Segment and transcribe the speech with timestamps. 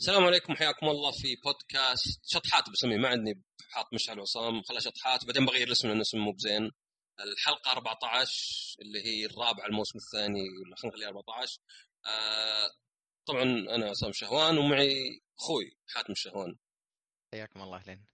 [0.00, 5.24] السلام عليكم حياكم الله في بودكاست شطحات بسميه ما عندي حاط مشعل عصام خلى شطحات
[5.24, 6.70] بعدين بغير الاسم لأن اسمه مو بزين.
[7.20, 10.40] الحلقة 14 اللي هي الرابعه الموسم الثاني
[10.76, 11.58] خلينا نخليها 14
[12.06, 12.70] آه
[13.26, 16.56] طبعا أنا عصام شهوان ومعي أخوي حاتم الشهوان
[17.32, 18.06] حياكم الله أهلين.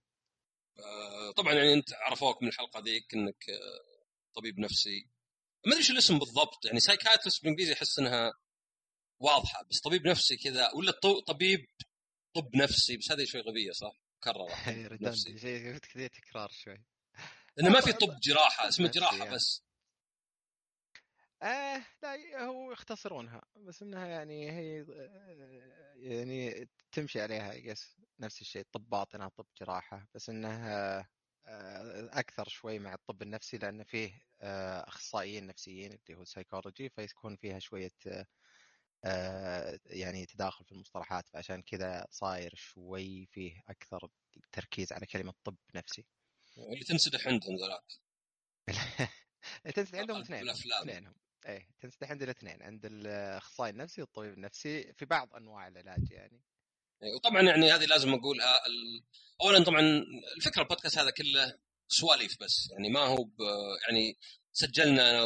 [0.79, 4.03] آه طبعا يعني أنت عرفوك من الحلقة ذيك إنك آه
[4.35, 5.09] طبيب نفسي.
[5.65, 8.33] ما أدري إيش الاسم بالضبط يعني سايكايترست بالإنجليزي احس إنها
[9.19, 10.91] واضحة بس طبيب نفسي كذا ولا
[11.27, 11.65] طبيب
[12.35, 14.47] طب نفسي بس هذه شوي غبية صح؟ مكررة
[15.01, 15.37] نفسي.
[15.37, 16.83] شيء تكرار شوي
[17.57, 19.33] لأنه ما في طب جراحة اسمه جراحة آه.
[19.33, 19.63] بس
[21.43, 28.65] آه لا هو يختصرونها بس إنها يعني هي آه، يعني تمشي عليها yes نفس الشيء
[28.71, 30.99] طب باطنة طب جراحة بس إنها
[31.45, 37.35] آه، أكثر شوي مع الطب النفسي لأن فيه آه، أخصائيين نفسيين اللي هو سايكولوجي فيكون
[37.35, 38.25] فيها شوية آه،
[39.85, 44.09] يعني تداخل في المصطلحات فعشان كذا صاير شوي فيه أكثر
[44.51, 46.05] تركيز على كلمة طب نفسي
[46.57, 47.83] اللي تنسدح عندهم ذولاك
[49.75, 50.49] تنسدح عندهم اثنين.
[50.49, 56.41] اثنينهم إيه تنسدح عند الاثنين عند الأخصائي النفسي والطبيب النفسي في بعض أنواع العلاج يعني
[57.15, 59.03] وطبعا يعني هذه لازم اقولها ال...
[59.41, 59.81] اولا طبعا
[60.37, 63.29] الفكرة البودكاست هذا كله سواليف بس يعني ما هو.
[63.87, 64.17] يعني
[64.57, 65.23] سجلنا أنا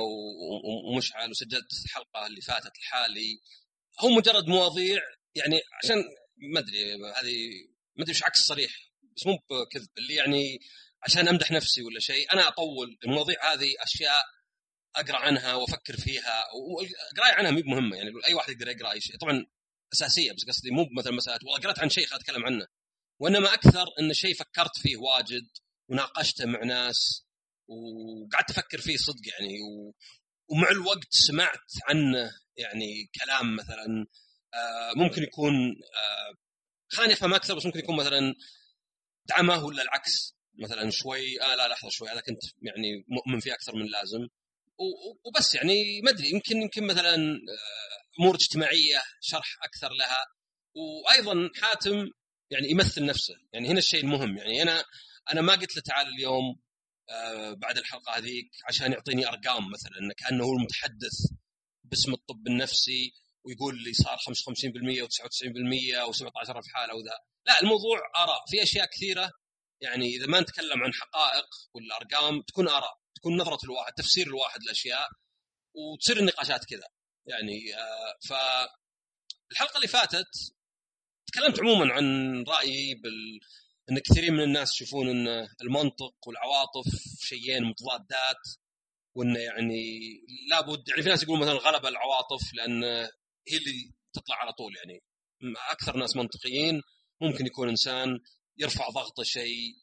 [0.87, 3.41] ومشعل وسجلت الحلقة اللي فاتت لحالي
[4.01, 5.01] هو مجرد مواضيع
[5.35, 5.97] يعني عشان
[6.53, 7.51] ما أدري هذه
[7.95, 8.71] ما أدري عكس صريح
[9.15, 10.59] بس مو بكذب اللي يعني
[11.03, 14.23] عشان أمدح نفسي ولا شيء أنا أطول المواضيع هذه أشياء
[14.95, 19.17] أقرأ عنها وأفكر فيها والقرايه عنها مي مهمة يعني أي واحد يقدر يقرأ أي شيء
[19.17, 19.45] طبعا
[19.93, 22.67] أساسية بس قصدي مو مثلا مساله والله قرأت عن شيء خل أتكلم عنه
[23.19, 25.47] وإنما أكثر إن شيء فكرت فيه واجد
[25.89, 27.25] وناقشته مع ناس
[27.67, 29.93] وقعدت أفكر فيه صدق يعني و...
[30.51, 34.05] ومع الوقت سمعت عنه يعني كلام مثلا
[34.53, 35.53] آه، ممكن يكون
[35.95, 36.35] آه،
[36.91, 38.33] خلاني افهم أكثر بس ممكن يكون مثلا
[39.25, 43.75] دعمه ولا العكس؟ مثلا شوي آه لا لحظة شوي هذا كنت يعني مؤمن فيه أكثر
[43.75, 44.19] من لازم
[44.77, 50.25] و- و- وبس يعني ما أدري يمكن يمكن مثلا آه، أمور اجتماعية شرح أكثر لها.
[50.75, 52.05] وأيضا حاتم
[52.49, 53.33] يعني يمثل نفسه.
[53.53, 54.37] يعني هنا الشيء المهم.
[54.37, 54.83] يعني أنا
[55.31, 56.59] أنا ما قلت له تعال اليوم
[57.55, 61.13] بعد الحلقة هذيك عشان يعطيني أرقام مثلا كأنه هو المتحدث
[61.83, 63.13] باسم الطب النفسي
[63.45, 64.21] ويقول لي صار 55%
[65.03, 67.17] و99% و17000 حالة وذا.
[67.45, 68.45] لا الموضوع آراء.
[68.47, 69.31] في أشياء كثيرة
[69.81, 74.63] يعني إذا ما نتكلم عن حقائق ولا ارقام تكون آراء تكون نظرة الواحد تفسير الواحد
[74.63, 75.07] للاشياء
[75.73, 76.87] وتصير النقاشات كذا.
[77.25, 78.33] يعني آه ف
[79.51, 80.53] الحلقة اللي فاتت
[81.27, 82.05] تكلمت عموما عن
[82.47, 83.39] رأيي بال
[83.91, 86.85] إن كثيرين من الناس يشوفون إن المنطق والعواطف
[87.19, 88.41] شيئين متضادات
[89.15, 89.99] وإنه يعني
[90.49, 92.83] لابد يعني في ناس يقولون مثلا غلب العواطف لأن
[93.47, 95.03] هي اللي تطلع على طول يعني
[95.71, 96.81] أكثر ناس منطقيين
[97.21, 98.19] ممكن يكون إنسان
[98.57, 99.73] يرفع ضغطه شيء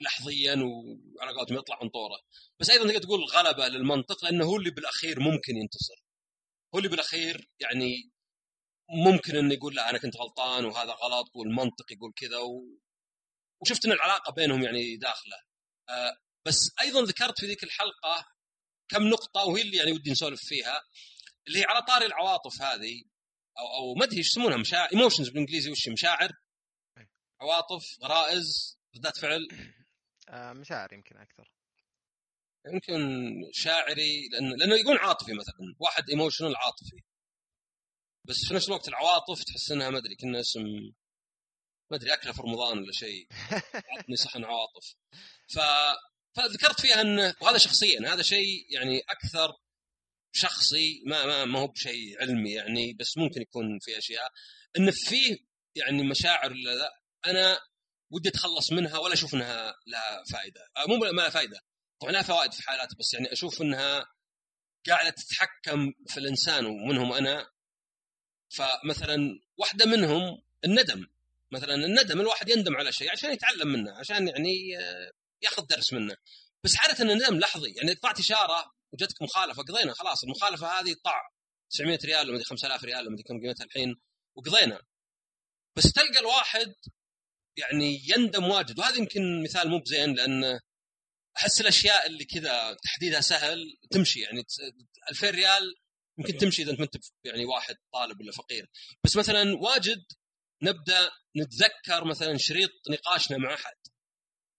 [0.00, 2.18] لحظيا وعلى قولتهم يطلع من طوره
[2.60, 6.04] بس أيضا تقدر تقول غلبه للمنطق لأنه هو اللي بالأخير ممكن ينتصر
[6.74, 8.10] هو اللي بالأخير يعني
[8.90, 12.38] ممكن إنه يقول لا أنا كنت غلطان وهذا غلط والمنطق يقول كذا.
[13.60, 15.36] وشفت إن العلاقة بينهم يعني داخلة.
[15.88, 16.16] آه
[16.46, 18.26] بس أيضا ذكرت في ذيك الحلقة
[18.88, 20.82] كم نقطة وهي اللي يعني ودي نسولف فيها
[21.46, 23.02] اللي هي على طاري العواطف هذه
[23.58, 26.32] أو أو ما أدري إيش يسمونها مشاعر ايموشنز بالإنجليزي وش؟ مشاعر.
[27.40, 29.48] عواطف غرائز ردات فعل.
[30.28, 31.52] آه، مشاعر يمكن أكثر.
[32.66, 33.00] يمكن
[33.52, 37.02] شاعري لأنه لأنه يقول عاطفي مثلا واحد ايموشنال عاطفي.
[38.24, 40.92] بس في نفس الوقت العواطف تحس إنها ما أدري كنا اسم
[41.90, 43.26] ما أدري أكلة في رمضان ولا شيء.
[43.98, 44.94] عطني صحن عواطف
[45.54, 45.58] ف
[46.36, 49.52] فذكرت فيها انه وهذا شخصيا هذا شيء يعني أكثر
[50.32, 54.30] شخصي ما ما, ما هو بشيء علمي يعني بس ممكن يكون في أشياء.
[54.78, 55.38] انه فيه
[55.74, 57.58] يعني مشاعر ولا لا أنا
[58.10, 61.60] ودي أتخلص منها ولا أشوف إنها لها فائده مو ما لها فائده
[62.00, 64.06] طبعا لها فوائد في حالات بس يعني أشوف إنها
[64.86, 67.50] قاعدة تتحكم في الإنسان ومنهم أنا.
[68.48, 71.06] فمثلا واحدة منهم الندم.
[71.52, 75.10] مثلا الندم الواحد يندم على شيء عشان يتعلم منه عشان يعني آه،
[75.42, 76.16] ياخذ درس منه.
[76.64, 81.20] بس عادة الندم لحظي يعني طلعت إشارة وجتك مخالفة قضينا خلاص المخالفة هذه طع
[81.70, 83.96] 900 ريال ولا مدري 5000 ريال ولا كم قيمتها الحين
[84.36, 84.82] وقضينا.
[85.76, 86.74] بس تلقى الواحد
[87.56, 90.60] يعني يندم واجد وهذا يمكن مثال مو بزين لأن
[91.36, 94.60] أحس الأشياء اللي كذا تحديدها سهل تمشي يعني تس-
[95.10, 95.74] 2000 ريال
[96.18, 98.70] يمكن تمشي إذا أنت يعني واحد طالب ولا فقير.
[99.04, 100.04] بس مثلا واجد
[100.62, 103.76] نبدأ نتذكر مثلا شريط نقاشنا مع أحد.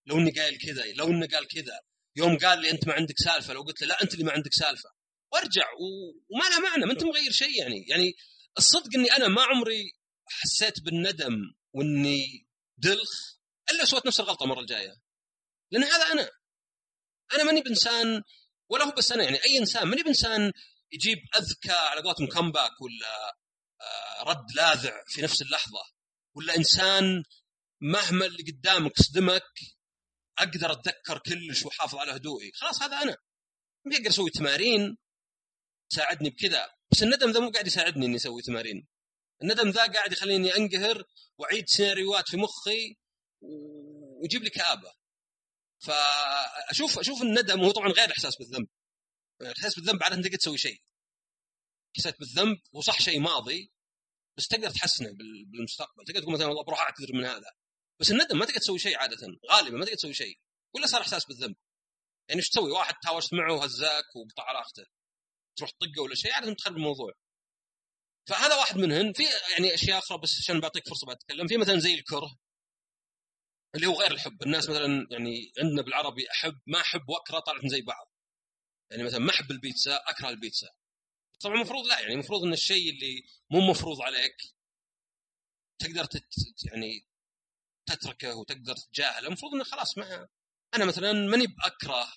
[0.05, 1.79] لو إني قايل كذا لو إنه قال كذا
[2.15, 4.53] يوم قال لي أنت ما عندك سالفة لو قلت له لا أنت اللي ما عندك
[4.53, 4.89] سالفة.
[5.33, 5.85] وارجع و...
[6.29, 7.85] وما لها معنى ما أنت مغير شيء يعني.
[7.87, 8.13] يعني
[8.57, 9.91] الصدق إني أنا ما عمري
[10.27, 11.35] حسيت بالندم
[11.73, 13.09] وإني دلخ
[13.71, 15.01] إلا سويت نفس الغلطة المرة الجاية.
[15.71, 16.29] لأن هذا أنا.
[17.33, 18.23] أنا ماني بإنسان
[18.69, 20.51] ولا هو بس أنا يعني أي إنسان ماني بإنسان
[20.91, 23.37] يجيب أذكى على قولتهم كمباك ولا
[24.21, 25.83] رد لاذع في نفس اللحظة.
[26.33, 27.23] ولا إنسان
[27.81, 29.59] مهما اللي قدامك صدمك
[30.37, 32.51] أقدر أتذكر كلش واحافظ على هدوئي.
[32.55, 33.17] خلاص هذا أنا.
[33.85, 34.97] ما أقدر أسوي تمارين
[35.89, 36.69] تساعدني بكذا.
[36.91, 38.87] بس الندم ذا مو قاعد يساعدني إني أسوي تمارين.
[39.43, 41.03] الندم ذا قاعد يخليني أنقهر
[41.37, 42.97] وأعيد سيناريوهات في مخي
[43.41, 44.93] ويجيب لي كآبة.
[45.79, 48.67] فاشوف أشوف الندم هو طبعا غير الاحساس بالذنب.
[49.41, 50.81] الاحساس بالذنب عاده تقدر تسوي شيء.
[51.97, 53.71] حسيت بالذنب وصح شيء ماضي
[54.37, 55.11] بس تقدر تحسنه
[55.45, 56.05] بالمستقبل.
[56.05, 57.51] تقدر تقول مثلا والله بروح أعتذر من هذا.
[57.99, 60.39] بس الندم ما تقدر تسوي شيء عادة غالبا ما تقدر تسوي شيء.
[60.75, 61.55] ولا صار إحساس بالذنب.
[62.29, 64.85] يعني إيش تسوي؟ واحد تهاوشت معه وهزاك وقطع علاقته.
[65.57, 67.13] تروح تطقه ولا شيء عادة تخرب الموضوع.
[68.29, 69.13] فهذا واحد منهن.
[69.13, 71.47] في يعني أشياء أخرى بس عشان بعطيك فرصة بعد أتكلم.
[71.47, 72.37] في مثلا زي الكره
[73.75, 74.43] اللي هو غير الحب.
[74.43, 78.11] الناس مثلا يعني عندنا بالعربي أحب ما أحب وأكره طلعت زي بعض.
[78.91, 80.69] يعني مثلا ما أحب البيتزا أكره البيتزا.
[81.41, 84.35] طبعا المفروض لا يعني المفروض إن الشيء اللي مو مفروض عليك
[85.79, 86.25] تقدر تت
[86.65, 87.07] يعني
[87.85, 90.27] تتركه وتقدر تتجاهله المفروض إنه خلاص ما
[90.75, 92.13] أنا مثلا ماني بأكره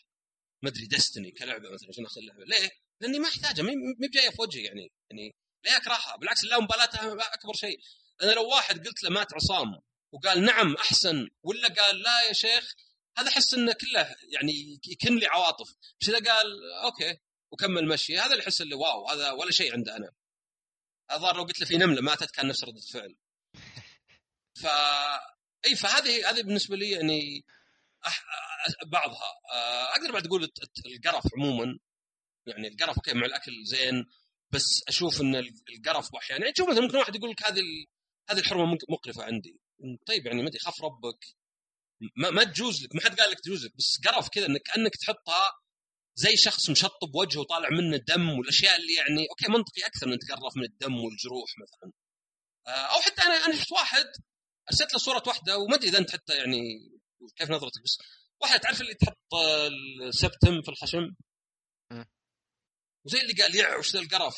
[0.63, 2.45] ما أدري دستني كلعبة مثلا عشان أخذ اللعبة.
[2.45, 5.35] ليه؟ لأني ما أحتاجها مي بجاية في وجهي يعني يعني
[5.65, 7.81] ليه اكرهها بالعكس لا مبالاتها أكبر شيء.
[8.23, 9.81] أنا لو واحد قلت له مات عصام
[10.13, 12.75] وقال نعم أحسن ولا قال لا يا شيخ
[13.19, 15.75] هذا أحس إنه كله يعني يكن لي عواطف.
[16.01, 16.47] بس إذا قال
[16.85, 17.19] okay
[17.55, 18.19] وكمل مشي.
[18.19, 20.11] هذا اللي احس اللي wow هذا ولا شيء عنده أنا.
[21.13, 23.17] الظاهر لو قلت له في نملة ماتت كان نفس ردة الفعل.
[24.63, 24.67] ف
[25.67, 27.45] إي فهذه هذه بالنسبة لي يعني
[28.07, 28.25] أح...
[28.87, 29.41] بعضها.
[29.95, 30.51] أقدر بعد أقول
[30.87, 31.79] القرف عموما.
[32.47, 34.07] يعني القرف okay مع الأكل زين
[34.51, 35.35] بس أشوف إن
[35.69, 37.63] القرف أحيانا يعني تشوف مثلا ممكن واحد يقول لك هذه
[38.31, 39.61] هذه الحرمة مقرفة عندي.
[40.07, 41.25] طيب يعني ما أدري خاف ربك
[42.17, 44.97] ما, ما تجوز لك ما حد قال لك تجوز لك بس قرف كذا انك كانك
[44.97, 45.53] تحطها
[46.17, 50.57] زي شخص مشطب وجهه وطالع منه دم والأشياء اللي يعني okay منطقي أكثر ان تقرف
[50.57, 51.93] من الدم والجروح مثلا.
[52.67, 54.07] آه، أو حتى أنا أنا شفت واحد
[54.71, 56.63] أرسلت له صورة واحدة وما أدري إذا أنت حتى يعني
[57.37, 57.99] كيف نظرتك بس
[58.43, 59.35] واحدة تعرف اللي تحط
[60.09, 61.15] ال septum في الخشم؟
[63.07, 64.37] وزي اللي قال يع وش ذا القرف؟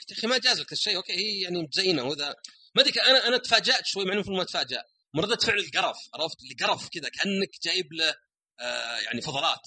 [0.00, 2.34] قلت يا أخي ما جاز لك الشيء okay هي يعني مزينه وذا.
[2.74, 4.84] ما أدري أنا أنا تفاجأت شوي مع إنه المفروض ما اتفاجأ
[5.14, 8.14] من رده فعل القرف عرفت؟ اللي قرف كذا كأنك جايب له
[8.60, 9.62] آه يعني فضلات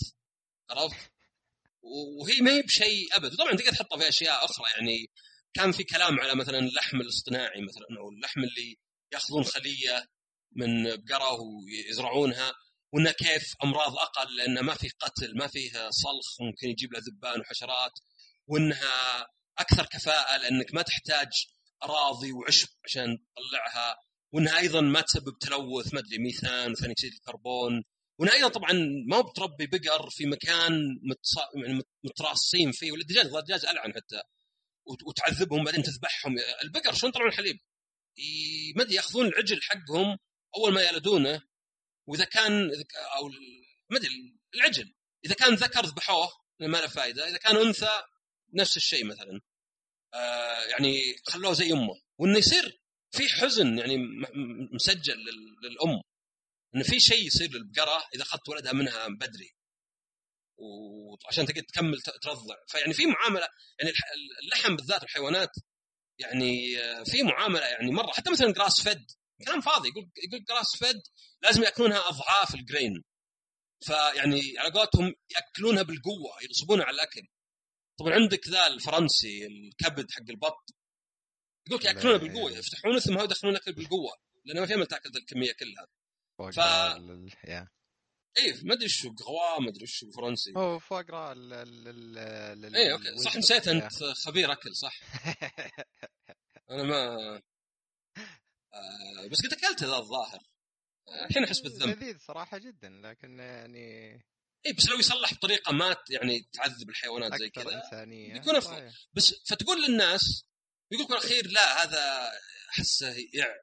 [0.69, 1.11] عرفت؟
[2.19, 3.35] وهي ما هي بشيء أبد.
[3.35, 5.07] طبعا تقدر تحطها في أشياء أخرى يعني
[5.53, 8.77] كان في كلام على مثلا اللحم الاصطناعي مثلا أو اللحم اللي
[9.13, 10.05] يأخذون خلية
[10.55, 12.53] من بقرة ويزرعونها
[12.93, 17.39] وإنه كيف أمراض أقل لأنه ما فيه قتل ما فيه صلخ ممكن يجيب له ذبان
[17.39, 17.91] وحشرات
[18.47, 19.27] وإنها
[19.57, 21.27] أكثر كفاءة لأنك ما تحتاج
[21.83, 23.95] أراضي وعشب عشان تطلعها
[24.31, 27.83] وإنها أيضا ما تسبب تلوث ما أدري ميثان وثاني اكسيد الكربون.
[28.19, 28.73] وانها أيضا طبعا
[29.07, 31.37] ما هو بتربي بقر في مكان متص...
[31.55, 34.21] يعني متراصين فيه ولا الدجاج الدجاج العن حتى.
[35.05, 36.35] وتعذبهم بعدين تذبحهم.
[36.63, 37.59] البقر شلون يطلعون الحليب؟
[38.75, 40.17] ما أدري يأخذون العجل حقهم
[40.55, 41.41] أول ما يلدونه
[42.07, 42.71] وإذا كان
[43.17, 43.29] أو
[43.89, 44.93] ما أدري العجل.
[45.25, 46.29] إذا كان ذكر ذبحوه
[46.59, 48.03] ما له فائده إذا كان أنثى
[48.53, 49.41] نفس الشيء مثلا.
[50.13, 52.01] آه يعني خلوه زي أمه.
[52.17, 52.81] وإنه يصير
[53.11, 53.97] في حزن يعني
[54.73, 55.17] مسجل
[55.63, 56.01] للأم.
[56.75, 59.55] انه في شيء يصير للبقره إذا أخذت ولدها منها بدري.
[60.57, 62.55] وعشان تقدر تكمل ترضع.
[62.67, 63.47] فيعني في معاملة
[63.79, 63.93] يعني
[64.43, 65.51] اللحم بالذات الحيوانات
[66.19, 68.11] يعني آه، في معاملة يعني مرة.
[68.11, 69.05] حتى مثلا جراس فيد
[69.45, 69.89] كلام فاضي.
[69.89, 71.01] يقول يقول grass fed
[71.41, 73.03] لازم يأكلونها أضعاف ال grain
[73.85, 77.21] فيعني على قولتهم يأكلونها بالقوة يغصبونها على الأكل.
[77.99, 80.75] طبعا عندك ذا الفرنسي الكبد حق البط.
[81.67, 84.11] يقول لك ياكلونه بالقوه يفتحونه ثم يدخلون اكل بالقوة.
[84.45, 85.87] لأنه ما في تأكل الكمية كلها.
[86.37, 86.59] ف
[88.37, 90.53] اي ما أدري شو غوا ما أدري شو فرنسي.
[90.57, 94.99] هو foie gras ال اي okay صح نسيت أنت خبير أكل صح.
[96.71, 97.35] أنا ما
[98.73, 100.39] آه بس قد أكلت ذا الظاهر.
[101.29, 101.89] الحين أحس بالذنب.
[101.89, 104.13] لذيذ صراحة جدا لكن يعني
[104.65, 108.91] اي بس لو يصلح بطريقة ما يعني تعذب الحيوانات زي كذا إنسانية بيكون أفضل.
[109.13, 110.45] بس فتقول للناس
[110.91, 112.31] يقول بالاخير لا هذا
[112.69, 113.55] أحسه يع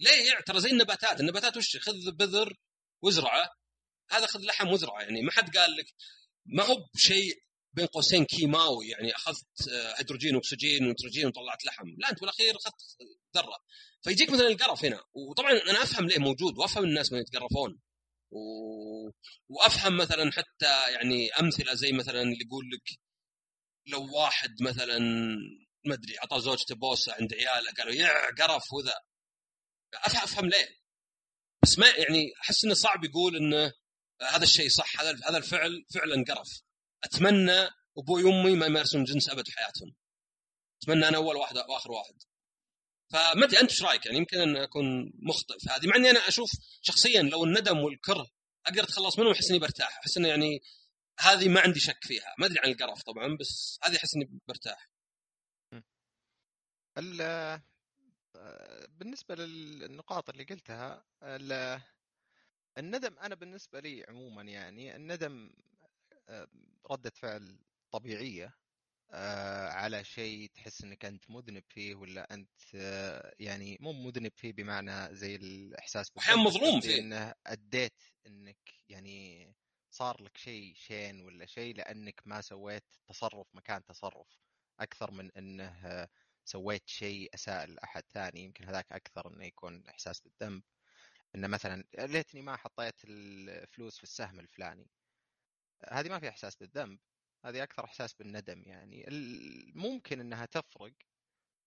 [0.00, 1.20] ليه يع ترى زي النباتات.
[1.20, 2.56] النباتات وش خذ بذر
[3.02, 3.48] وازرعه
[4.10, 5.22] هذا خذ لحم وازرعه يعني.
[5.22, 5.86] ما حد قال لك
[6.46, 7.42] ما هو بشيء
[7.72, 8.88] بين قوسين كيماوي.
[8.88, 11.86] يعني أخذت آه، هيدروجين وأكسجين ونيتروجين وطلعت لحم.
[11.98, 12.74] لا أنت بالأخير أخذت
[13.36, 13.58] ذرة.
[14.02, 15.04] فيجيك مثلا القرف هنا.
[15.12, 17.80] وطبعا أنا أفهم ليه موجود وأفهم الناس من يتقرفون.
[18.30, 18.40] و...
[19.48, 22.98] وأفهم مثلا حتى يعني أمثلة زي مثلا اللي يقول لك
[23.86, 24.98] لو واحد مثلا
[25.86, 28.94] ما أدري عطى زوجته بوسه عند عياله قالوا يا قرف وذا.
[29.94, 30.80] أفهم ليه.
[31.62, 33.72] بس ما يعني أحس إنه صعب يقول إنه
[34.22, 36.62] هذا الشيء صح هذا هذا الفعل فعلا قرف
[37.04, 37.68] أتمنى
[37.98, 39.94] أبوي وأمي ما يمارسون جنس أبد في حياتهم.
[40.82, 42.14] أتمنى أنا أول واحد وآخر واحد.
[43.12, 46.28] فما أدري أنت إيش رأيك؟ يعني يمكن أن أكون مخطئ في هذه مع إني أنا
[46.28, 46.50] أشوف
[46.82, 48.30] شخصيا لو الندم والكره
[48.66, 49.98] أقدر أتخلص منهم احس إني برتاح.
[49.98, 50.60] أحس إنه يعني
[51.20, 52.34] هذه ما عندي شك فيها.
[52.38, 54.90] ما أدري عن القرف طبعا بس هذه أحس إني برتاح.
[58.88, 61.04] بالنسبة للنقاط اللي قلتها
[62.78, 65.50] الندم أنا بالنسبة لي عموما يعني الندم
[66.90, 67.58] ردة فعل
[67.90, 68.54] طبيعية
[69.70, 72.74] على شيء تحس إنك أنت مذنب فيه ولا أنت
[73.38, 77.00] يعني مو مذنب فيه بمعنى زي الإحساس أحيانا مظلوم فيه.
[77.00, 79.52] إنه أديت إنك يعني
[79.90, 84.38] صار لك شيء شين ولا شيء لأنك ما سويت تصرف مكان تصرف
[84.80, 86.08] أكثر من إنه
[86.50, 90.62] سويت شيء اساء لاحد ثاني يمكن هذاك أكثر إنه يكون إحساس بالذنب.
[91.34, 94.90] إنه مثلا ليتني ما حطيت الفلوس في السهم الفلاني.
[95.90, 96.98] هذه ما في إحساس بالذنب
[97.44, 99.06] هذه أكثر إحساس بالندم يعني.
[99.74, 100.92] ممكن إنها تفرق.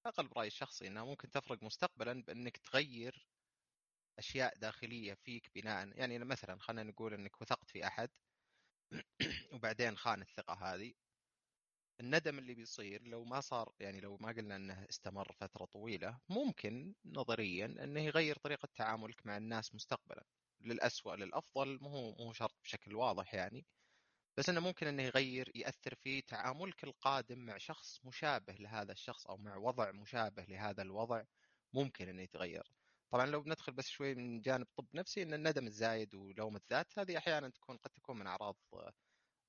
[0.06, 3.28] أقل برأيي الشخصي إنها ممكن تفرق مستقبلا بإنك تغير
[4.20, 5.88] أشياء داخلية فيك بناء.
[6.00, 8.10] يعني مثلا خلينا نقول إنك وثقت في أحد
[9.54, 10.94] وبعدين خان الثقة هذه.
[12.00, 16.96] الندم اللي بيصير لو ما صار يعني لو ما قلنا إنه استمر فترة طويلة ممكن
[17.06, 20.26] نظريا إنه يغير طريقة تعاملك مع الناس مستقبلا.
[20.62, 23.66] للأسوأ للأفضل مو مو شرط بشكل واضح يعني
[24.38, 29.38] بس إنه ممكن إنه يغير يأثر في تعاملك القادم مع شخص مشابه لهذا الشخص أو
[29.38, 31.24] مع وضع مشابه لهذا الوضع
[31.74, 32.64] ممكن إنه يتغير.
[33.12, 37.18] طبعا لو بندخل بس شوي من جانب طب نفسي إن الندم الزايد ولوم الذات هذه
[37.18, 38.58] أحيانا تكون قد تكون من أعراض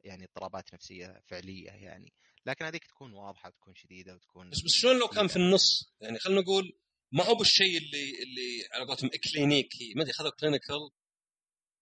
[0.04, 2.14] يعني اضطرابات نفسية فعلية يعني.
[2.46, 6.18] لكن هذيك تكون واضحة وتكون شديدة وتكون بس بس شلون لو كان في النص؟ يعني
[6.18, 6.78] خلينا نقول
[7.12, 10.90] ما هو بالشيء اللي اللي على قولتهم اكلينيكي ما أدري خذوا clinical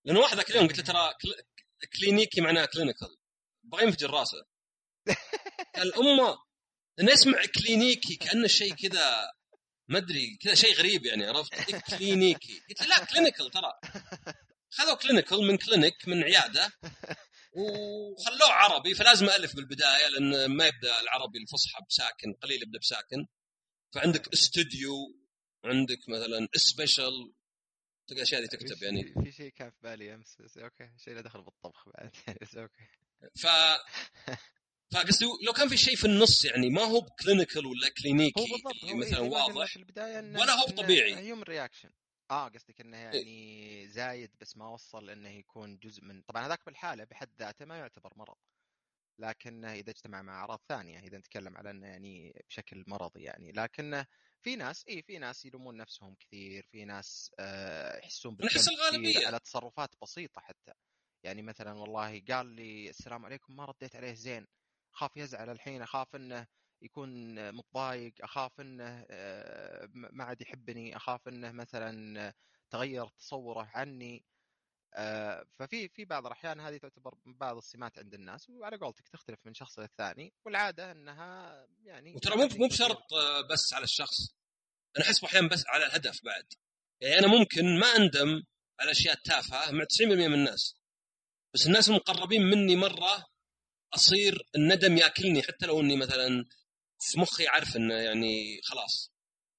[0.05, 1.15] لأنه واحد ذاك اليوم قلت له ترى
[1.99, 3.17] كلينيكي معناه clinical
[3.63, 4.47] بغى ينفجر راسه
[5.79, 6.39] الامه
[7.01, 9.33] أنا أسمع كلينيكي كأنه شيء كذا
[9.89, 11.55] ما أدري كذا شيء غريب يعني عرفت؟
[11.97, 13.73] كلينيكي قلت لا clinical ترى.
[14.77, 16.73] خذوا clinical من clinic من عيادة.
[17.53, 23.27] وخلوه عربي فلازم ألف بالبداية لأن ما يبدأ العربي الفصحى بساكن قليل يبدا بساكن.
[23.95, 24.95] فعندك استوديو
[25.65, 27.33] عندك مثلا special
[28.09, 29.15] تلقى الاشياء هذه تكتب يعني.
[29.25, 32.11] في شيء كان في بالي أمس بس أوكي شيء له دخل بالطبخ بعد
[32.43, 32.87] بس okay.
[33.43, 33.47] ف
[34.93, 38.45] فقصدي لو كان في شيء في النص يعني ما هو ب clinical ولا كلينيكي هو
[38.45, 41.17] بالضبط مثلا إيه واضح في البداية ولا هو طبيعي.
[41.17, 41.91] human reaction
[42.33, 47.05] آه قصدك إنه يعني زايد بس ما وصل إنه يكون جزء من طبعا هذاك بالحالة
[47.05, 48.37] بحد ذاته ما يعتبر مرض
[49.19, 54.07] لكنه إذا اجتمع مع أعراض ثانية إذا نتكلم على إنه يعني بشكل مرضي يعني لكنه
[54.43, 59.27] في ناس اي في ناس يلومون نفسهم كثير في ناس آه يحسون نحس الغالبية.
[59.27, 60.73] على تصرفات بسيطة حتى.
[61.25, 64.47] يعني مثلا والله قال لي السلام عليكم ما رديت عليه زين
[64.95, 66.47] اخاف يزعل الحين اخاف إنه
[66.83, 72.33] يكون متضايق أخاف إنه آه، ما عاد يحبني أخاف إنه مثلا
[72.71, 74.25] تغير تصوره عني.
[74.95, 79.55] آه، ففي في بعض الأحيان هذه تعتبر بعض السمات عند الناس وعلى قولتك تختلف من
[79.55, 84.17] شخص للثاني والعادة إنها يعني وترى مو مو بشرط آه، بس على الشخص.
[84.97, 86.47] أنا أحس أحيانا بس على الهدف بعد.
[87.01, 88.43] يعني أنا ممكن ما أندم
[88.81, 90.75] على أشياء تافهة مع 90% من الناس.
[91.55, 93.27] بس الناس المقربين مني مرة
[93.95, 96.45] أصير الندم ياكلني حتى لو إني مثلا
[97.11, 99.13] في مخي عارف إنه يعني خلاص.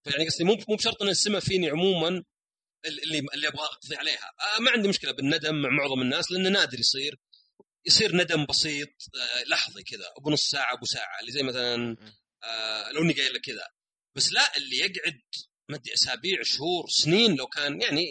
[0.04, 2.24] فيعني قصدي مو مو بشرط إن السمه فيني عموما
[2.86, 4.32] اللي اللي أبغى أقضي عليها.
[4.42, 7.20] آه ما عندي مشكلة بالندم مع معظم الناس لأنه نادر يصير.
[7.86, 11.98] يصير ندم بسيط آه لحظي كذا أبو نص ساعة أبو ساعة اللي زي مثلا
[12.44, 13.68] آه لو إني قايل لك كذا.
[14.16, 15.22] بس لا اللي يقعد
[15.70, 18.06] ما أدري أسابيع شهور سنين لو كان يعني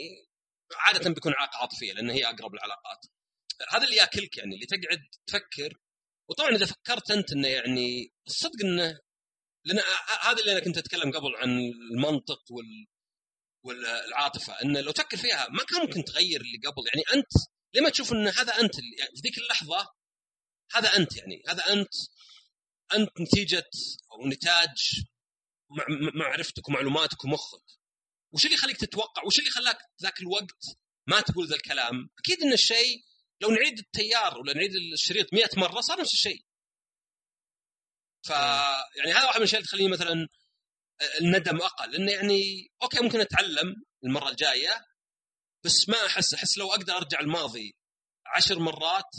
[0.76, 2.98] عادة بيكون علاقه عاطفية لأن هي أقرب العلاقات.
[3.70, 5.78] هذا اللي ياكلك يعني اللي تقعد تفكر.
[6.30, 8.98] وطبعا إذا فكرت أنت إنه يعني الصدق إنه
[9.64, 9.78] لأن
[10.20, 11.58] هذا اللي أنا كنت أتكلم قبل عن
[11.92, 12.86] المنطق وال
[13.64, 16.82] والعاطفة انه لو تفكر فيها ما كان ممكن تغير اللي قبل.
[16.94, 17.32] يعني أنت
[17.74, 19.88] لما تشوف إن هذا أنت اللي يعني في ذيك اللحظة
[20.74, 21.94] هذا أنت يعني هذا أنت
[22.94, 23.70] أنت نتيجة
[24.12, 25.04] أو نتاج
[26.14, 27.64] معرفتك ومعلوماتك ومخك.
[28.32, 30.64] وش اللي يخليك تتوقع؟ وش اللي خلاك ذاك الوقت
[31.06, 33.04] ما تقول ذا الكلام؟ أكيد إن الشيء
[33.40, 36.44] لو نعيد التيار ولا نعيد الشريط مئة مرة صار نفس الشيء.
[38.22, 38.30] ف
[38.96, 40.28] يعني هذا واحد من الأشياء اللي تخليني مثلا
[41.20, 41.92] الندم أقل.
[41.92, 44.86] لأنه يعني okay ممكن أتعلم المرة الجاية
[45.64, 47.76] بس ما أحس أحس لو أقدر أرجع الماضي
[48.26, 49.10] عشر مرات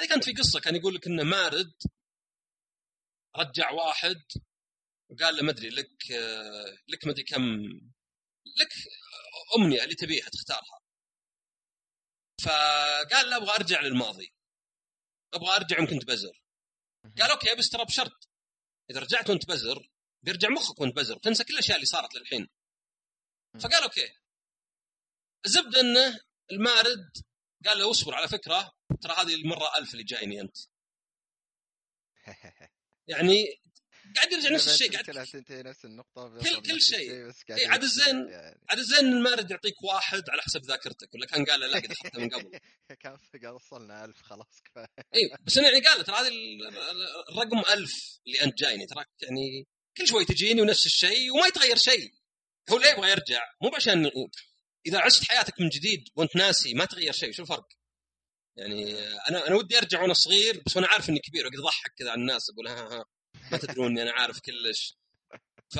[0.00, 0.60] هذه كانت في قصة.
[0.60, 1.72] كان يقول لك إنه مارد
[3.36, 4.22] رجع واحد
[5.10, 6.10] وقال له ما أدري لك
[6.88, 7.42] لك ما أدري كم
[8.60, 8.72] لك
[9.58, 10.80] أمنية اللي تبيها تختارها.
[12.44, 14.34] فقال له أبغى أرجع للماضي.
[15.34, 16.42] أبغى أرجع يمكن تبزر.
[17.18, 18.31] قال okay بس ترى بشرط
[18.92, 19.88] إذا رجعت وأنت بزر
[20.22, 22.48] بيرجع مخك وأنت بزر تنسى كل الأشياء اللي صارت للحين.
[23.60, 24.16] فقال okay.
[25.46, 26.20] الزبده إنه
[26.52, 27.10] المارد
[27.66, 30.56] قال له اصبر على فكرة ترى هذه المرة ألف اللي جايني أنت.
[33.12, 33.61] يعني
[34.16, 37.28] قاعد يرجع نفس الشيء قاعد تنتهي نفس النقطة كل كل شيء.
[37.28, 38.60] بس إيه عاد الزين يعني.
[38.70, 42.30] عاد الزين المارد يعطيك واحد على حسب ذاكرتك ولا كان قال لا قد اخذته من
[42.30, 42.58] قبل.
[43.02, 44.86] كان قال وصلنا ألف خلاص كفاية.
[45.14, 46.32] اي بس أنا يعني قال ترى هذه
[47.28, 49.66] الرقم ألف اللي أنت جايني تراك يعني
[49.96, 52.12] كل شوي تجيني ونفس الشيء وما يتغير شيء.
[52.70, 54.10] هو ليه يبغى يرجع؟ مو عشان
[54.86, 57.68] إذا عشت حياتك من جديد وأنت ناسي ما تغير شيء شو الفرق؟
[58.56, 62.10] يعني أنا أنا ودي أرجع وأنا صغير بس وأنا عارف إني كبير واقعد أضحك كذا
[62.10, 63.04] على الناس أقول ها ها.
[63.52, 64.96] ما تدرون اني أنا عارف كلش.
[65.74, 65.78] ف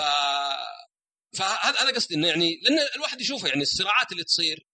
[1.37, 4.67] فهذا هذا قصدي إنه يعني لأن الواحد يشوفه يعني الصراعات اللي تصير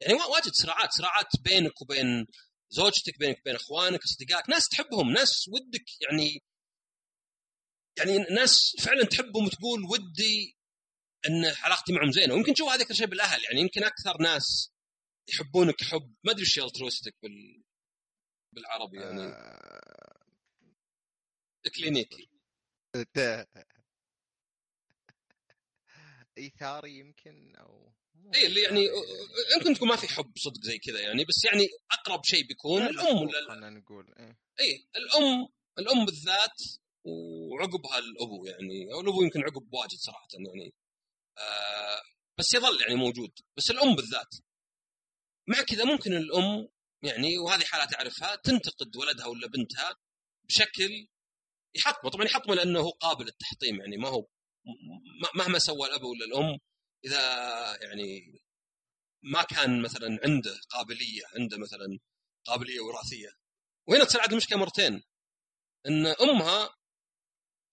[0.00, 2.26] يعني واجد صراعات صراعات بينك وبين
[2.70, 6.42] زوجتك بينك وبين أخوانك أصدقائك ناس تحبهم ناس ودك يعني
[7.98, 10.56] يعني ناس فعلا تحبهم وتقول ودي
[11.28, 12.34] إن علاقتي معهم زينة.
[12.34, 14.72] ويمكن تشوف هذا أكثر شيء بالأهل يعني يمكن أكثر ناس
[15.28, 17.64] يحبونك حب ما أدري إيش altruistic بال
[18.52, 19.22] بالعربي يعني.
[19.22, 20.26] آه...
[21.76, 22.35] كلينيكي
[26.38, 27.92] ايثاري يمكن أو
[28.34, 28.88] اي اللي يعني
[29.56, 33.16] يمكن تكون ما في حب صدق زي كذا يعني بس يعني أقرب شيء بيكون الأم
[33.16, 35.48] ولا خلينا نقول اي اي الأم
[35.78, 36.62] الأم بالذات
[37.04, 40.74] وعقبها الأبو يعني أو الأبو يمكن عقب واجد صراحة يعني
[41.38, 42.02] آه
[42.38, 44.34] بس يظل يعني موجود بس الأم بالذات.
[45.48, 46.68] مع كذا ممكن الأم
[47.02, 49.96] يعني وهذه حالات أعرفها تنتقد ولدها ولا بنتها
[50.48, 51.08] بشكل
[51.76, 54.26] يحطمه طبعا يحطمه لأنه قابل للتحطيم يعني ما هو
[55.34, 56.58] مهما سوى الاب ولا الام
[57.04, 57.20] اذا
[57.82, 58.40] يعني
[59.22, 61.98] ما كان مثلا عنده قابليه عنده مثلا
[62.44, 63.28] قابليه وراثيه
[63.88, 65.02] وهنا تصير المشكلة مرتين
[65.86, 66.76] ان امها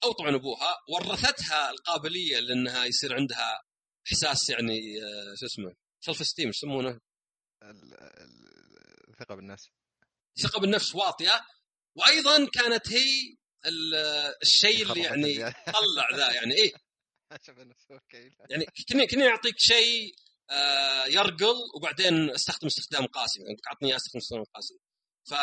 [0.04, 3.62] أو طبعا ابوها ورثتها القابليه لانها يصير عندها
[4.08, 4.80] احساس يعني
[5.40, 7.00] شو اسمه self-esteem يسمونه؟
[9.10, 9.70] الثقه بالنفس
[10.40, 11.46] ثقه بالنفس واطيه
[11.96, 13.38] وأيضا كانت هي
[14.42, 16.74] الشيء اللي يعني طلع ذا يعني إيه.
[18.52, 20.16] يعني كني كني أعطيك شيء
[20.50, 23.42] آه يرقل وبعدين أستخدم استخدام قاسي.
[23.42, 24.80] يعني اعطني إياه أستخدم استخدام قاسي.
[25.30, 25.34] ف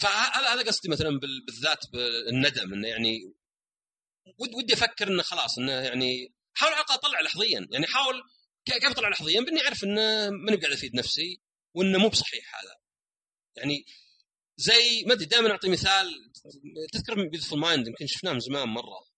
[0.00, 3.34] فهذا هذا قصدي مثلا بالذات بالندم إنه يعني
[4.38, 7.68] ودي أفكر إنه خلاص إنه يعني حاول على أطلع لحظيا.
[7.70, 8.22] يعني حاول
[8.64, 11.40] كيف أطلع لحظيا؟ بإني أعرف إنه ماني قاعد أفيد نفسي
[11.74, 12.76] وإنه مو بصحيح هذا.
[13.56, 13.84] يعني
[14.58, 16.32] زي ما أدري دائما أعطي مثال.
[16.92, 19.08] تذكر Beautiful Mind يمكن شفناه من زمان مرة.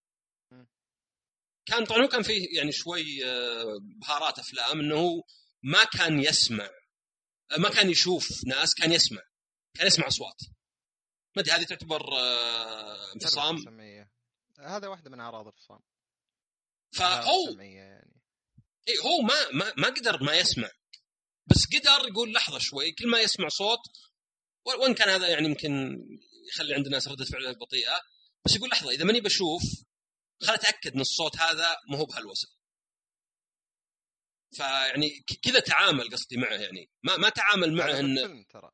[1.65, 5.23] كان طبعا هو كان فيه يعني شوي آه، بهارات أفلام إنه هو
[5.63, 6.69] ما كان يسمع
[7.57, 9.21] ما كان يشوف ناس كان يسمع
[9.73, 10.37] كان يسمع أصوات.
[11.35, 13.79] ما أدري هذه تعتبر آه، انفصام.
[14.59, 15.79] هذا واحدة من أعراض الانفصام.
[16.91, 18.21] فهو يعني.
[18.89, 20.69] اي هو ما ما ما قدر ما يسمع.
[21.47, 23.79] بس قدر يقول لحظة شوي كل ما يسمع صوت
[24.65, 26.01] وإن كان هذا يعني يمكن
[26.49, 28.01] يخلي عند الناس ردة فعل بطيئة
[28.45, 29.61] بس يقول لحظة إذا ماني بشوف
[30.41, 32.47] خل أتأكد إن الصوت هذا ما هو بهالوسع
[34.51, 36.89] فيعني كذا تعامل قصدي معه يعني.
[37.03, 38.71] ما ما تعامل معه انه ترى.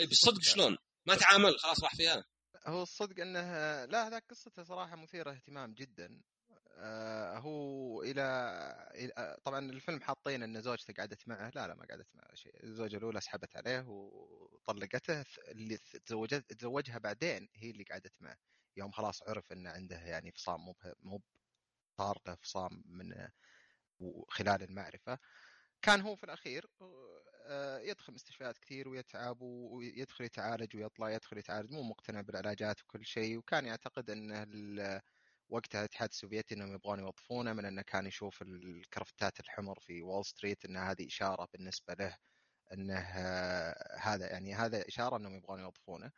[0.00, 2.24] اي بالصدق شلون؟ ما تعامل خلاص راح فيها.
[2.66, 3.40] هو الصدق إنه
[3.84, 6.22] لا هذا قصته صراحة مثيرة اهتمام جدا.
[7.38, 12.64] هو إلى طبعا الفيلم حاطين إن زوجته قعدت معه لا لا ما قعدت معه شيء.
[12.64, 18.36] الزوجة الأولى سحبت عليه وطلقته اللي تزوجت تزوجها بعدين هي اللي قعدت معه.
[18.76, 21.20] يوم خلاص عرف إنه عنده يعني فصام مو مو
[21.98, 23.28] صار له فصام من
[24.28, 25.18] خلال المعرفة.
[25.82, 26.66] كان هو في الأخير
[27.46, 33.38] آه، يدخل مستشفيات كثير ويتعب ويدخل يتعالج ويطلع يدخل يتعالج مو مقتنع بالعلاجات وكل شيء.
[33.38, 34.46] وكان يعتقد ان
[35.48, 40.64] وقتها الاتحاد السوفيتي إنهم يبغون يوظفونه من إنه كان يشوف الكرفتات الحمر في وول ستريت
[40.64, 42.18] إن هذه إشارة بالنسبة له
[42.72, 42.98] إنه
[43.98, 46.12] هذا يعني هذا إشارة إنهم يبغون يوظفونه.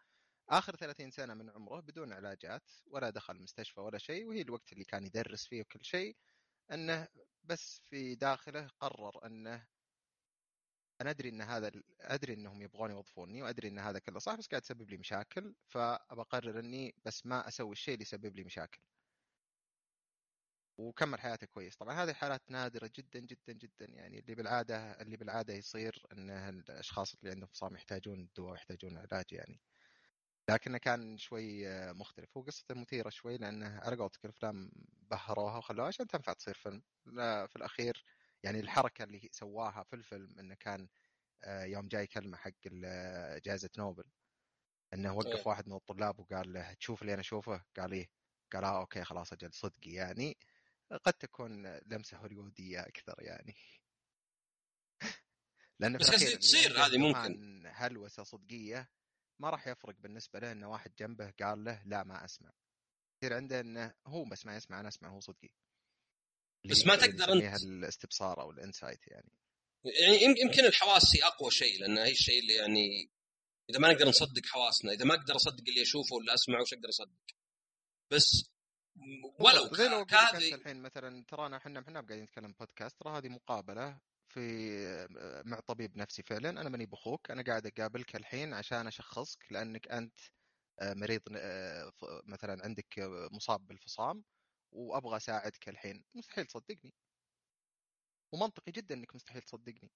[0.49, 4.85] آخر 30 سنة من عمره بدون علاجات ولا دخل مستشفى ولا شيء وهي الوقت اللي
[4.85, 6.17] كان يدرس فيه وكل شيء
[6.73, 7.09] إنه
[7.45, 9.67] بس في داخله قرر إنه
[11.01, 14.63] أنا أدري إن هذا أدري إنهم يبغون يوظفوني وأدري إن هذا كله صح بس قاعد
[14.63, 18.79] تسبب لي مشاكل فبقرر إني بس ما أسوي الشيء اللي يسبب لي مشاكل.
[20.79, 21.77] وكمل حياته كويس.
[21.77, 23.87] طبعا هذه حالات نادرة جدا جدا جدا.
[23.91, 29.25] يعني اللي بالعادة اللي بالعادة يصير إن الأشخاص اللي عندهم فصام يحتاجون دواء ويحتاجون علاج
[29.33, 29.61] يعني.
[30.51, 32.37] لكنه كان شوي آه، مختلف.
[32.37, 34.71] هو قصته مثيرة شوي لأنه على قولتك الأفلام
[35.11, 36.83] بهروها وخلوها عشان تنفع تصير فيلم.
[37.07, 38.05] لا في الأخير
[38.43, 40.89] يعني الحركة اللي سواها في الفيلم إنه كان
[41.45, 44.05] آه، يوم جاي كلمة حق ال- جائزة نوبل.
[44.95, 45.49] إنه وقف إيه.
[45.49, 48.09] واحد من الطلاب وقال له تشوف اللي أنا أشوفه؟ قال إيه؟
[48.53, 50.37] قال آه أوكي خلاص أجل صدقي يعني.
[50.93, 53.55] قد تكون لمسة هوليوودية أكثر يعني.
[55.81, 56.07] لأن بس
[56.39, 57.63] تصير هذه ممكن.
[57.67, 58.91] هلوسة صدقية
[59.39, 62.53] ما راح يفرق بالنسبة له إنه واحد جنبه قال له لا ما أسمع.
[63.23, 65.49] يصير عنده إنه هو بس ما يسمع أنا أسمع هو صدقي.
[66.71, 69.31] بس ما تقدر أنت- الاستبصار أو الإنسايت يعني.
[69.85, 73.11] يعني يم- يمكن الحواس هي أقوى شيء لأن هي الشيء اللي يعني
[73.71, 76.89] إذا ما نقدر نصدق حواسنا إذا ما أقدر أصدق اللي أشوفه ولا أسمعه وش أقدر
[76.89, 77.17] أصدق؟
[78.13, 78.51] بس
[79.41, 82.53] ولو زي لو ك- أقول لك كهذه انت الحين مثلا ترانا إحنا إحنا قاعدين نتكلم
[82.61, 84.41] بودكاست ترى هذه مقابلة في
[85.47, 90.21] مع طبيب نفسي فعلا أنا ماني بخوك أنا قاعد أقابلك الحين عشان أشخصك لأنك أنت
[90.81, 91.93] آه، مريض آه،
[92.25, 94.25] مثلا عندك آه، مصاب بالفصام
[94.73, 96.05] وأبغى أساعدك الحين.
[96.15, 96.93] مستحيل تصدقني.
[98.33, 99.91] ومنطقي جدا إنك مستحيل تصدقني.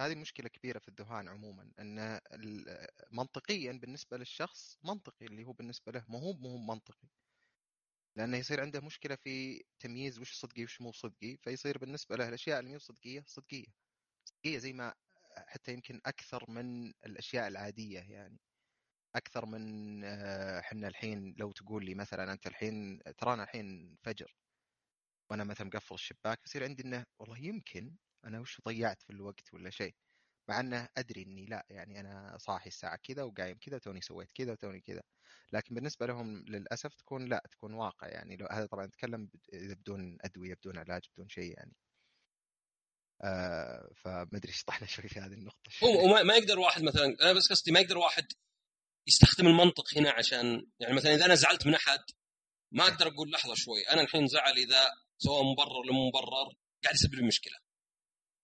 [0.00, 2.20] هذه مشكلة كبيرة في الذهان عموما إن
[3.12, 7.08] منطقيا بالنسبة للشخص منطقي اللي هو بالنسبة له ما هو منطقي.
[8.18, 12.60] لأنه يصير عنده مشكلة في تمييز وش صدقي وش مو صدقي فيصير بالنسبة له الأشياء
[12.60, 13.66] اللي مو صدقية صدقية.
[14.24, 14.94] صدقية زي ما
[15.48, 18.38] حتى يمكن أكثر من الأشياء العادية يعني.
[19.16, 24.36] أكثر من آه، إحنا الحين لو تقول لي مثلا أنت الحين ترانا الحين فجر
[25.30, 29.70] وأنا مثلا مقفل الشباك يصير عندي إنه والله يمكن أنا وش ضيعت في الوقت ولا
[29.70, 29.94] شيء.
[30.48, 34.52] مع إنه أدري إني لا يعني أنا صاحي الساعة كذا وقايم كذا وتوني سويت كذا
[34.52, 35.02] وتوني كذا
[35.52, 38.36] لكن بالنسبة لهم للأسف تكون لا تكون واقع يعني.
[38.36, 41.72] لو هذا طبعا نتكلم إذا بدون أدوية بدون علاج بدون شيء يعني.
[43.22, 45.70] آه فمدري إيش طحنا شوي في هذه النقطة.
[45.84, 48.26] هو وما- ما يقدر واحد مثلا أنا بس قصدي ما يقدر واحد
[49.08, 51.98] يستخدم المنطق هنا عشان يعني مثلا إذا أنا زعلت من أحد
[52.72, 57.14] ما أقدر أقول لحظة شوي أنا الحين زعل إذا سواء مبرر ولا مبرر قاعد يسبب
[57.14, 57.56] لي مشكلة.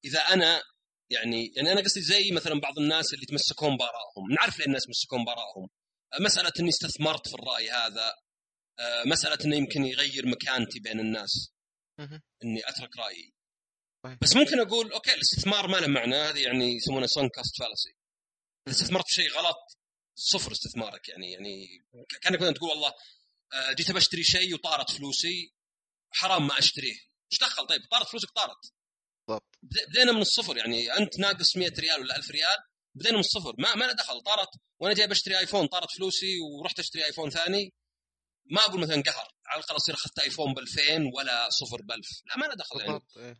[0.04, 0.62] إذا أنا
[1.10, 5.24] يعني يعني أنا قصدي زي مثلا بعض الناس اللي يتمسكون بارائهم نعرف ليه الناس يتمسكون
[5.24, 5.68] بارائهم
[6.20, 8.12] مسألة إني استثمرت في الرأي هذا
[8.78, 11.52] آه، مسألة إنه يمكن يغير مكانتي بين الناس.
[12.44, 13.34] إني أترك رأيي.
[14.04, 14.18] صحيح.
[14.22, 17.96] بس ممكن أقول okay الاستثمار ما له معنى هذه يعني يسمونه sunk cost fallacy
[18.68, 19.56] اذا استثمرت في شيء غلط
[20.14, 21.66] صفر استثمارك يعني يعني
[22.22, 22.92] كأنك مثلا تقول والله
[23.52, 25.52] آه، جيت بشتري شيء وطارت فلوسي
[26.12, 26.98] حرام ما أشتريه.
[27.32, 28.72] إيش دخل؟ طيب طارت فلوسك طارت.
[29.28, 29.58] بالضبط.
[29.62, 32.56] بد- بدينا من الصفر يعني أنت ناقص 100 ريال ولا 1000 ريال
[32.94, 33.54] بدينا من الصفر.
[33.58, 34.48] ما ما له دخل طارت
[34.80, 37.72] وأنا جاي بشتري آيفون طارت فلوسي ورحت أشتري آيفون ثاني
[38.50, 42.06] ما أقول مثلا قهر على الأقل أصير أخذت آيفون ب 2000 ولا صفر ب 1000
[42.26, 42.92] لا ما له دخل يعني.
[42.92, 43.36] بالضبط إيه.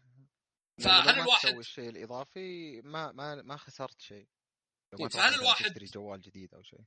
[0.81, 4.27] فهل ما الواحد- تسوي الشيء الإضافي ما ما ما خسرت شيء.
[4.93, 6.81] لو ما إيه، تروح فهل مثلاً الواحد- تشتري جوال جديد أو شيء.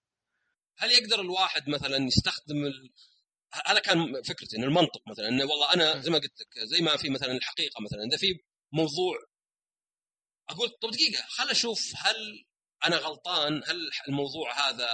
[0.77, 2.93] هل يقدر الواحد مثلا يستخدم ال...
[3.65, 6.97] هذا كان فكرتي إن المنطق مثلا انه والله أنا زي ما قلت لك زي ما
[6.97, 8.39] في مثلا الحقيقة مثلا إذا في
[8.71, 9.17] موضوع.
[10.49, 12.45] أقول طب دقيقة خل أشوف هل
[12.85, 14.89] أنا غلطان هل الموضوع هذا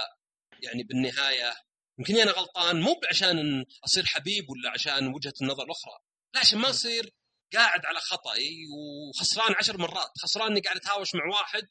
[0.62, 1.54] يعني بالنهاية
[1.98, 5.98] يمكن أنا غلطان مو عشان أصير حبيب ولا عشان وجهة النظر الاخرى
[6.34, 7.14] لا عشان ما أصير
[7.54, 11.68] قاعد على خطأي وخسران عشر مرات خسران إني قاعد أتهاوش مع واحد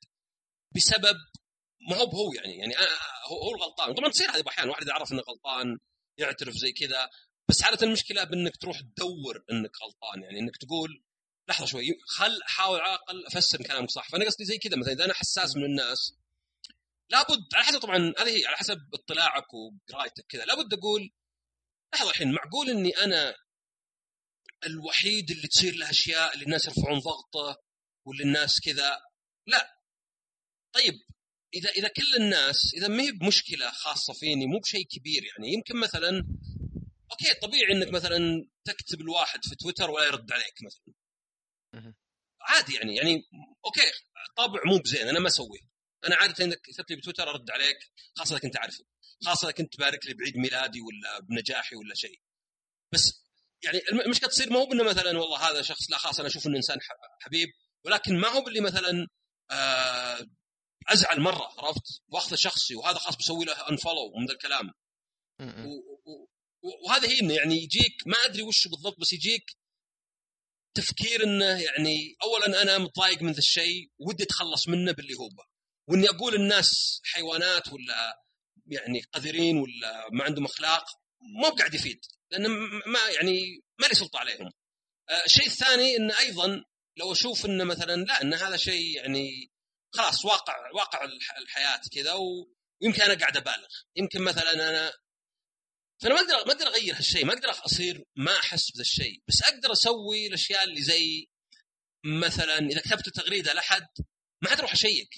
[0.76, 1.18] بسبب
[1.90, 2.74] ما هو بهو يعني يعني
[3.30, 3.94] هو هو الغلطان.
[3.94, 5.78] طبعا تصير هذه أحيانا الواحد إذا عرف إنه غلطان
[6.18, 7.10] يعترف زي كذا
[7.50, 11.04] بس حاله المشكلة بإنك تروح تدور إنك غلطان يعني إنك تقول
[11.50, 12.00] لحظة شوي.
[12.08, 14.10] خل احاول على الأقل أفسر كلامك صح.
[14.10, 16.14] فأنا قصدي زي كذا مثلا إذا أنا حساس من الناس
[17.10, 21.12] لابد على حسب طبعا هذه على حسب اطلاعك وقرايتك كذا لابد أقول
[21.94, 23.36] لحظة الحين معقول إني أنا
[24.66, 27.62] الوحيد اللي تصير له أشياء اللي الناس يرفعون ضغطه
[28.06, 29.02] واللي الناس كذا؟
[29.48, 29.70] لا.
[30.74, 30.94] طيب
[31.54, 35.80] إذا إذا كل الناس إذا ما هي بمشكلة خاصة فيني مو بشيء كبير يعني يمكن
[35.80, 36.10] مثلا
[37.12, 38.20] okay طبيعي إنك مثلا
[38.66, 40.94] تكتب الواحد في تويتر ولا يرد عليك مثلا.
[42.44, 43.24] عادي يعني يعني
[43.66, 43.92] okay
[44.38, 45.60] طابع مو بزين أنا ما أسويه.
[46.08, 47.78] أنا عادة إنك كتبت لي بتويتر أرد عليك
[48.18, 48.86] خاصة إذا كنت اعرفك
[49.26, 52.20] خاصة إذا كنت تبارك لي بعيد ميلادي ولا بنجاحي ولا شيء.
[52.94, 53.24] بس
[53.64, 56.48] يعني الم- المشكلة تصير ما هو بإنه مثلا والله هذا شخص لا خلاص أنا أشوف
[56.48, 56.78] إنه إنسان
[57.22, 57.48] حبيب
[57.86, 59.08] ولكن ما هو باللي مثلا
[59.52, 60.28] آه
[60.88, 64.72] أزعل مرة عرفت؟ واخذه شخصي وهذا خلاص بسوي له unfollow من ذا الكلام.
[65.66, 66.28] و- و-
[66.88, 69.46] وهذا هي إنه يعني يجيك ما أدري وش بالضبط بس يجيك
[70.76, 75.30] تفكير إنه يعني اولا أنا متضايق من ذا الشيء ودي أتخلص منه باللي هو.
[75.90, 78.24] وإني أقول الناس حيوانات ولا
[78.68, 80.86] يعني قذرين ولا ما عندهم أخلاق
[81.42, 82.00] ما هو قاعد يفيد
[82.32, 82.48] لأن
[82.86, 84.50] ما يعني ما لي سلطة عليهم.
[85.10, 86.64] آه، الشيء الثاني انه أيضا
[86.98, 89.52] لو أشوف انه مثلا لا إن هذا شيء يعني
[89.94, 94.94] خلاص واقع واقع الح- الحياة كذا ويمكن أنا قاعد أبالغ يمكن مثلا أنا
[96.04, 99.24] فأنا ما أقدر ما أقدر أغير هالشيء ما أقدر أصير ما أحس بذا الشيء.
[99.28, 101.30] بس أقدر أسوي الأشياء اللي زي
[102.06, 103.88] مثلا إذا كتبت تغريده لأحد
[104.42, 105.10] ما حد أروح اشيك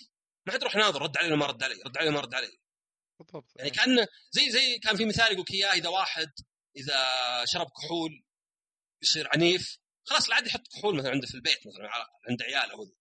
[0.47, 2.33] ما حد أروح ناظر رد علي ولا ما رد علي رد علي ولا ما رد
[2.33, 2.57] علي
[3.19, 3.51] بالضبط.
[3.55, 6.31] يعني كان زي زي كان في مثال يقول اياه إذا واحد
[6.77, 7.05] إذا
[7.45, 8.25] شرب كحول
[9.03, 11.89] يصير عنيف خلاص لا عاد يحط كحول مثلا عنده في البيت مثلا
[12.29, 12.91] عند عياله هو.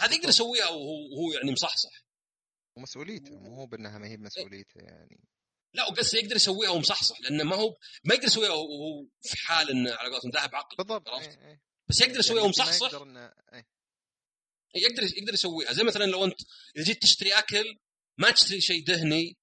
[0.00, 2.06] هذه يقدر يسويها وهو يعني مصحصح.
[2.76, 5.20] ومسؤوليته مو هو بأنها ما هي بمسؤوليته يعني.
[5.76, 9.94] لا وقصدي يقدر يسويها ومصحصح لأنه ما هو ما يقدر يسويها وهو في حال إنه
[9.94, 11.62] على قولتهم ذاهب عقل بالضبط عرفت؟ إيه إيه.
[11.88, 13.66] بس يقدر يسويها يعني ومصحصح يقدر إنه- إيه.
[14.74, 16.40] يقدر يقدر يسويها زي مثلا لو أنت
[16.76, 17.78] إذا جيت تشتري أكل
[18.18, 19.36] ما تشتري شيء دهني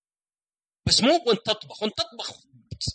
[0.86, 2.42] بس مو وأنت تطبخ وأنت تطبخ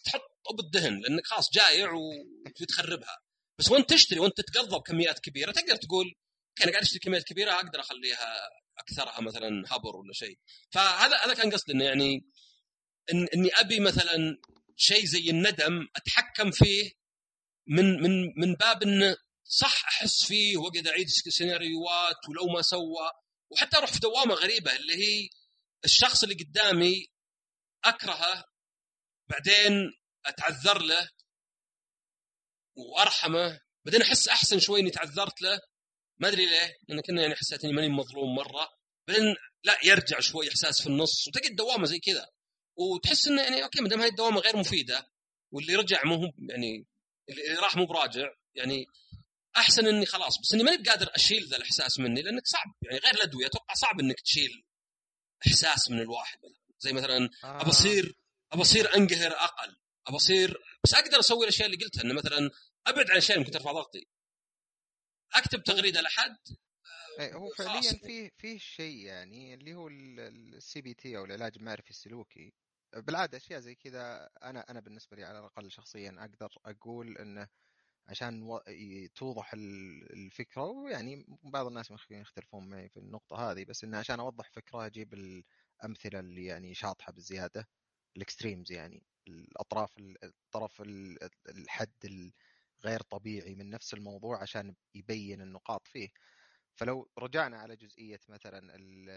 [0.04, 0.22] تحط
[0.56, 1.92] بالدهن لأنك خلاص جايع
[2.60, 3.18] وتخربها
[3.58, 7.52] بس وأنت تشتري وأنت تتقضى بكميات كبيرة تقدر تقول "أوكي، أنا قاعد أشتري كميات كبيرة
[7.52, 8.48] أقدر أخليها
[8.78, 10.38] أكثرها مثلا هبر ولا شيء
[10.70, 12.26] فهذا هذا كان قصدي إنه يعني
[13.12, 14.38] إن إني أبي مثلا
[14.76, 16.92] شيء زي الندم أتحكم فيه
[17.66, 23.10] من من من باب انه صح أحس فيه واقعد أعيد سيناريوهات ولو ما سوى.
[23.50, 25.28] وحتى أروح في دوامة غريبة اللي هي
[25.84, 27.06] الشخص اللي قدامي
[27.84, 28.44] أكرهه
[29.28, 29.72] بعدين
[30.26, 31.08] أتعذر له
[32.76, 35.60] وأرحمه بعدين أحس أحسن شوي إني تعذرت له.
[36.18, 38.68] ما أدري ليه لأن كنا يعني حسيت إني ماني مظلوم مرة.
[39.08, 41.28] بعدين لا يرجع شوي إحساس في النص.
[41.28, 42.26] وتقعد دوامة زي كذا.
[42.78, 45.10] وتحس إنه يعني okay ما دام هاي الدوامة غير مفيدة
[45.52, 46.86] واللي رجع مو هو يعني
[47.28, 48.86] اللي راح مو براجع يعني
[49.56, 53.14] أحسن إني خلاص بس إني ماني بقادر أشيل ذا الإحساس مني لأنك صعب يعني غير
[53.14, 54.64] الأدوية أتوقع صعب إنك تشيل
[55.46, 56.38] إحساس من الواحد
[56.78, 57.60] زي مثلا آه.
[57.60, 58.14] ابى اصير
[58.52, 62.50] ابى اصير أنقهر أقل ابى اصير بس أقدر أسوي الأشياء اللي قلتها إنه مثلا
[62.86, 64.06] أبعد عن الاشياء اللي ممكن ترفع ضغطي
[65.34, 66.38] أكتب تغريدة لحد
[67.20, 67.48] إيه، هو.
[67.48, 72.52] فعليا فيه فيه شيء يعني اللي هو ال CBT أو العلاج المعرفي السلوكي
[72.96, 77.48] بالعادة أشياء زي كذا أنا أنا بالنسبة لي على الأقل شخصيا أقدر أقول إنه
[78.08, 78.60] عشان و...
[79.14, 84.50] توضح ال- الفكرة ويعني بعض الناس يختلفون معي في النقطة هذه بس إنه عشان أوضح
[84.50, 87.68] فكرة أجيب الأمثلة اللي يعني شاطحة بالزيادة
[88.16, 91.92] ال extremes يعني الأطراف ال- الطرف ال- الحد
[92.84, 96.08] الغير طبيعي من نفس الموضوع عشان يبين النقاط فيه.
[96.74, 99.10] فلو رجعنا على جزئية مثلا ال-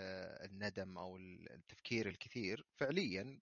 [0.52, 3.40] الندم أو التفكير الكثير فعليا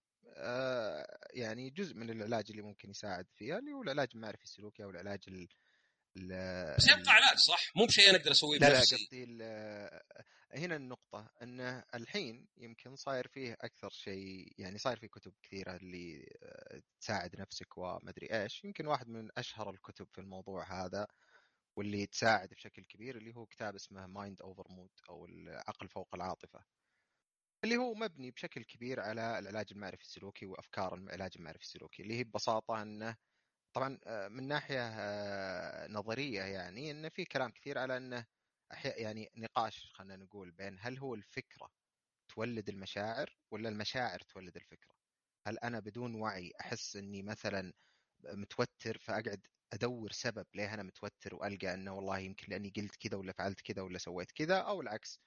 [1.34, 5.20] يعني جزء من العلاج اللي ممكن يساعد فيها اللي هو العلاج المعرفي السلوكي أو العلاج
[5.28, 5.48] ال
[6.78, 10.00] بس يبقى علاج صح؟ مو بشيء أنا أقدر أسويه لا لا قصدي ال-
[10.52, 16.30] هنا النقطة إنه الحين يمكن صاير فيه أكثر شيء يعني صاير في كتب كثيرة اللي
[16.44, 18.64] آه، تساعد نفسك ومدري إيش.
[18.64, 21.08] يمكن واحد من أشهر الكتب في الموضوع هذا
[21.76, 26.64] واللي تساعد بشكل كبير اللي هو كتاب اسمه Mind Over Mood أو العقل فوق العاطفة.
[27.64, 32.24] اللي هو مبني بشكل كبير على العلاج المعرفي السلوكي وأفكار العلاج المعرفي السلوكي اللي هي
[32.24, 33.16] ببساطة إنه
[33.74, 38.26] طبعا آه، من ناحية آه، نظرية يعني انه في كلام كثير على إنه
[38.86, 41.70] يعني نقاش خلينا نقول بين هل هو الفكرة
[42.30, 44.96] تولد المشاعر ولا المشاعر تولد الفكرة؟
[45.48, 47.74] هل أنا بدون وعي أحس أني مثلا
[48.26, 53.34] متوتر فأقعد أدور سبب ليه أنا متوتر وألقى أنه والله يمكن لأني قلت كذا ولا
[53.34, 55.20] فعلت كذا ولا سويت كذا أو العكس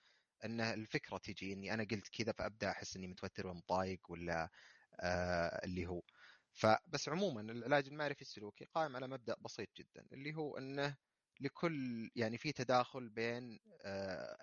[0.45, 4.51] أن الفكرة تجي أني أنا قلت كذا فأبدأ أحس أني متوتر ومضايق ولا
[5.01, 6.03] آه اللي هو.
[6.53, 10.97] فبس عموما العلاج المعرفي السلوكي قائم على مبدأ بسيط جدا اللي هو أنه
[11.41, 14.37] لكل يعني في تداخل بين آه،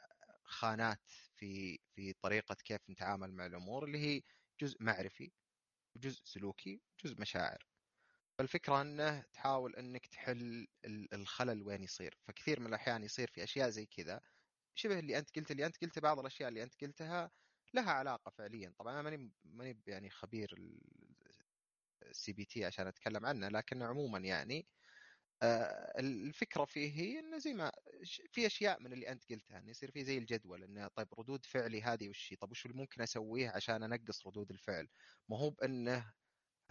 [0.45, 4.21] خانات في في طريقة كيف نتعامل مع الأمور اللي هي
[4.61, 5.31] جزء معرفي
[5.95, 7.67] وجزء سلوكي وجزء مشاعر.
[8.37, 12.19] فالفكرة أنه تحاول أنك تحل ال- الخلل وين يصير.
[12.27, 14.21] فكثير من الأحيان يصير في أشياء زي كذا
[14.75, 17.31] شبه اللي أنت قلت اللي أنت قلت بعض الأشياء اللي أنت قلتها
[17.73, 20.55] لها علاقة فعليا طبعا أنا ماني ماني يعني خبير
[22.03, 24.67] ال CBT عشان أتكلم عنه لكن عموما يعني
[25.43, 27.71] آه، الفكرة فيه هي إنه زي ما
[28.31, 31.81] في أشياء من اللي أنت قلتها إنه يصير في زي الجدول إنه طيب ردود فعلي
[31.81, 34.87] هذه وش هي؟ طب وش اللي ممكن أسويه عشان أنقص ردود الفعل؟
[35.29, 36.13] ما هو بأنه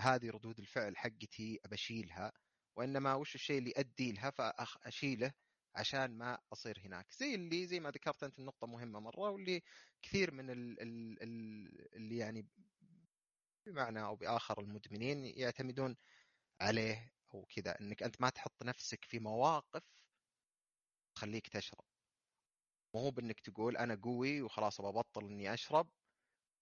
[0.01, 2.33] هذه ردود الفعل حقتي أبشيلها
[2.77, 5.33] وإنما وش الشيء اللي ادي لها فاشيله
[5.75, 7.13] عشان ما أصير هناك.
[7.13, 9.63] زي اللي زي ما ذكرت أنت النقطة مهمة مرة واللي
[10.03, 12.47] كثير من ال ال ال اللي يعني
[13.67, 15.97] بمعنى أو بآخر المدمنين يعتمدون
[16.61, 17.81] عليه أو كذا.
[17.81, 19.83] إنك أنت ما تحط نفسك في مواقف
[21.15, 21.85] تخليك تشرب.
[22.95, 25.91] مو بإنك تقول أنا قوي وخلاص أبى أبطل إني أشرب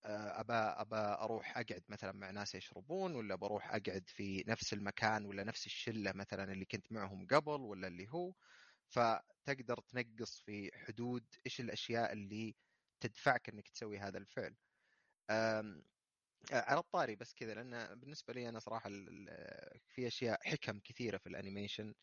[0.04, 5.24] آه، أبى أبى أروح أقعد مثلا مع ناس يشربون ولا بروح أقعد في نفس المكان
[5.26, 8.34] ولا نفس الشلة مثلا اللي كنت معهم قبل ولا اللي هو.
[8.88, 12.56] فتقدر تنقص في حدود إيش الأشياء اللي
[13.00, 14.56] تدفعك إنك تسوي هذا الفعل
[16.52, 18.90] على الطاري بس كذا لأن بالنسبة لي أنا صراحة
[19.88, 21.94] في أشياء حكم كثيرة في ال animation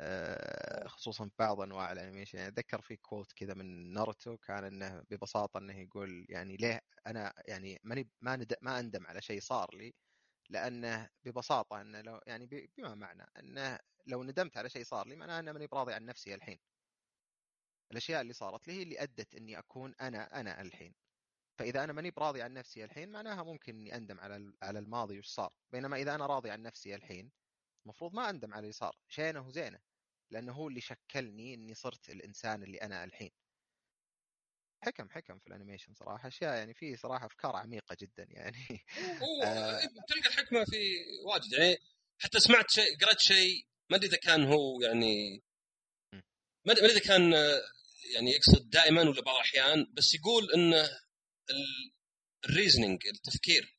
[0.00, 4.64] آه، خصوصا في بعض أنواع ال animation يعني أتذكر في quote كذا من ناروتو كان
[4.64, 8.46] إنه ببساطة إنه يقول يعني ليه أنا يعني ماني ما.
[8.62, 9.94] ما أندم على شيء صار لي
[10.50, 13.78] لأنه ببساطة إنه لو يعني بما معنى إنه
[14.10, 16.58] لو ندمت على شيء صار لي معناه انه ماني براضي عن نفسي الحين.
[17.90, 20.94] الأشياء اللي صارت لي هي اللي أدت إني أكون أنا أنا الحين.
[21.58, 25.26] فإذا أنا ماني براضي عن نفسي الحين معناها ممكن إني أندم على على الماضي وش
[25.26, 25.52] صار.
[25.72, 27.30] بينما إذا أنا راضي عن نفسي الحين
[27.84, 28.96] المفروض ما أندم على اللي صار.
[29.08, 29.78] شينه وزينه.
[30.30, 33.30] لأنه هو اللي شكلني إني صرت الإنسان اللي أنا الحين.
[34.82, 36.28] حكم حكم في ال animation صراحة.
[36.28, 38.84] أشياء يعني في صراحة أفكار عميقة جدا يعني.
[39.22, 39.80] هو آه.
[40.08, 40.78] تلقى الحكمة في
[41.26, 41.52] واجد.
[41.52, 41.76] يعني
[42.18, 45.42] حتى سمعت شيء قرأت شيء ما أدري إذا كان هو يعني
[46.66, 47.32] ما أدري إذا كان
[48.14, 50.88] يعني يقصد دائما ولا بعض الأحيان بس يقول انه
[52.44, 53.76] ال reasoning التفكير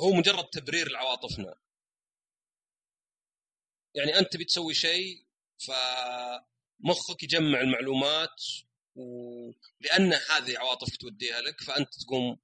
[0.00, 1.54] هو مجرد تبرير لعواطفنا.
[3.94, 5.26] يعني أنت بتسوي شيء
[5.66, 8.42] فمخك يجمع المعلومات
[8.94, 12.38] ولان هذه عواطفك توديها لك فأنت تقوم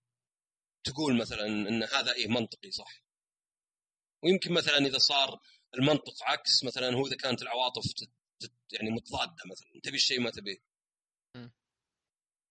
[0.84, 3.04] تقول مثلا إن هذا إيه منطقي صح.
[4.22, 5.40] ويمكن مثلا إذا صار
[5.78, 7.84] المنطق عكس مثلا هو إذا كانت العواطف
[8.72, 10.58] يعني متضادة مثلا تبي الشيء ما تبيه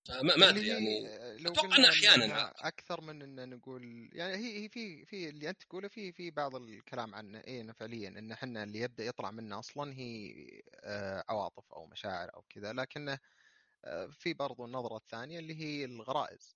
[0.10, 1.16] ما ما أدري يعني.
[1.48, 5.88] أتوقع انه أحيانا أكثر من إن نقول يعني هي هي في في اللي أنت تقوله
[5.88, 9.94] في في بعض الكلام عنه اي انه فعليا إن إحنا اللي يبدأ يطلع منا أصلا
[9.94, 10.34] هي
[10.76, 13.20] آه، عواطف أو مشاعر أو كذا لكنه
[13.86, 16.56] آه، في برضو النظرة الثانية اللي هي الغرائز.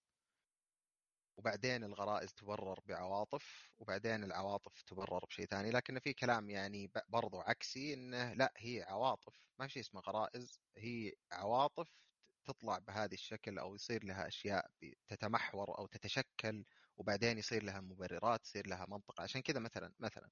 [1.37, 7.93] وبعدين الغرائز تبرر بعواطف وبعدين العواطف تبرر بشيء ثاني لكن في كلام يعني برضو عكسي
[7.93, 9.47] إنه لا هي عواطف.
[9.59, 10.59] ما شيء اسمه غرائز.
[10.77, 12.01] هي عواطف
[12.45, 14.71] تطلع بهذا الشكل أو يصير لها أشياء
[15.07, 16.65] تتمحور أو تتشكل
[16.97, 19.21] وبعدين يصير لها مبررات يصير لها منطقة.
[19.23, 20.29] عشان كذا مثلا مثلا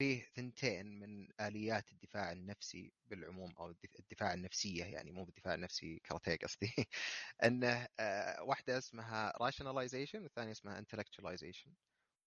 [0.00, 6.36] فيه ثنتين من آليات الدفاع النفسي بالعموم أو الدفاع النفسية يعني مو بالدفاع النفسي كاراتيه
[6.36, 6.72] قصدي.
[7.44, 11.70] إنه آه، واحدة اسمها rationalization والثانية اسمها intellectualization.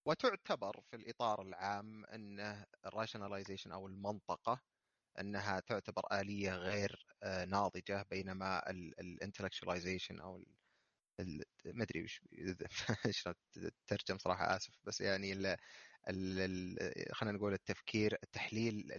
[0.06, 4.60] وتعتبر في الإطار العام انه ال rationalization أو المنطقة
[5.20, 10.44] إنها تعتبر آلية غير آه، ناضجة بينما ال intellectualization أو
[11.66, 12.20] ما أدري وش
[14.06, 15.56] شلون صراحة آسف بس يعني
[17.12, 18.92] خلينا نقول التفكير التحليل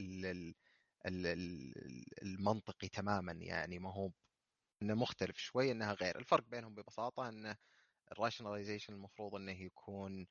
[2.23, 4.11] المنطقي تماما يعني ما هو
[4.81, 6.19] إنه مختلف شوي إنها غير.
[6.19, 7.57] الفرق بينهم ببساطة انه
[8.11, 10.27] ال rationalization المفروض إنه يكون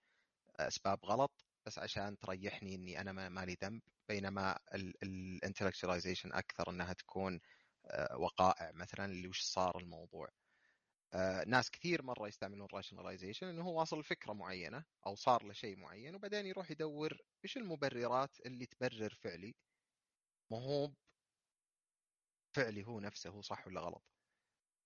[0.56, 3.82] أسباب غلط بس عشان تريحني إني أنا ما لي ذنب.
[4.08, 7.40] بينما ال intellectualization أكثر إنها تكون
[7.86, 10.28] آه، وقائع مثلا اللي وش صار الموضوع.
[11.46, 16.14] ناس كثير مرة يستعملون rationalization إنه هو واصل لفكرة معينة أو صار له شيء معين
[16.14, 19.54] وبعدين يروح يدور إيش المبررات اللي تبرر فعلي.
[20.50, 20.90] ما هو
[22.56, 24.02] فعلي هو نفسه هو صح ولا غلط.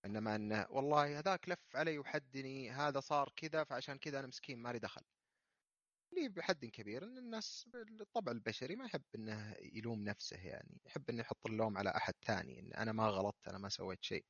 [0.05, 4.73] إنما إنه والله هذاك لف علي وحدني هذا صار كذا فعشان كذا أنا مسكين ما
[4.73, 5.03] لي دخل.
[6.13, 7.69] اللي بحد كبير إن الناس
[8.01, 12.61] الطبع البشري ما يحب إنه يلوم نفسه يعني يحب إنه يحط اللوم على أحد ثاني
[12.61, 14.25] إن أنا ما غلطت أنا ما سويت شيء.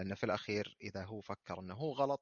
[0.00, 2.20] لأنه في الأخير إذا هو فكر إنه هو غلط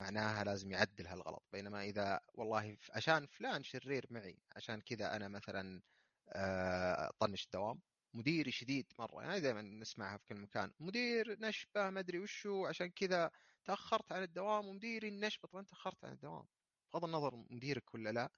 [0.00, 1.42] معناها لازم يعدل هالغلط.
[1.52, 5.82] بينما إذا والله عشان فلان شرير معي عشان كذا أنا مثلا
[6.28, 7.80] آه، طنش الدوام
[8.14, 12.90] مديري شديد مرة يعني دائما نسمعها في كل مكان مدير نشبة ما أدري وشو عشان
[12.90, 13.30] كذا
[13.64, 16.46] تأخرت عن الدوام ومديري النشبة انت تأخرت عن الدوام.
[16.94, 18.30] بغض النظر مديرك ولا لا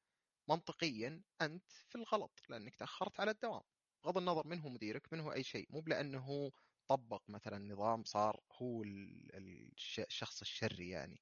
[0.49, 3.63] منطقيا أنت في الغلط لأنك تأخرت على الدوام.
[4.05, 6.53] بغض النظر من هو مديرك من هو أي شيء مو بلأنه
[6.89, 11.21] طبق مثلا نظام صار هو الشخص الشري يعني.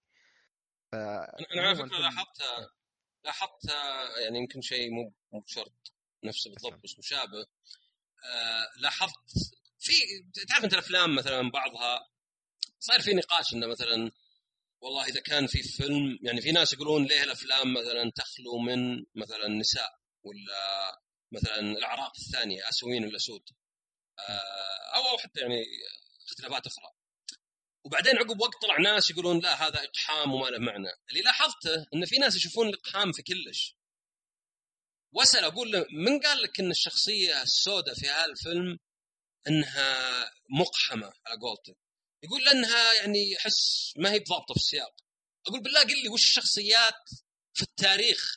[0.93, 0.95] ف...
[0.95, 2.71] أنا على فكرة لاحظتها
[3.25, 5.93] لاحظتها يعني يمكن شيء مو مو بشرط
[6.25, 7.47] نفسه بالضبط بس مشابه.
[8.25, 9.93] آه لاحظت في
[10.49, 12.09] تعرف أنت الأفلام مثلا بعضها
[12.79, 14.11] صاير في نقاش إنه مثلا
[14.81, 19.49] والله إذا كان في فيلم يعني في ناس يقولون ليه الأفلام مثلا تخلو من مثلا
[19.49, 19.91] نساء
[20.23, 21.01] ولا
[21.33, 23.64] مثلا الأعراق الثانية أسوين ولا سود آه،
[24.95, 25.65] أو أو حتى يعني
[26.27, 26.93] اختلافات أخرى.
[27.85, 30.89] وبعدين عقب وقت طلع ناس يقولون لا هذا إقحام وما له معنى.
[31.11, 33.77] اللي لاحظته إن في ناس يشوفون الإقحام في كلش.
[35.13, 38.79] واسال أقول له من قال لك إن الشخصية السوداء في هذا الفيلم
[39.49, 41.75] إنها مقحمة على قولته
[42.23, 44.95] يقول لأنها يعني يحس ما هي بضابطة في السياق.
[45.47, 47.11] أقول بالله قل لي وش الشخصيات
[47.55, 48.37] في التاريخ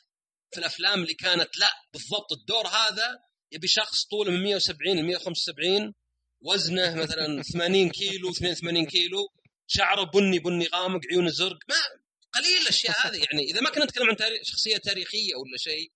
[0.50, 5.94] في الأفلام اللي كانت لا بالضبط الدور هذا يبي شخص طوله من 170 ل 175
[6.40, 9.28] وزنه مثلا 80 كيلو 82 كيلو
[9.66, 11.76] شعره بني بني غامق عيونه زرق ما
[12.32, 13.16] قليل الأشياء هذه.
[13.16, 15.92] يعني إذا ما كنا نتكلم عن تاريخ شخصية تاريخية ولا شيء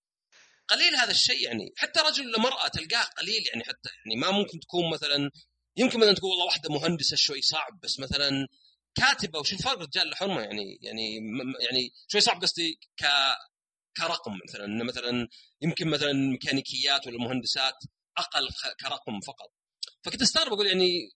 [0.69, 1.43] قليل هذا الشيء.
[1.43, 3.47] يعني حتى رجل ولا مراه تلقاه قليل.
[3.49, 5.31] يعني حتى يعني ما ممكن تكون مثلا
[5.77, 8.49] يمكن مثلا تقول والله واحدة مهندسة شوي صعب بس مثلا
[8.95, 9.39] كاتبة.
[9.39, 11.15] وش الفرق رجال لحرمه يعني يعني
[11.61, 13.05] يعني شوي صعب قصدي ك
[13.97, 15.29] كرقم مثلا إنه مثلا
[15.63, 17.75] يمكن مثلا ميكانيكيات ولا مهندسات
[18.19, 18.49] أقل
[18.81, 19.53] كرقم فقط
[20.03, 21.11] فكنت أستغرب أقول يعني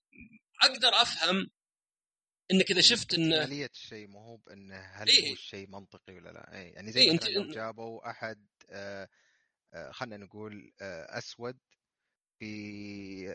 [0.62, 1.51] أقدر أفهم
[2.51, 6.31] إنك إذا شفت إن عملية الشيء مو هو بانه هل إيه؟ هو الشيء منطقي ولا
[6.31, 9.09] لا إيه يعني زي إيه أنت لو جابوا أحد آه
[9.74, 11.59] آه خلينا نقول آه أسود
[12.39, 13.27] في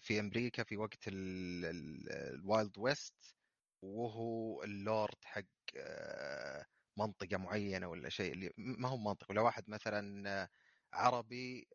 [0.00, 3.36] في أمريكا في وقت ال Wild West
[3.82, 5.42] وهو اللورد حق
[5.76, 6.66] آه
[6.98, 10.48] منطقة معينة ولا شيء اللي ما هو منطق ولا واحد مثلا
[10.92, 11.68] عربي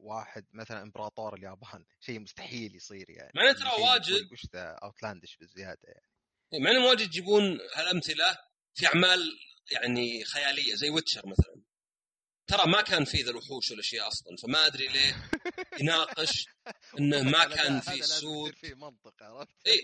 [0.00, 5.88] واحد مثلا إمبراطور اليابان شيء مستحيل يصير يعني مع ترى واجد وش ذا outlandish بالزيادة
[5.88, 6.06] يعني.
[6.52, 8.36] إيه، انه واجد يجيبون هالأمثلة
[8.74, 9.20] في أعمال
[9.72, 11.62] يعني خيالية زي ويتشر مثلا.
[12.46, 15.30] ترى ما كان في ذا الوحوش والأشياء أصلا فما أدري ليه
[15.80, 16.46] يناقش
[16.98, 18.54] إنه ما كان في سود.
[18.54, 19.82] في منطق عرفت؟ اي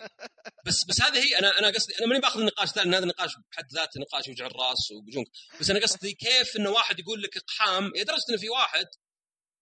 [0.66, 3.72] بس بس هذه هي أنا أنا قصدي أنا ماني بأخذ النقاش لأن هذا النقاش بحد
[3.72, 5.26] ذاته نقاش يوجع الرأس وبجونك
[5.60, 8.86] بس أنا قصدي كيف إنه واحد يقول لك إقحام لدرجه إنه في واحد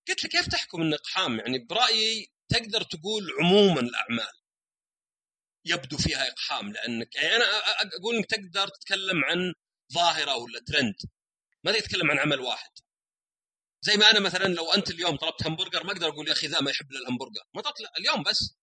[0.09, 4.33] قلت له كيف تحكم إنه إقحام؟ يعني برأيي تقدر تقول عموما الأعمال
[5.65, 7.45] يبدو فيها إقحام لانك يعني أنا
[8.01, 9.55] أقول إنك تقدر تتكلم عن
[9.93, 10.95] ظاهرة ولا ترند
[11.65, 12.71] ما تتكلم عن عمل واحد.
[13.81, 16.61] زي ما أنا مثلا لو أنت اليوم طلبت همبرجر ما أقدر أقول يا أخي ذا
[16.61, 18.55] ما يحب الهمبرجر ما طلبت اليوم بس.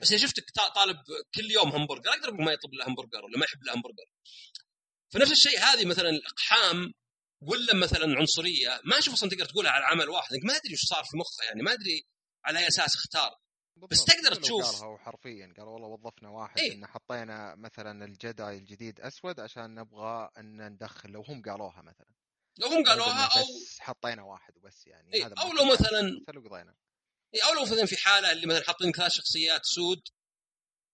[0.00, 0.96] بس إذا شفتك طالب
[1.34, 4.06] كل يوم همبرجر أقدر أقول ما يطلب له همبرجر ولا ما يحب له همبرجر.
[5.12, 6.92] فنفس الشيء هذه مثلا الأقحام
[7.42, 10.34] ولا مثلا عنصرية ما أشوف أصلا تقدر تقولها على عمل واحد.
[10.44, 12.06] ما أدري وش صار في مخه يعني ما أدري
[12.44, 13.30] على أي أساس اختار.
[13.90, 14.82] بس تقدر تشوف.
[14.82, 19.74] قالها حرفيا قال والله وظفنا واحد إيه؟ إن حطينا مثلا ال Jedi الجديد أسود عشان
[19.74, 22.14] نبغى إن ندخل لو هم قالوها مثلا.
[22.58, 26.76] لو هم قالوها أو بس حطينا واحد وبس يعني إيه؟ هذا أو لو مثلا قضينا.
[27.34, 30.02] إيه أو لو مثلا في حالة اللي مثلا حاطين ثلاث شخصيات سود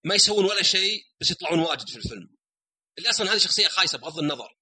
[0.04, 2.36] ما يسوون ولا شيء بس يطلعون واجد في الفيلم.
[2.98, 4.56] اللي أصلا هذه شخصية خايسة بغض النظر.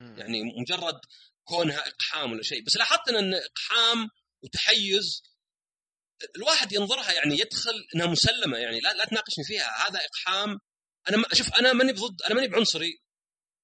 [0.00, 0.18] م.
[0.18, 1.00] يعني مجرد
[1.44, 2.64] كونها إقحام ولا شيء.
[2.64, 4.08] بس لاحظت إن إقحام
[4.42, 5.22] وتحيز
[6.36, 9.88] الواحد ينظرها يعني يدخل إنها مسلمة يعني لا لا تناقشني فيها.
[9.88, 10.58] هذا إقحام.
[11.08, 13.02] أنا شوف أنا ماني بضد أنا ماني بعنصري.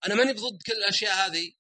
[0.07, 1.53] أنا ماني بضد كل الأشياء هذه.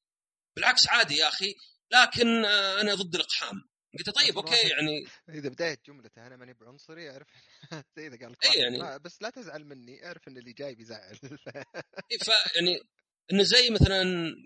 [0.56, 1.54] بالعكس عادي يا أخي
[1.92, 3.62] لكن آه، أنا ضد الإقحام.
[3.98, 7.26] قلت طيب okay يعني إذا بداية جملته أنا ماني بعنصري أعرف
[7.96, 11.18] زي إذا قال إي يعني بس لا تزعل مني أعرف إن اللي جاي بيزعل.
[12.56, 12.80] يعني
[13.32, 14.04] انه زي مثلا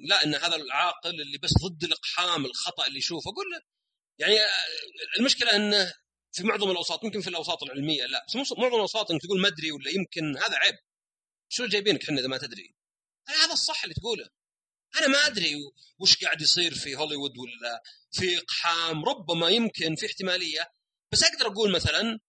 [0.08, 3.60] لا إن هذا العاقل اللي بس ضد الإقحام الخطأ اللي يشوفه أقول له
[4.18, 5.94] يعني آه، المشكلة إنه
[6.32, 9.72] في معظم الأوساط يمكن في الأوساط العلمية لا بس معظم الأوساط انك تقول ما أدري
[9.72, 10.74] ولا يمكن هذا عيب.
[11.48, 12.74] شو جايبينك إحنا إذا ما تدري؟
[13.28, 14.28] هذا الصح اللي تقوله.
[14.96, 15.54] أنا ما أدري
[15.98, 17.82] وش قاعد يصير في هوليوود ولا
[18.12, 20.72] في إقحام ربما يمكن في احتمالية
[21.12, 22.20] بس أقدر أقول مثلا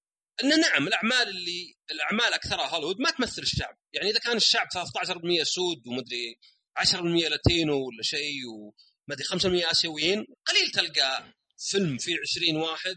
[0.43, 3.77] ان نعم الأعمال اللي الأعمال أكثرها هوليوود ما تمثل الشعب.
[3.93, 6.39] يعني إذا كان الشعب 13% سود ومدري
[6.79, 6.95] 10%
[7.29, 9.25] لاتينو ولا شيء ومدري
[9.65, 12.95] 5% آسيويين قليل تلقى فيلم فيه 20 واحد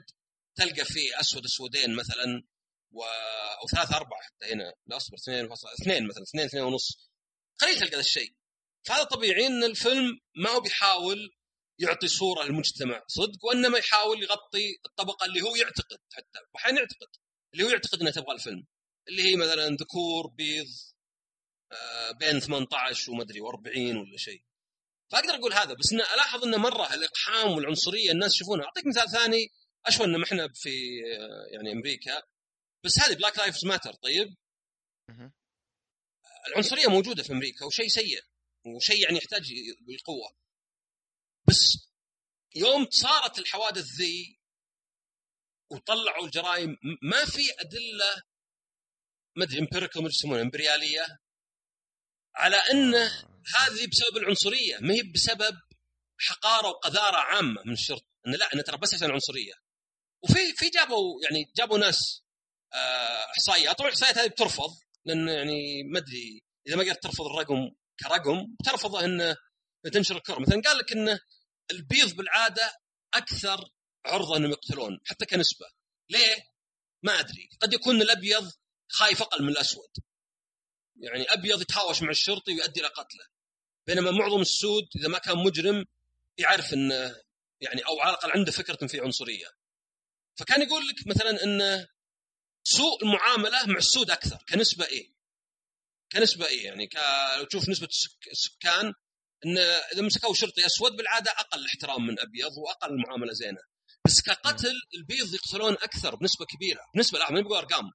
[0.54, 2.42] تلقى فيه أسود أسودين مثلا
[2.90, 3.02] و...
[3.62, 7.10] أو ثلاثة أربعة حتى هنا لا أصبر اثنين فصل اثنين مثلا اثنين اثنين ونص
[7.60, 8.34] قليل تلقى ذا الشيء.
[8.84, 11.30] فهذا طبيعي إن الفيلم ما هو بيحاول
[11.78, 17.08] يعطي صورة للمجتمع صدق وإنما يحاول يغطي الطبقة اللي هو يعتقد حتى واحيانا يعتقد
[17.54, 18.66] اللي هو يعتقد انها تبغى الفيلم
[19.08, 20.66] اللي هي مثلا ذكور بيض
[21.72, 24.42] آه، بين 18 ومدري و40 ولا شيء.
[25.12, 28.64] فأقدر أقول هذا بس إن ألاحظ انه مرة الإقحام والعنصرية الناس يشوفونها.
[28.66, 29.48] أعطيك مثال ثاني
[29.86, 32.22] اشوى إن إحنا في آه، يعني أمريكا
[32.84, 34.34] بس هذه Black Lives Matter طيب؟
[36.48, 38.22] العنصرية موجودة في أمريكا وشيء سيء.
[38.66, 40.36] وشيء يعني يحتاج بالقوه
[41.48, 41.88] بس
[42.54, 44.40] يوم صارت الحوادث ذي
[45.70, 48.22] وطلعوا الجرائم ما في أدلة
[49.36, 49.58] ما أدري
[50.10, 51.06] يسمونها empirically
[52.34, 52.94] على أن
[53.56, 54.78] هذه بسبب العنصرية.
[54.80, 55.56] ما هي بسبب
[56.18, 58.06] حقارة وقذارة عامة من الشرطة.
[58.26, 59.52] انه لا انه ترى بس عشان العنصرية.
[60.22, 62.22] وفي في جابوا يعني جابوا ناس
[62.74, 63.78] آه، إحصائيات.
[63.78, 64.70] طبعا الإحصائيات هذه بترفض
[65.04, 67.70] لأن يعني ما أدري إذا ما قدرت ترفض الرقم
[68.00, 69.36] كرقم ترفض انه
[69.92, 70.38] تنشر الكرة.
[70.38, 71.20] مثلا قال لك انه
[71.70, 72.72] البيض بالعادة
[73.14, 73.70] أكثر
[74.06, 75.66] عرضة إنهم يقتلون حتى كنسبة.
[76.10, 76.36] ليه؟
[77.02, 77.48] ما أدري.
[77.60, 78.52] قد يكون الأبيض
[78.88, 79.90] خايف أقل من الأسود.
[80.96, 83.24] يعني أبيض يتهاوش مع الشرطي ويؤدي إلى قتله.
[83.86, 85.84] بينما معظم السود إذا ما كان مجرم
[86.38, 87.16] يعرف انه
[87.60, 89.46] يعني أو على الأقل عنده فكرة في عنصرية.
[90.36, 91.86] فكان يقول لك مثلا إن
[92.64, 94.38] سوء المعاملة مع السود أكثر.
[94.48, 95.12] كنسبة إيه؟
[96.12, 96.96] كنسبة اي يعني ك...
[97.38, 98.28] لو تشوف نسبة السك...
[98.30, 98.92] السكان
[99.46, 99.58] إن
[99.92, 103.60] إذا مسكوا شرطي أسود بالعادة أقل احترام من أبيض وأقل معاملة زينة.
[104.06, 106.80] بس كقتل البيض يقتلون أكثر بنسبة كبيرة.
[106.94, 107.90] بنسبه لا ما يبغوا أرقام.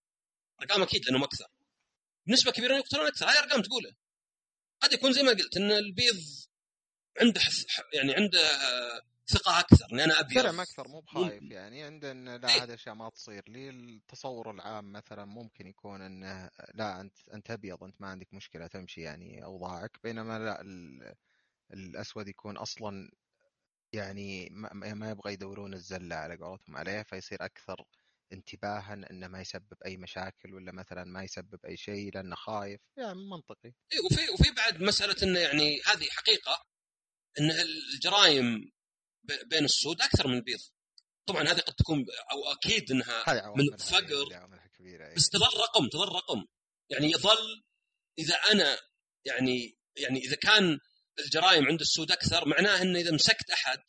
[0.61, 1.47] أرقام أكيد لأنهم أكثر.
[2.27, 3.29] بنسبة كبيرة يقتلون أكثر.
[3.29, 3.95] هاي أرقام تقوله.
[4.81, 6.23] قد يكون زي ما قلت إن البيض
[7.21, 7.41] عنده.
[7.93, 8.39] يعني عنده
[9.29, 11.83] ثقة أكثر اني أنا ابيض درعم أكثر مو بخايف يعني.
[11.83, 13.43] عنده إن لا هذه اشياء ما تصير.
[13.47, 18.67] لي التصور العام مثلا ممكن يكون إنه لا أنت أنت أبيض أنت ما عندك مشكلة
[18.67, 21.13] تمشي يعني أوضاعك بينما لا ال...
[21.73, 23.11] الأسود يكون أصلا
[23.93, 27.85] يعني ما, ما يبغى يدورون الزلة على قولتهم عليه فيصير أكثر
[28.33, 32.81] انتباها إنه ما يسبب أي مشاكل ولا مثلا ما يسبب أي شيء لأنه خايف.
[32.97, 33.73] يعني منطقي.
[33.93, 36.65] إيه وفي وفي بعد مسألة إنه يعني هذه حقيقة
[37.39, 38.71] إن الجرائم
[39.45, 40.59] بين السود أكثر من البيض.
[41.25, 43.23] طبعا هذه قد تكون أو أكيد إنها
[43.55, 44.29] من فقر
[44.77, 46.45] كبيرة بس تظل رقم تظل رقم.
[46.89, 47.63] يعني يظل
[48.19, 48.79] إذا أنا
[49.25, 50.79] يعني يعني إذا كان
[51.19, 53.79] الجرائم عند السود أكثر معناه إنه إذا مسكت أحد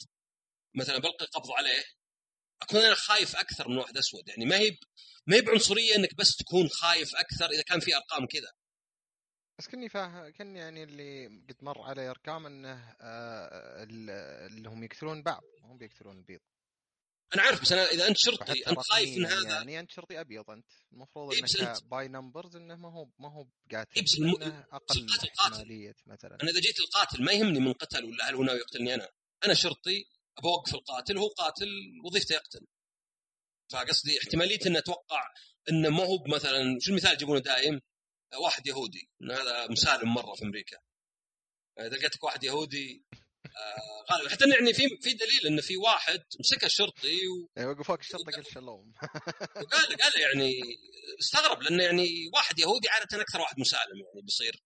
[0.75, 1.85] مثلا بلقي قبض عليه
[2.63, 4.29] أكون أنا خايف أكثر من واحد أسود.
[4.29, 4.79] يعني ما هي
[5.27, 8.53] ما هي بعنصرية إنك بس تكون خايف أكثر إذا كان في أرقام كذا.
[9.59, 13.83] بس كني فاهم كني يعني اللي قد مر علي أرقام إنه آه
[14.47, 16.41] اللي هم يقتلون بعض هم بيقتلون البيض.
[17.35, 20.51] أنا عارف بس أنا إذا أنت شرطي أنت خايف من هذا يعني أنت شرطي أبيض
[20.51, 20.67] أنت.
[20.93, 21.85] المفروض إيه انك أنت...
[21.85, 23.49] by numbers إنه ما هو ما هو
[23.97, 24.35] إيه بس الم...
[24.73, 25.07] أقل
[25.41, 26.39] احتمالية مثلا.
[26.43, 29.09] أنا إذا جيت القاتل ما يهمني من قتل ولا هل هو ناوي يقتلني أنا.
[29.45, 30.05] أنا شرطي
[30.39, 31.69] ابى اوقف القاتل هو قاتل
[32.05, 32.67] وظيفته يقتل.
[33.73, 35.33] فقصدي احتمالية إنه أتوقع
[35.71, 37.81] إنه ما هو مثلا شو المثال يجيبونه دائم؟
[38.37, 39.11] واحد يهودي.
[39.31, 40.77] هذا مسالم مرة في أمريكا.
[41.81, 43.05] إذا لقيتك واحد يهودي
[43.47, 44.31] آه غالبا.
[44.31, 47.51] حتى يعني في في دليل إنه في واحد مسكه الشرطي و...
[47.59, 48.93] اي وقفوك الشرطة قال شلوم.
[49.63, 50.61] وقال قال يعني
[51.21, 54.63] استغرب لأنه يعني واحد يهودي عادة أكثر واحد مسالم يعني بيصير.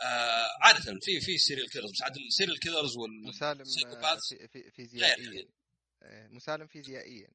[0.00, 2.94] آه عادة في في serial killers بس عاد ال serial killers
[3.26, 5.48] مسالم في في فيزيائيا.
[6.02, 7.28] إيه، مسالم فيزيائيا.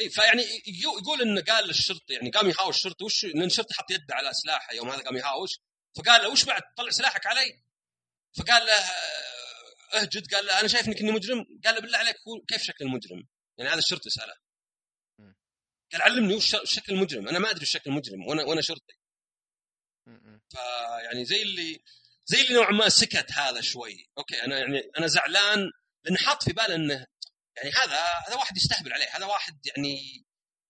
[0.00, 4.14] اي فيعني يقول إنه قال للشرطي يعني قام يهاوش الشرطي وش لأن الشرطي حط يده
[4.14, 5.50] على سلاحه يوم هذا قام يهاوش.
[5.96, 7.62] فقال له وش بعد طلع سلاحك علي؟
[8.38, 8.72] فقال له
[9.94, 11.44] اهجد قال له أنا شايف انك إني مجرم.
[11.64, 12.16] قال له بالله عليك
[12.48, 13.28] كيف شكل المجرم؟
[13.58, 14.34] يعني هذا الشرطي سأله.
[15.92, 18.94] قال علمني وش شكل المجرم؟ أنا ما أدري شكل المجرم وأنا وأنا شرطي.
[20.48, 21.82] فيعني زي اللي
[22.26, 24.10] زي اللي نوعا ما سكت هذا شوي.
[24.18, 25.70] أوكي أنا يعني أنا زعلان
[26.04, 27.06] لأن حاط في باله إنه
[27.56, 30.24] يعني هذا هذا واحد يستهبل عليه هذا واحد يعني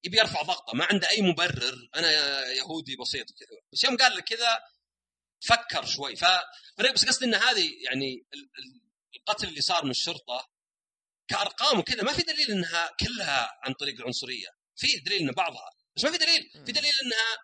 [0.05, 2.11] يبي يرفع ضغطه ما عنده أي مبرر أنا
[2.47, 4.61] يهودي بسيط كذا بس يوم قال لك كذا
[5.47, 6.17] فكر شوي.
[6.17, 6.25] ف
[6.95, 8.27] بس قصدي إن هذه يعني
[9.17, 10.51] القتل اللي صار من الشرطة
[11.29, 14.49] كأرقام وكذا ما في دليل إنها كلها عن طريق العنصرية.
[14.77, 16.51] في دليل إن بعضها بس ما في دليل.
[16.67, 17.39] في دليل إنها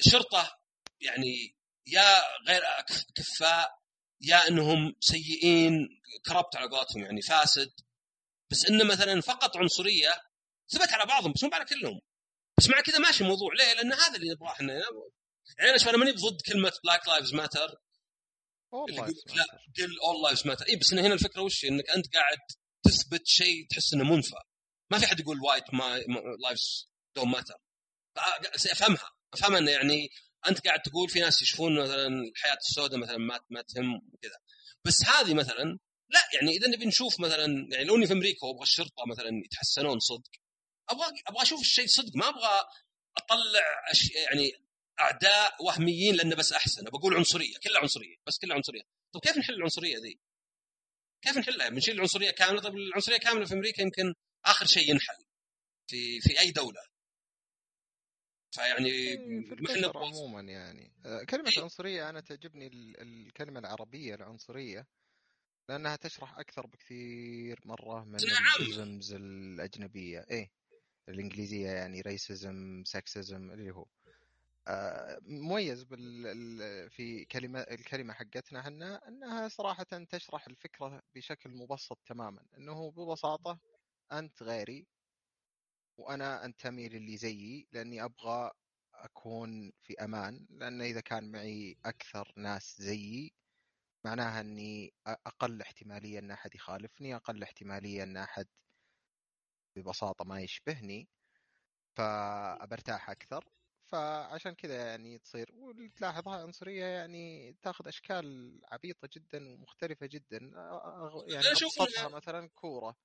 [0.00, 0.58] شرطه
[1.00, 2.62] يعني يا غير
[3.14, 3.70] كفاء
[4.20, 5.88] يا إنهم سيئين
[6.26, 7.72] corrupt على قولتهم يعني فاسد.
[8.52, 10.10] بس انه مثلا فقط عنصرية
[10.68, 12.00] ثبت على بعضهم بس مو على كلهم.
[12.58, 13.54] بس مع كذا ماشي الموضوع.
[13.58, 14.72] ليه؟ لأن هذا اللي نبغاه إحنا.
[15.58, 17.74] يعني أنا ماني ضد كلمة Black Lives Matter
[18.88, 19.44] لا
[19.76, 22.38] قل all lives matter اي بس هنا الفكرة وش؟ إنك أنت قاعد
[22.84, 24.36] تثبت شيء تحس إنه منفى.
[24.90, 25.64] ما في حد يقول white
[26.42, 27.54] lives don't matter
[28.72, 30.08] افهمها أفهمها إنه يعني
[30.48, 34.36] أنت قاعد تقول في ناس يشوفون مثلا الحياة السوداء مثلا ما ما تهم وكذا.
[34.84, 35.78] بس هذه مثلا
[36.12, 39.98] لا يعني إذا نبي نشوف مثلا يعني لو إني في أمريكا وأبغى الشرطة مثلا يتحسنون
[39.98, 40.30] صدق
[40.88, 42.60] أبغى أبغى أشوف الشيء صدق ما أبغى
[43.16, 43.60] أطلع
[43.90, 44.10] أش...
[44.10, 44.52] يعني
[45.00, 48.82] أعداء وهميين لأنه بس أحسن بقول عنصرية كلها عنصرية بس كلها عنصرية
[49.12, 50.20] طيب كيف نحل العنصرية ذي؟
[51.22, 55.24] كيف نحلها؟ بنشيل العنصرية كاملة طيب العنصرية كاملة في أمريكا يمكن آخر شيء ينحل
[55.90, 56.80] في في أي دولة
[58.54, 62.70] فيعني إيه، في البشر عموما يعني آه، كلمة إيه؟ عنصرية أنا تعجبني
[63.02, 64.86] الكلمة العربية العنصرية
[65.68, 68.16] لأنها تشرح أكثر بكثير مرة من
[68.60, 70.26] الإزمز الأجنبية.
[70.30, 70.50] إيه
[71.08, 73.86] الإنجليزية يعني ريسزم سكسزم اللي هو.
[74.68, 82.42] آه، مميز بال في كلمة الكلمة حقتنا إحنا إنها صراحة تشرح الفكرة بشكل مبسط تماما.
[82.58, 83.58] إنه ببساطة
[84.12, 84.86] أنت غيري
[85.98, 88.50] وأنا أنتمي للي زيي لأني أبغى
[88.94, 90.46] أكون في أمان.
[90.50, 93.32] لأن إذا كان معي أكثر ناس زيي
[94.04, 98.46] معناها إني أقل احتمالية إن أحد يخالفني أقل احتمالية إن أحد
[99.76, 101.08] ببساطة ما يشبهني
[101.96, 103.44] فبرتاح أكثر.
[103.86, 110.38] فعشان كذا يعني تصير وتلاحظها عنصرية يعني تاخذ أشكال عبيطة جدا ومختلفة جدا.
[111.26, 112.96] يعني مثلا كورة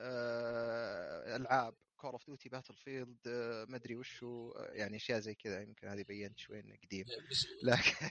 [0.00, 1.74] آه، ألعاب.
[1.96, 3.28] Call of Duty Battlefield
[3.68, 7.04] ما أدري وشو آه، يعني أشياء زي كذا يمكن هذه بينت شوي إنه قديم.
[7.30, 8.08] بس لكن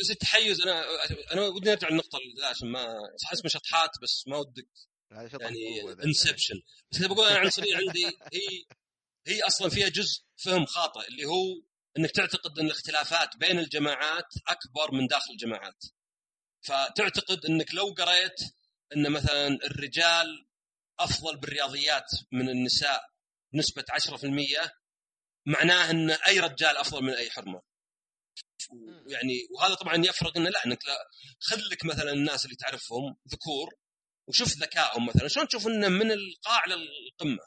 [0.00, 0.84] بس التحيز أنا
[1.32, 4.68] أنا ودي ارجع للنقطة اللي عشان ما احس شطحات بس ما ودك
[5.10, 6.04] يعني.
[6.04, 6.60] Inception
[6.92, 8.64] بس أنا بقول أنا العنصريه عندي هي
[9.26, 11.62] هي أصلا فيها جزء فهم خاطئ اللي هو
[11.98, 15.84] إنك تعتقد إن الاختلافات بين الجماعات أكبر من داخل الجماعات.
[16.60, 18.40] فتعتقد إنك لو قريت
[18.96, 20.46] إن مثلا الرجال
[21.04, 23.02] أفضل بالرياضيات من النساء
[23.52, 24.70] بنسبه 10%
[25.46, 27.62] معناه إن أي رجال أفضل من أي حرمة.
[29.06, 30.98] يعني وهذا طبعا يفرق إنه لا إنك لا
[31.40, 33.68] خذ لك مثلا الناس اللي تعرفهم ذكور
[34.28, 35.28] وشوف ذكائهم مثلا.
[35.28, 37.46] شلون تشوف إنه من القاع للقمة؟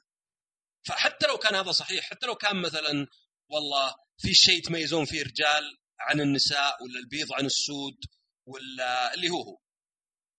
[0.88, 3.08] فحتى لو كان هذا صحيح حتى لو كان مثلا
[3.50, 7.98] والله في شيء يتميزون فيه رجال عن النساء ولا البيض عن السود
[8.46, 9.58] ولا اللي هو هو.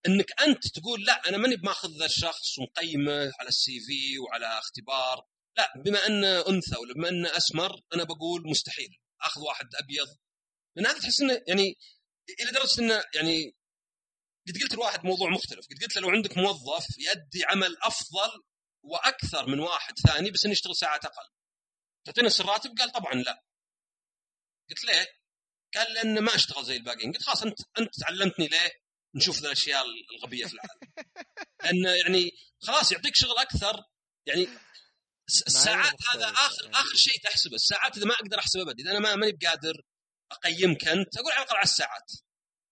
[0.06, 5.26] إنك أنت تقول لا أنا ماني بماخذ ذا الشخص ومقيمه على السي في وعلى اختبار.
[5.56, 8.98] لا بما أنه أنثى ولا بما أنه أسمر أنا بقول مستحيل.
[9.22, 10.16] أخذ واحد أبيض.
[10.76, 11.78] لأن هذا تحس إنه يعني
[12.40, 13.56] إلى درجة إنه يعني
[14.48, 15.66] قد قلت لواحد موضوع مختلف.
[15.66, 18.42] قد قلت له لو عندك موظف يؤدي عمل أفضل
[18.84, 21.28] وأكثر من واحد ثاني بس إنه يشتغل ساعات أقل.
[22.06, 23.44] تعطينا نفس الراتب؟ قال طبعا لا.
[24.70, 25.06] قلت ليه؟
[25.74, 27.12] قال لأن ما أشتغل زي الباقيين.
[27.12, 28.83] قلت خلاص أنت أنت علمتني ليه؟
[29.14, 29.84] نشوف ذا الأشياء
[30.16, 30.80] الغبية في العالم.
[31.64, 32.30] لأن يعني
[32.62, 33.82] خلاص يعطيك شغل أكثر
[34.26, 34.48] يعني
[35.28, 37.54] الس- الساعات هذا اخر آخر شيء تحسبه.
[37.54, 39.74] الساعات إذا ما أقدر أحسب ابد إذا أنا ما ماني بقادر
[40.32, 42.10] أقيمك أنت أقول على الأقل على الساعات.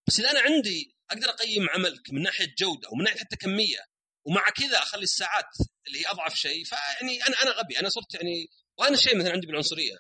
[0.09, 3.79] بس إذا أنا عندي أقدر أقيم عملك من ناحية جودة ومن ناحية حتى كمية
[4.25, 5.51] ومع كذا أخلي الساعات
[5.87, 7.79] اللي هي أضعف شيء فيعني أنا أنا غبي.
[7.79, 9.97] أنا صرت يعني وأنا الشيء مثلا عندي بالعنصرية.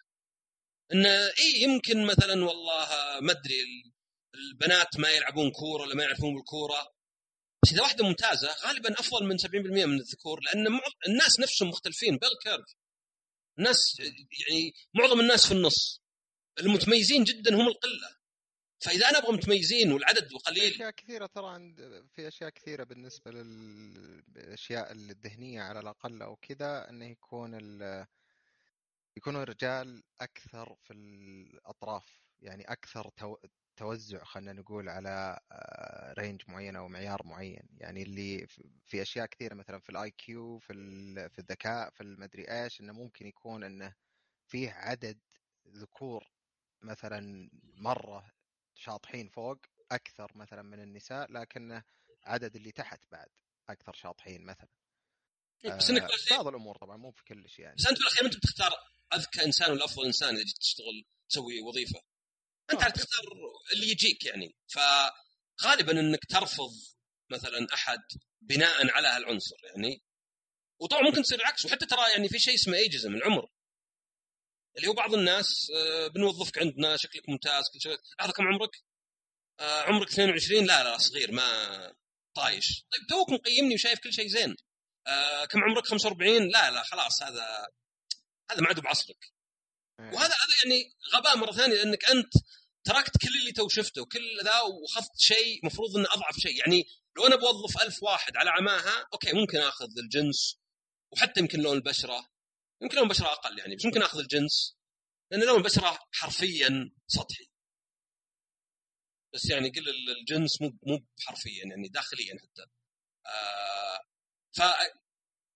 [0.93, 2.88] إن اي يمكن مثلا والله
[3.20, 3.91] ما أدري
[4.35, 6.93] البنات ما يلعبون كورة ولا ما يعرفون بالكورة.
[7.62, 9.45] بس إذا واحدة ممتازة غالبا أفضل من 70%
[9.87, 12.74] من الذكور لأن الناس نفسهم مختلفين بيل كيرف
[13.59, 16.03] الناس يعني معظم الناس في النص.
[16.61, 18.16] المتميزين جدا هم القلة.
[18.80, 23.30] فإذا أنا أبغى متميزين والعدد في قليل أشياء كثيرة ترى عند في أشياء كثيرة بالنسبة
[23.30, 28.07] للاشياء الذهنية على الأقل أو كذا إنه يكون ال...
[29.16, 32.22] يكونوا الرجال أكثر في الأطراف.
[32.41, 33.37] يعني أكثر تو...
[33.77, 37.68] توزع خلينا نقول على آه، range معين أو معيار معين.
[37.79, 40.73] يعني اللي في- في أشياء كثيرة مثلا في ال IQ في
[41.31, 43.95] في الذكاء في المدري إيش إنه ممكن يكون إنه
[44.47, 45.20] فيه عدد
[45.68, 46.25] ذكور
[46.83, 48.33] مثلا مرة
[48.75, 49.59] شاطحين فوق
[49.93, 51.83] أكثر مثلا من النساء لكن
[52.25, 53.29] عدد اللي تحت بعد
[53.68, 54.68] أكثر شاطحين مثلا.
[55.64, 57.77] بس إنك آه، بعض الأمور طبعا مو في كل شيء يعني.
[57.77, 58.70] بس أنت بالاخير أنت بتختار
[59.14, 62.01] أذكى إنسان ولا افضل إنسان اذا جيت تشتغل تسوي وظيفة.
[62.73, 63.25] أنت تختار
[63.75, 64.57] اللي يجيك يعني.
[64.75, 66.70] فغالبا إنك ترفض
[67.31, 68.01] مثلا أحد
[68.41, 70.03] بناء على هالعنصر يعني.
[70.81, 71.66] وطبعا ممكن تصير العكس.
[71.66, 73.49] وحتى ترى يعني في شيء اسمه ايجزم العمر.
[74.77, 77.99] اللي هو بعض الناس آه، بنوظفك عندنا شكلك ممتاز كل شيء.
[78.20, 78.70] لحظه كم عمرك؟
[79.61, 81.43] آه، عمرك 22 لا لا صغير ما
[82.35, 82.85] طايش.
[82.93, 84.57] طيب توك مقيمني وشايف كل شيء زين.
[85.07, 87.66] آه، كم عمرك؟ 45 لا لا خلاص هذا
[88.51, 89.33] هذا ما عاد بعصرك.
[90.01, 90.07] إيه.
[90.07, 92.33] وهذا هذا يعني غباء مرة ثانية لأنك أنت
[92.85, 96.59] تركت كل اللي تو شفته وكل ذا وأخذت شيء مفروض انه أضعف شيء.
[96.61, 96.85] يعني
[97.16, 100.59] لو أنا بوظف ألف واحد على عماها أوكي ممكن آخذ الجنس
[101.12, 102.28] وحتى يمكن لون البشرة.
[102.83, 104.76] يمكن لون البشرة أقل يعني بس ممكن آخذ الجنس
[105.30, 107.49] لأن لون البشرة حرفيا سطحي.
[109.35, 112.62] بس يعني قل ال- الجنس مو مو حرفيا يعني داخليا حتى.
[113.26, 114.01] آه
[114.57, 114.61] ف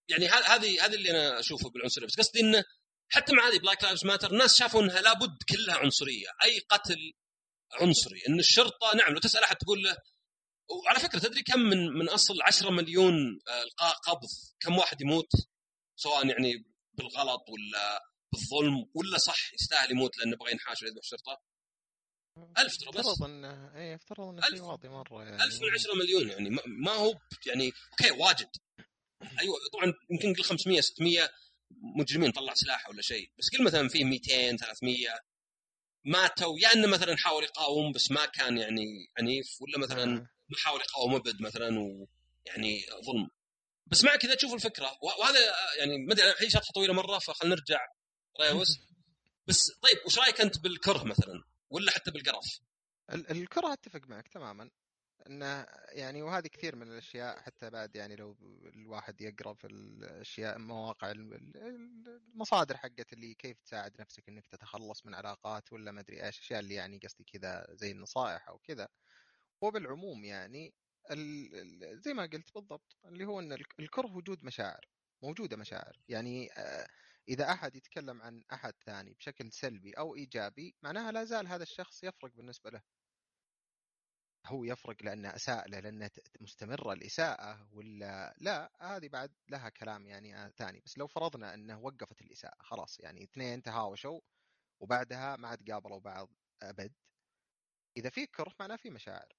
[0.09, 2.07] يعني هذه هذه اللي أنا أشوفه بالعنصرية.
[2.07, 2.65] بس قصدي إنه
[3.09, 7.13] حتى مع هذه Black Lives Matter الناس شافوا إنها لابد كلها عنصرية أي قتل
[7.73, 8.23] عنصري.
[8.29, 9.97] إن الشرطة نعم لو تسأل أحد تقول له
[10.85, 13.15] وعلى فكرة تدري كم من من أصل 10 مليون
[13.49, 14.29] آه، القاء قبض
[14.61, 15.29] كم واحد يموت؟
[15.97, 18.03] سواء يعني بالغلط ولا
[18.33, 21.41] بالظلم ولا صح يستاهل يموت لأنه يبغى ينحاش ولا يذبح الشرطه
[22.59, 22.97] ألف ترى بس.
[23.07, 24.55] افترض انه اي افترض انه ألف.
[24.55, 25.45] شيء واطي مرة يعني.
[25.45, 27.15] ألف من 10 مليون يعني ما- هو
[27.47, 28.49] يعني أوكي واجد.
[29.41, 31.31] أيوه طبعا يمكن قل 500 600
[31.71, 33.31] مجرمين طلع سلاح ولا شيء.
[33.39, 35.09] بس قل مثلا فيه 200 300
[36.05, 38.85] ماتوا يا إنه مثلا حاول يقاوم بس ما كان يعني
[39.19, 40.29] عنيف ولا مثلا آه.
[40.49, 43.29] ما حاول يقاوم أبد مثلا ويعني ظلم.
[43.87, 44.99] بس مع كذا تشوف الفكرة.
[45.03, 45.39] وهذا
[45.79, 47.79] يعني ما أدري هي شطحه طويلة مرة فخلينا نرجع
[48.41, 48.69] ريوس.
[49.49, 52.61] بس طيب وش رأيك أنت بالكره مثلا؟ ولا حتى بالقرف؟
[53.13, 54.71] ال- الكرة أتفق معك تماما.
[55.27, 58.37] انه يعني وهذه كثير من الأشياء حتى بعد يعني لو
[58.75, 65.07] الواحد يقرأ في الأشياء مواقع ال- ال- المصادر حقت اللي كيف تساعد نفسك إنك تتخلص
[65.07, 68.89] من علاقات ولا ما أدري إيش أشياء اللي يعني قصدي كذا زي النصائح أو كذا.
[69.63, 70.75] وبالعموم يعني
[71.93, 74.89] زي ما قلت بالضبط اللي هو إن الك- الكره وجود مشاعر
[75.23, 75.97] موجودة مشاعر.
[76.09, 76.87] يعني آه،
[77.29, 82.05] إذا أحد يتكلم عن أحد ثاني بشكل سلبي أو إيجابي معناها لا زال هذا الشخص
[82.05, 82.83] يفرق بالنسبة له.
[84.47, 90.53] هو يفرق لأنه أساء له لأنه مستمرة الإساءة ولا لا؟ هذه بعد لها كلام يعني
[90.53, 90.81] ثاني.
[90.81, 94.21] بس لو فرضنا إنه وقفت الإساءة خلاص يعني اثنين تهاوشوا
[94.81, 96.31] وبعدها ما عاد قابلوا بعض
[96.63, 96.93] أبد.
[97.97, 99.33] إذا في كره معناه في مشاعر.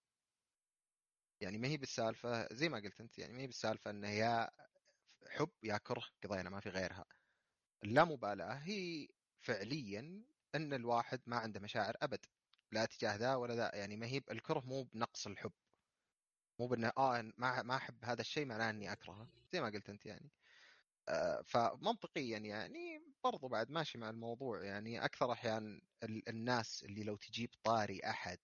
[1.42, 4.50] يعني ما هي بالسالفة زي ما قلت أنت يعني ما هي بالسالفة إنه يا
[5.30, 7.06] حب يا كره قضينا ما في غيرها.
[7.84, 9.08] اللامبالاة هي
[9.42, 12.26] فعليا إن الواحد ما عنده مشاعر أبد.
[12.72, 13.72] لا تجاه ذا ولا ذا.
[13.76, 15.52] يعني ما هي الكره مو بنقص الحب.
[16.60, 20.06] مو بانه آه ما ما أحب هذا الشيء معناه أني أكرهه زي ما قلت أنت
[20.06, 20.32] يعني.
[21.10, 24.64] آه فمنطقيا يعني برضو بعد ماشي مع الموضوع.
[24.64, 28.40] يعني أكثر أحيان الناس اللي لو تجيب طاري أحد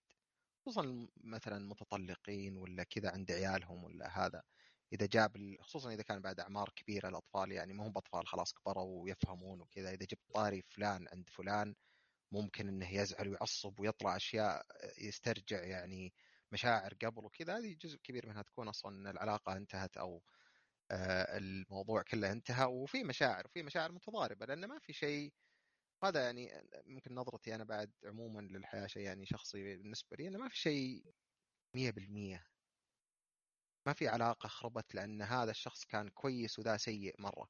[0.66, 4.42] خصوصا مثلا متطلقين ولا كذا عند عيالهم ولا هذا
[4.92, 9.02] إذا جاب خصوصا إذا كان بعد أعمار كبيرة الأطفال يعني ما هم بأطفال خلاص كبروا
[9.02, 9.90] ويفهمون وكذا.
[9.90, 11.74] إذا جبت طاري فلان عند فلان
[12.34, 14.66] ممكن إنه يزعل ويعصب ويطلع أشياء
[14.98, 16.14] يسترجع يعني
[16.52, 20.22] مشاعر قبل وكذا هذه جزء كبير منها تكون أصلا العلاقة انتهت أو
[20.90, 25.32] آه، الموضوع كله انتهى وفي مشاعر وفي مشاعر متضاربة لأن ما في شيء
[26.04, 26.52] هذا يعني
[26.86, 31.04] ممكن نظرتي أنا بعد عموما للحياة شيء يعني شخصي بالنسبة لي إنه ما في شيء
[31.76, 32.44] 100%
[33.86, 37.48] ما في علاقة خربت لأن هذا الشخص كان كويس وذا سيء مرة.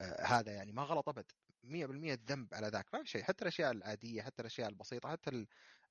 [0.00, 1.32] آه هذا يعني ما غلط أبد.
[1.68, 2.94] 100% الذنب على ذاك.
[2.94, 3.22] ما في شيء.
[3.22, 5.46] حتى الأشياء العادية حتى الأشياء البسيطة حتى ال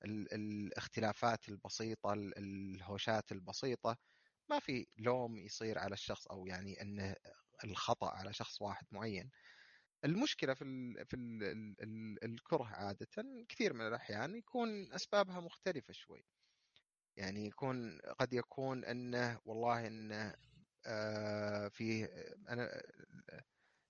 [0.05, 3.97] ال الاختلافات البسيطة الهوشات البسيطة.
[4.49, 7.15] ما في لوم يصير على الشخص أو يعني إنه
[7.63, 9.31] الخطأ على شخص واحد معين.
[10.05, 11.43] المشكلة في ال في ال
[11.83, 13.07] ال الكره عادة
[13.49, 16.25] كثير من الأحيان يكون أسبابها مختلفة شوي.
[17.17, 20.35] يعني يكون قد يكون إنه والله إنه
[20.87, 22.05] آه فيه
[22.49, 22.81] أنا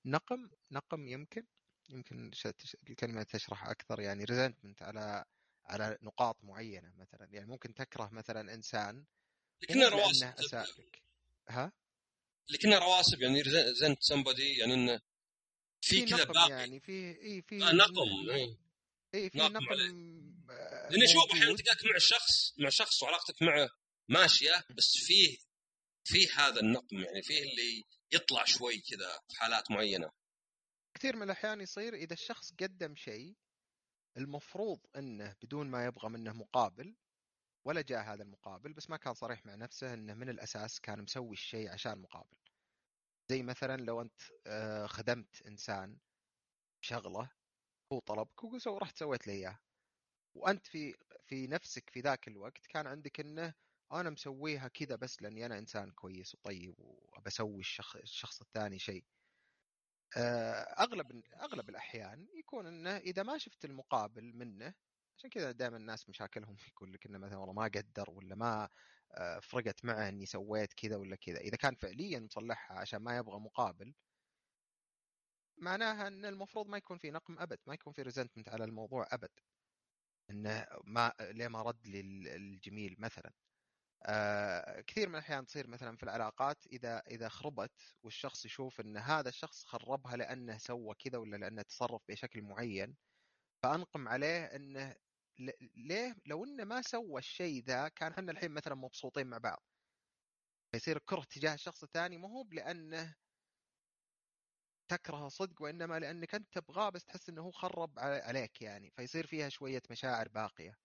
[0.06, 1.48] نقم نقم يمكن
[1.90, 2.32] يمكن
[2.90, 5.26] الكلمة تشرح أكثر يعني ريزنتمنت على
[5.66, 7.28] على نقاط معينة مثلا.
[7.32, 9.06] يعني ممكن تكره مثلا إنسان
[9.62, 11.02] لكنها رواسب اساء لك
[11.50, 11.72] ها؟
[12.50, 15.02] لكنها رواسب يعني resent somebody يعني إنه
[15.82, 16.52] في كذا باقي.
[16.52, 18.58] يعني في إي في آه نقم إي.
[19.16, 19.74] إي في نقم,
[20.90, 23.70] لأن شوف أحيانا تلقاك مع شخص مع شخص وعلاقتك معه
[24.10, 25.38] ماشية بس فيه
[26.04, 30.12] فيه هذا النقم يعني فيه اللي يطلع شوي كذا في حالات معينة.
[30.96, 33.36] كثير من الأحيان يصير إذا الشخص قدم شيء
[34.18, 36.96] المفروض إنه بدون ما يبغى منه مقابل
[37.66, 41.34] ولا جاء هذا المقابل بس ما كان صريح مع نفسه إنه من الأساس كان مسوي
[41.34, 42.38] الشيء عشان مقابل.
[43.30, 45.98] زي مثلا لو أنت آه، خدمت إنسان
[46.82, 47.32] شغله
[47.94, 49.60] هو طلبك ورحت سويت له إياه.
[50.36, 50.96] وأنت في
[51.28, 53.54] في نفسك في ذاك الوقت كان عندك إنه
[53.92, 59.04] أنا مسويها كذا بس لأني أنا إنسان كويس وطيب وبسوي الشخص, الشخص الثاني شيء.
[60.18, 64.74] أغلب أغلب الأحيان يكون إنه إذا ما شفت المقابل منه
[65.18, 68.70] عشان كذا دائما الناس مشاكلهم يقول لك إنه مثلا والله ما قدر ولا ما
[69.12, 71.38] آه، فرقت معه إني سويت كذا ولا كذا.
[71.40, 73.94] إذا كان فعليا مصلحها عشان ما يبغى مقابل
[75.58, 79.30] معناها إن المفروض ما يكون في نقم أبد ما يكون في resentment على الموضوع أبد.
[80.30, 82.00] إنه ما ليه ما رد لي
[82.36, 83.32] الجميل مثلا.
[84.06, 87.72] آه كثير من الأحيان تصير مثلا في العلاقات إذا إذا خربت
[88.04, 92.96] والشخص يشوف إن هذا الشخص خربها لأنه سوى كذا ولا لأنه تصرف بشكل معين
[93.64, 94.96] فأنقم عليه إنه
[95.76, 99.64] ليه؟ لو إنه ما سوى الشيء ذا كان إحنا الحين مثلا مبسوطين مع بعض.
[100.72, 103.16] فيصير كره تجاه الشخص الثاني ما هو لأنه
[104.88, 109.50] تكرهه صدق وإنما لأنك أنت تبغاه بس تحس إنه هو خرب عليك يعني فيصير فيها
[109.50, 110.85] شوية مشاعر باقية.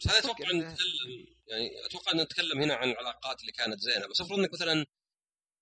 [0.00, 4.06] بس هذا أتوقع إن نتكلم يعني أتوقع إن نتكلم هنا عن العلاقات اللي كانت زينة
[4.06, 4.86] بس افرض إنك مثلا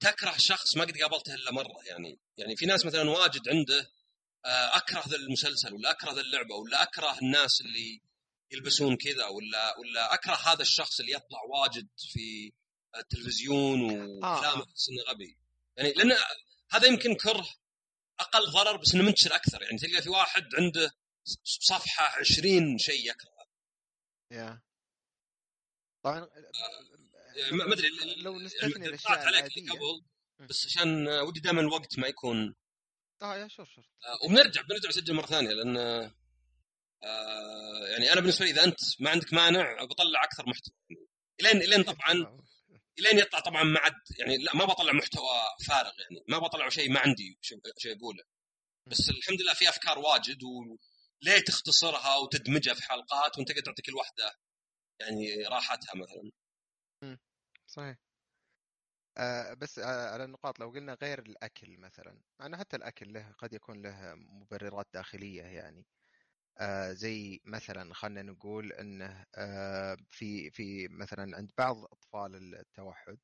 [0.01, 3.91] تكره شخص ما قد قابلته إلا مرة يعني يعني في ناس مثلا واجد عنده
[4.45, 8.03] آه، أكره ذا المسلسل ولا أكره ذا اللعبة ولا أكره الناس اللي
[8.53, 12.53] يلبسون كذا ولا ولا أكره هذا الشخص اللي يطلع واجد في
[12.97, 14.91] التلفزيون وكلامه آه.
[14.91, 15.39] انه غبي.
[15.77, 16.17] يعني لأن
[16.71, 17.49] هذا يمكن كره
[18.21, 20.91] أقل ضرر بس إنه منتشر أكثر يعني تلقى في واحد عنده
[21.45, 23.32] صفحة 20 شيء يكره.
[24.33, 24.63] يا
[26.05, 26.21] طبعا
[27.53, 30.03] ما أدري لو نستثني الأشياء العادية قبل
[30.49, 32.55] بس عشان ودي دائما الوقت ما يكون
[33.23, 33.85] آه يا شور شور.
[33.85, 36.13] آه وبنرجع بنرجع نسجل مرة ثانية لأن آه
[37.87, 40.75] يعني أنا بالنسبة لي إذا أنت ما عندك مانع بطلع أكثر محتوى.
[41.41, 42.13] إلين إلين طبعا
[42.99, 45.29] إلين يطلع طبعا ما عاد يعني لا ما بطلع محتوى
[45.69, 47.39] فارغ يعني ما بطلع شيء ما عندي
[47.79, 48.25] شيء اقوله
[48.87, 50.39] بس الحمد لله في أفكار واجد
[51.23, 54.33] وليه تختصرها وتدمجها في حلقات وانت قاعد تعطي كل واحدة
[55.01, 56.31] يعني راحتها مثلا.
[57.67, 57.97] صحيح.
[59.19, 63.53] آه بس آه على النقاط لو قلنا غير الأكل مثلا انه حتى الأكل له قد
[63.53, 65.87] يكون له مبررات داخلية يعني.
[66.59, 73.19] آه زي مثلا خلينا نقول إنه آه في في مثلا عند بعض أطفال التوحد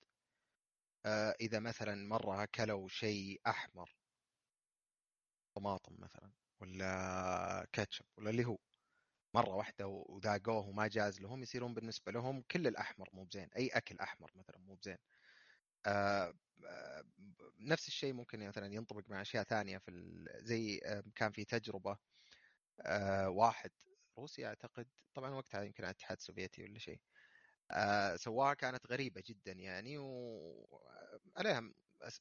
[1.07, 3.90] آه إذا مثلا مرة أكلوا شيء أحمر
[5.55, 6.32] طماطم مثلا.
[6.61, 8.59] ولا كاتشب ولا اللي هو
[9.34, 13.98] مرة واحدة وذاقوه وما جاز لهم يصيرون بالنسبة لهم كل الأحمر مو بزين أي أكل
[14.00, 14.98] أحمر مثلا مو بزين.
[15.86, 16.34] آه
[17.61, 19.92] نفس الشيء ممكن مثلا ينطبق مع أشياء ثانية في
[20.38, 21.98] زي آه كان في تجربة
[22.86, 23.70] آه واحد
[24.18, 27.00] روسي أعتقد طبعا وقتها يمكن الاتحاد السوفيتي ولا شيء
[27.70, 31.62] آه سواها كانت غريبة جدا يعني وعليها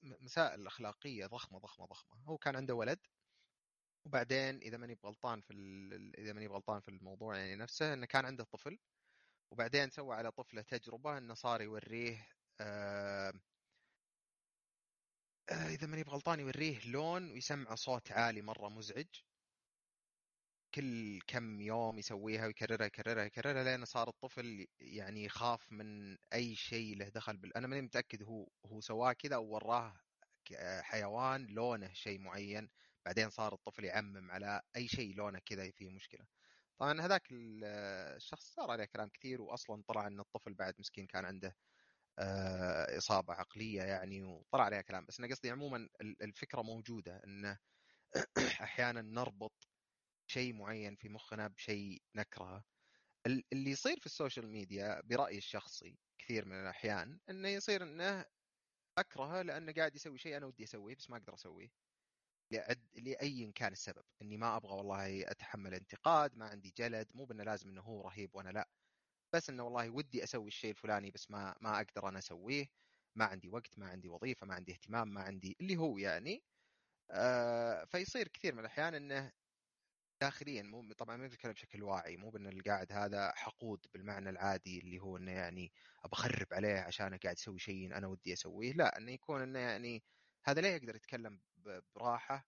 [0.03, 2.23] مسائل أخلاقية ضخمة ضخمة ضخمة.
[2.25, 2.99] هو كان عنده ولد
[4.07, 5.53] وبعدين إذا ماني بغلطان في
[6.17, 8.79] إذا ماني بغلطان في الموضوع يعني نفسه إنه كان عنده طفل
[9.51, 12.27] وبعدين سوى على طفله تجربة إنه صار يوريه
[12.61, 13.33] آه
[15.49, 19.07] آه إذا ماني بغلطان يوريه لون ويسمعه صوت عالي مرة مزعج.
[20.73, 26.95] كل كم يوم يسويها ويكررها يكررها يكررها لين صار الطفل يعني يخاف من أي شيء
[26.97, 27.57] له دخل بال...
[27.57, 29.93] أنا ماني متأكد هو هو سواه كذا أو وراه
[30.81, 32.69] حيوان لونه شيء معين.
[33.07, 36.25] بعدين صار الطفل يعمم على أي شيء لونه كذا فيه مشكلة.
[36.77, 41.55] طبعا هذاك الشخص صار عليه كلام كثير واصلا طلع إن الطفل بعد مسكين كان عنده
[42.97, 45.05] إصابة عقلية يعني وطلع عليها كلام.
[45.05, 47.57] بس أنا قصدي عموما الفكرة موجودة انه
[48.61, 49.67] أحيانا نربط
[50.27, 52.63] شيء معين في مخنا بشيء نكرهه.
[53.25, 58.25] اللي يصير في السوشيال ميديا برأيي الشخصي كثير من الأحيان إنه يصير إنه
[58.97, 61.86] أكرهه لأنه قاعد يسوي شيء أنا ودي أسويه بس ما أقدر أسويه.
[62.95, 64.03] لاي كان السبب.
[64.21, 68.35] إني ما أبغى والله أتحمل انتقاد ما عندي جلد مو بأنه لازم إنه هو رهيب
[68.35, 68.67] وأنا لأ.
[69.33, 72.67] بس إنه والله ودي أسوي الشيء الفلاني بس ما ما أقدر أنا أسويه.
[73.15, 76.43] ما عندي وقت ما عندي وظيفة ما عندي اهتمام ما عندي اللي هو يعني.
[77.11, 79.31] آه فيصير كثير من الأحيان إنه
[80.21, 84.99] داخليا مو طبعا ما نتكلم بشكل واعي مو بأن القاعد هذا حقود بالمعنى العادي اللي
[84.99, 85.71] هو إنه يعني
[86.11, 88.73] بخرب عليه عشان قاعد يسوي شيء أنا ودي أسويه.
[88.73, 90.03] لأ إنه يكون إنه يعني
[90.45, 91.41] هذا ليه يقدر يتكلم
[91.95, 92.47] براحة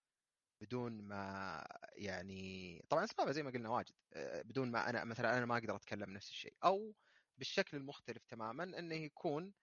[0.61, 1.63] بدون ما
[1.93, 6.09] يعني طبعا اسبابها زي ما قلنا واجد بدون ما أنا مثلا أنا ما أقدر أتكلم
[6.09, 6.95] نفس الشيء أو
[7.38, 9.53] بالشكل المختلف تماما إنه يكون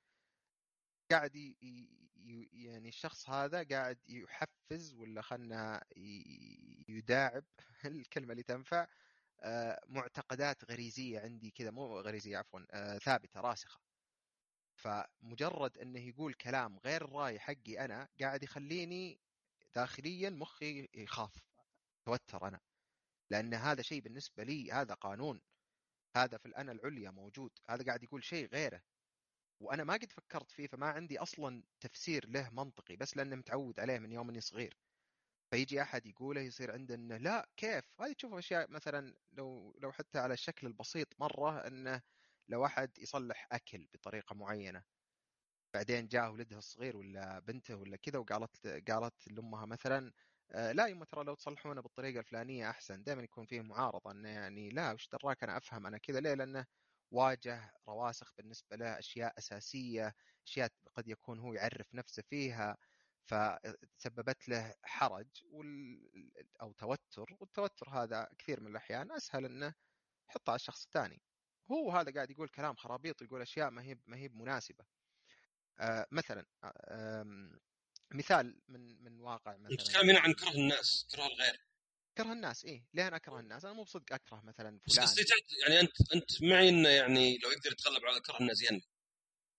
[1.11, 1.57] قاعد ي...
[2.53, 5.85] يعني الشخص هذا قاعد يحفز ولا خلنا
[6.89, 7.45] يداعب
[7.85, 8.87] الكلمة اللي تنفع
[9.87, 13.81] معتقدات غريزية عندي كذا مو غريزية عفوا ثابتة راسخة.
[14.77, 19.21] فمجرد إنه يقول كلام غير الراي حقي أنا قاعد يخليني
[19.77, 21.35] داخليا مخي يخاف
[22.07, 22.61] توتر أنا.
[23.31, 25.41] لأن هذا شيء بالنسبة لي هذا قانون.
[26.17, 27.51] هذا في الانا العليا موجود.
[27.69, 28.83] هذا قاعد يقول شيء غيره.
[29.61, 33.99] وأنا ما قد فكرت فيه فما عندي أصلا تفسير له منطقي بس لأنه متعود عليه
[33.99, 34.77] من يوم اني صغير.
[35.51, 40.35] فيجي أحد يقوله يصير عندنا لا كيف؟ هذه تشوف أشياء مثلا لو لو حتى على
[40.35, 42.03] الشكل البسيط مرة إنه
[42.49, 44.85] لو أحد يصلح أكل بطريقة معينة
[45.77, 50.13] بعدين جاء ولدها الصغير ولا بنته ولا كذا وقالت قالت لأمها مثلا
[50.55, 54.93] لا يما ترى لو تصلحونه بالطريقة الفلانية أحسن دائما يكون فيه معارضة انه يعني لا
[54.93, 56.67] وش دراك أنا أفهم أنا كذا ليه؟ لأنه
[57.11, 60.15] واجه رواسخ بالنسبة له أشياء أساسية
[60.47, 62.77] أشياء قد يكون هو يعرف نفسه فيها
[63.25, 66.09] فسببت له حرج وال...
[66.63, 69.75] أو توتر والتوتر هذا كثير من الأحيان أسهل إنه
[70.31, 71.23] يحطه على الشخص الثاني
[71.73, 74.96] هو هذا قاعد يقول كلام خرابيط يقول أشياء ما هي ما هي مناسبه آه
[76.13, 77.51] مثلا آه
[78.15, 81.61] مثال من من واقع مثلا تتكلم عن كره الناس كره الغير.
[82.17, 85.05] كره الناس إيه ليه أنا أكره الناس؟ أنا مو بصدق أكره مثلا فلان.
[85.05, 85.19] بس
[85.63, 88.83] يعني أنت أنت معي إنه يعني لو يقدر يتغلب على كره الناس زين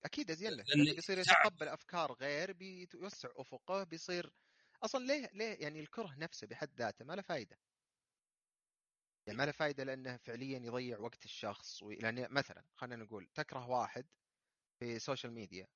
[0.05, 4.33] أكيد ازين له لأنه بيصير يتقبل أفكار غير بيوسع أفقه بيصير
[4.83, 7.59] أصلا ليه ليه يعني الكره نفسه بحد ذاته ما له فائده
[9.27, 11.91] يعني ما له فائده لأنه فعليا يضيع وقت الشخص و...
[11.91, 14.05] لأن مثلا خلينا نقول تكره واحد
[14.79, 15.67] في ال social media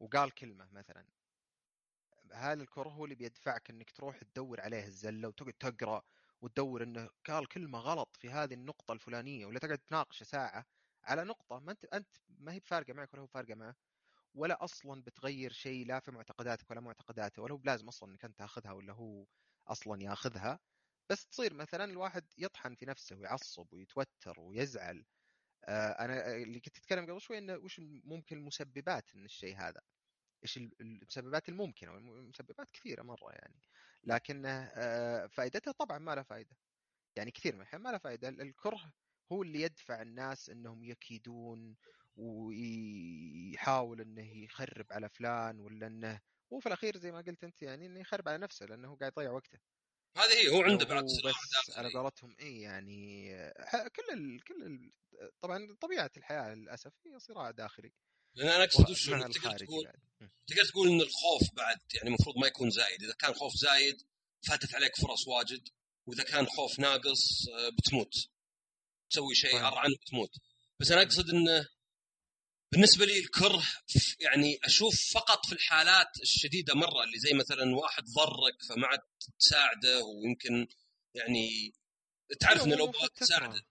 [0.00, 1.06] وقال كلمة مثلا
[2.32, 6.02] هل الكره هو اللي بيدفعك إنك تروح تدور عليه الزلة وتقعد تقرأ
[6.40, 10.66] وتدور إنه قال كلمة غلط في هذه النقطة الفلانية ولا تقعد تناقشه ساعة
[11.04, 13.76] على نقطة ما أنت أنت ما هي بفارقة معك ولا هو فارقه معه
[14.34, 18.38] ولا أصلا بتغير شيء لا في معتقداتك ولا معتقداته ولا هو بلازم أصلا إنك أنت
[18.38, 19.26] تاخذها ولا هو
[19.68, 20.60] أصلا ياخذها
[21.10, 25.06] بس تصير مثلا الواحد يطحن في نفسه ويعصب ويتوتر ويزعل.
[25.68, 29.80] أنا اللي كنت أتكلم قبل شوي إنه وش ممكن المسببات من الشيء هذا؟
[30.42, 33.60] إيش المسببات الممكنة؟ والمسببات كثيرة مرة يعني.
[34.04, 34.42] لكن
[35.30, 36.56] فائدتها طبعا ما لها فائده
[37.16, 38.92] يعني كثير من الأحيان ما لها فائده الكره
[39.32, 41.76] هو اللي يدفع الناس إنهم يكيدون
[42.16, 46.20] ويحاول إنه يخرب على فلان ولا إنه
[46.52, 49.12] هو في الأخير زي ما قلت أنت يعني إنه يخرب على نفسه لأنه هو قاعد
[49.12, 49.58] يضيع وقته.
[50.16, 51.92] هذه هي هو عنده بعد بس على.
[51.92, 53.30] قولتهم إي يعني
[53.96, 54.44] كل ال...
[54.44, 54.92] كل ال...
[55.40, 57.92] طبعا طبيعة الحياة للأسف هي صراع داخلي
[58.34, 59.92] لأن أنا أقصد وش تقدر تقول.
[60.46, 64.02] تقدر تقول إن الخوف بعد يعني المفروض ما يكون زايد إذا كان خوف زايد
[64.48, 65.68] فاتت عليك فرص واجد
[66.06, 68.12] وإذا كان خوف ناقص آه، بتموت
[69.10, 69.58] تسوي شيء.
[69.58, 70.30] أرعن بتموت
[70.80, 71.68] بس أنا أقصد إنه
[72.72, 73.62] بالنسبة لي الكره
[74.20, 79.00] يعني أشوف فقط في الحالات الشديدة مرة اللي زي مثلا واحد ضرك فما عاد
[79.38, 80.66] تساعده ويمكن
[81.14, 81.72] يعني
[82.40, 83.18] تعرف إنه أيوة، لو المفروض بغيت.
[83.18, 83.66] تساعده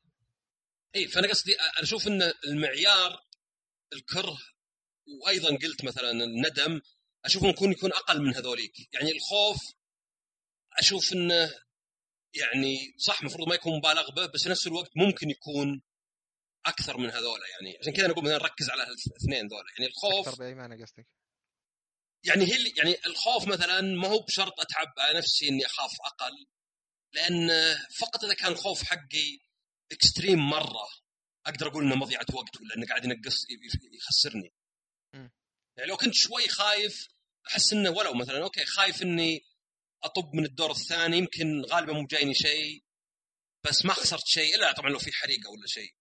[0.95, 3.25] إي فأنا قصدي أشوف إن المعيار
[3.93, 4.37] الكره
[5.21, 6.81] وأيضا قلت مثلا الندم
[7.25, 9.57] أشوف ممكن يكون أقل من هذوليك يعني الخوف
[10.79, 11.53] أشوف إنه
[12.33, 15.81] يعني صح المفروض ما يكون مبالغ به بس في نفس الوقت ممكن يكون
[16.65, 20.27] أكثر من هذولا يعني عشان كذا أنا أقول مثلا نركز على الاثنين ذولا يعني الخوف
[20.27, 21.07] أكثر بأي معنى قصدك؟
[22.23, 26.45] يعني هي يعني الخوف مثلا ما هو بشرط أتعب على نفسي إني أخاف أقل
[27.13, 27.49] لأن
[27.99, 29.39] فقط إذا كان خوف حقي
[29.91, 30.89] extreme مرة
[31.45, 33.45] أقدر أقول إنه مضيعة وقت ولا إنه قاعد ينقص
[33.93, 34.53] يخسرني.
[35.13, 35.31] مم.
[35.77, 37.07] يعني لو كنت شوي خايف
[37.47, 39.41] أحس إنه ولو مثلا أوكي خايف إني
[40.03, 42.83] أطب من الدور الثاني يمكن غالبا مو جايني شيء
[43.63, 45.94] بس ما خسرت شيء إلا طبعا لو في حريقة ولا شيء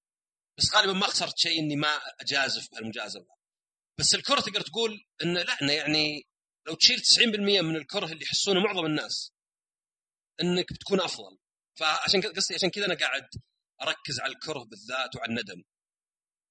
[0.58, 3.34] بس غالبا ما خسرت شيء إني ما أجازف بهالمجازفه
[3.98, 6.28] بس الكرة تقدر تقول إنه لا إنه يعني
[6.66, 9.32] لو تشيل 90% من الكره اللي يحسونه معظم الناس
[10.40, 11.38] إنك بتكون أفضل.
[11.78, 13.28] فعشان كذا قصدي عشان كذا أنا قاعد
[13.82, 15.62] أركز على الكره بالذات وعلى الندم.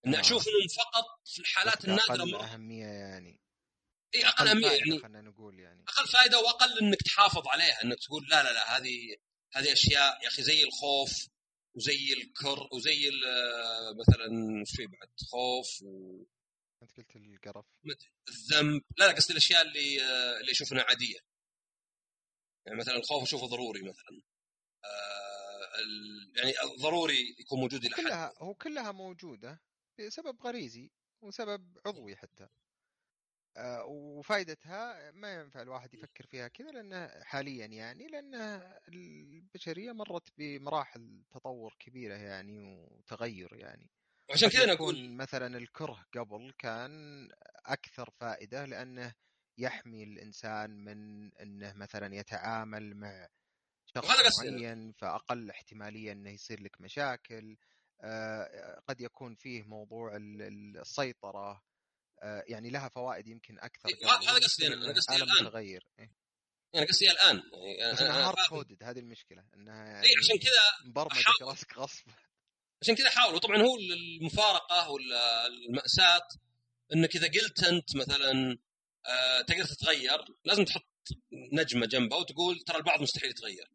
[0.06, 0.20] إني آه.
[0.20, 3.40] أشوف انهم فقط في الحالات النادرة أقل أهمية يعني.
[4.16, 5.84] إي أقل أهمية فائدة يعني خلينا نقول يعني.
[5.88, 9.18] أقل فائده وأقل إنك تحافظ عليها إنك تقول لا لا لا هذه
[9.54, 11.28] هذه أشياء يا أخي زي الخوف
[11.76, 14.30] وزي الكر وزي آه، مثلا
[14.66, 16.26] في بعد خوف والذنب
[16.84, 17.66] أنت قلت القرف.
[18.98, 21.20] لا لا قصدي الأشياء اللي آه، اللي أشوفها عادية.
[22.66, 24.22] يعني مثلا الخوف أشوفه ضروري مثلا.
[24.86, 29.62] آه، ال- يعني ضروري يكون موجود إلى كلها هو كلها موجودة
[30.00, 32.48] بسبب غريزي وسبب عضوي حتى.
[33.88, 38.36] وفائدتها ما ينفع الواحد يفكر فيها كذا لأنه حاليا يعني لأن
[38.88, 43.90] البشرية مرت بمراحل تطور كبيرة يعني وتغير يعني.
[44.30, 47.30] وعشان قد كذا أنا أقول مثلا الكره قبل كان
[47.66, 49.14] أكثر فائدة لأنه
[49.58, 53.28] يحمي الإنسان من إنه مثلا يتعامل مع
[53.86, 54.40] شخص.
[54.40, 57.58] معين فأقل احتمالية إنه يصير لك مشاكل.
[58.02, 61.62] آه، قد يكون فيه موضوع ال- ال- السيطرة آه،
[62.24, 64.08] يعني لها فوائد يمكن أكثر إيه،.
[64.08, 64.68] هذا قصدي.
[64.68, 65.46] المشكلة أنا إنه قصدي عالم الآن.
[65.46, 66.12] متغير إيه.
[66.74, 67.42] يعني قصدي الآن
[67.80, 71.24] يعني بس إنها hard coded هذه المشكلة إنها اي عشان كذا مبرمجة.
[71.38, 72.06] في راسك غصب
[72.82, 76.28] عشان كذا حاول وطبعا هو المفارقة ولا المأساة
[76.94, 78.58] إنك إذا قلت أنت مثلا
[79.06, 80.84] آه تقدر تتغير لازم تحط
[81.54, 83.72] نجمة جنبها وتقول ترى البعض مستحيل يتغير.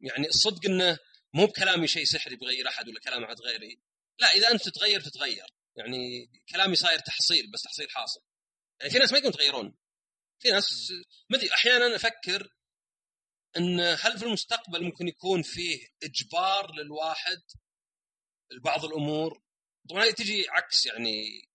[0.00, 0.98] يعني الصدق إنه
[1.34, 3.80] مو بكلامي شيء سحري بيغير أحد ولا كلام احد غيري.
[4.18, 5.55] لا إذا أنت تتغير تتغير.
[5.76, 8.20] يعني كلامي صاير تحصيل بس تحصيل حاصل.
[8.80, 9.76] يعني في ناس ما يقدرون يتغيرون.
[10.42, 10.92] في ناس
[11.30, 12.56] ما ادري أحيانا أفكر
[13.56, 17.42] إن هل في المستقبل ممكن يكون فيه إجبار للواحد
[18.52, 19.42] لبعض الأمور
[19.90, 21.48] طبعا هذه تجي عكس يعني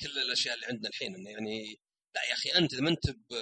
[0.00, 1.80] كل الأشياء اللي عندنا الحين إنه يعني
[2.14, 3.32] لا يا أخي أنت إذا ما أنت ب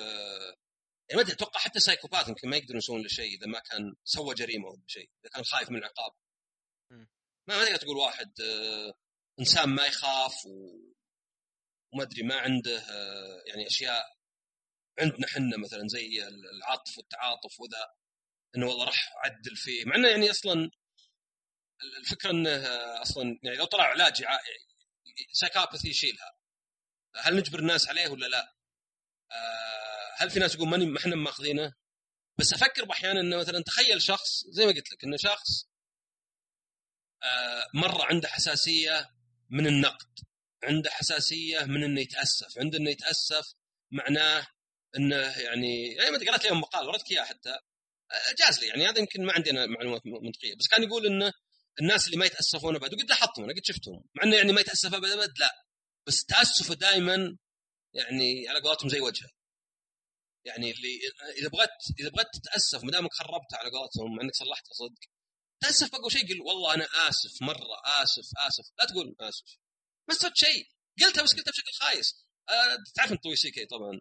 [1.10, 3.94] يعني ما أدري أتوقع حتى سايكوباث يمكن ما يقدرون يسوون له شيء إذا ما كان
[4.04, 6.12] سوى جريمة ولا شيء إذا كان خايف من العقاب.
[7.48, 8.94] ما ما تقدر تقول واحد آه،
[9.40, 10.34] إنسان ما يخاف.
[11.92, 14.04] وما أدري ما عنده آه، يعني أشياء
[15.00, 17.86] عندنا حنا مثلا زي العطف والتعاطف وذا
[18.56, 20.70] إنه والله راح أعدل فيه مع إنه يعني أصلا
[22.00, 24.24] الفكرة إنه آه، أصلا يعني لو طلع علاج
[25.32, 26.36] سايكوباثي يشيلها
[27.16, 28.54] هل نجبر الناس عليه ولا لا؟
[29.32, 31.74] آه، هل في ناس يقول ماني ما إحنا ماخذينه؟
[32.38, 35.70] بس أفكر باحيانا إنه مثلا تخيل شخص زي ما قلت لك إنه شخص
[37.74, 39.19] مرة عنده حساسية
[39.50, 40.18] من النقد
[40.64, 42.58] عنده حساسية من إنه يتأسف.
[42.58, 43.54] عنده إنه يتأسف
[43.90, 44.46] معناه
[44.96, 47.58] إنه يعني يعني ما قرأت اليوم مقال وريتك اياه حتى.
[48.38, 50.54] جاز لي يعني هذا يمكن ما عندي أنا معلومات منطقية.
[50.54, 51.32] بس كان يقول إنه
[51.80, 54.04] الناس اللي ما يتأسفون أبد وقد لاحظتهم أنا قد شفتهم.
[54.14, 55.50] مع إنه يعني ما يتأسف أبد أبد لا.
[56.06, 57.36] بس تأسفه دائما
[57.94, 59.30] يعني على قولتهم زي وجهه.
[60.44, 61.00] يعني اللي
[61.38, 61.70] إذا بغيت
[62.00, 65.00] إذا بغيت تتأسف ما دامك خربتها على قولتهم مع إنك صلحتها صدق
[65.60, 67.66] تأسف بقى شيء قل والله أنا آسف مرة
[68.02, 68.64] آسف آسف.
[68.78, 69.44] لا تقول آسف.
[70.08, 70.68] ما استفدت شيء.
[71.00, 72.14] قلتها بس قلتها بشكل خايس.
[72.48, 74.00] آه تعرف انت لوي سي كي طبعا.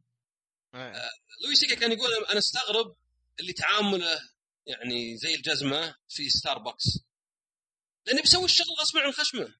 [0.76, 1.10] إيه.
[1.43, 2.95] لوي سي كي كان يقول أنا أستغرب
[3.39, 4.30] اللي تعامله
[4.66, 6.84] يعني زي الجزمة في ستاربكس
[8.05, 9.55] لأنه بيسوي الشغل غصب عن خشمه.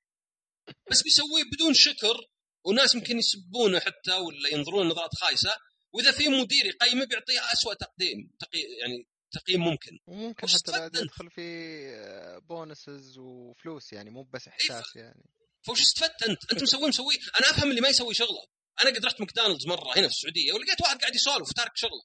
[0.91, 2.30] بس بيسويه بدون شكر
[2.64, 5.58] وناس يمكن يسبونه حتى ولا ينظرون نظرات خايسة.
[5.93, 9.99] وإذا في مدير يقيمه بيعطيه أسوأ تقديم تقي يعني تقييم ممكن.
[10.07, 15.23] وممكن حتى بعد؟ يدخل في bonuses وفلوس يعني مو بس إحساس يعني.
[15.65, 17.13] فوش استفدت أنت؟ أنت مسوي مسوي.
[17.39, 18.45] أنا أفهم اللي ما يسوي شغلة.
[18.82, 22.03] أنا قد رحت ماكدونالدز مرة هنا في السعودية ولقيت واحد قاعد يسولف وتارك شغلة.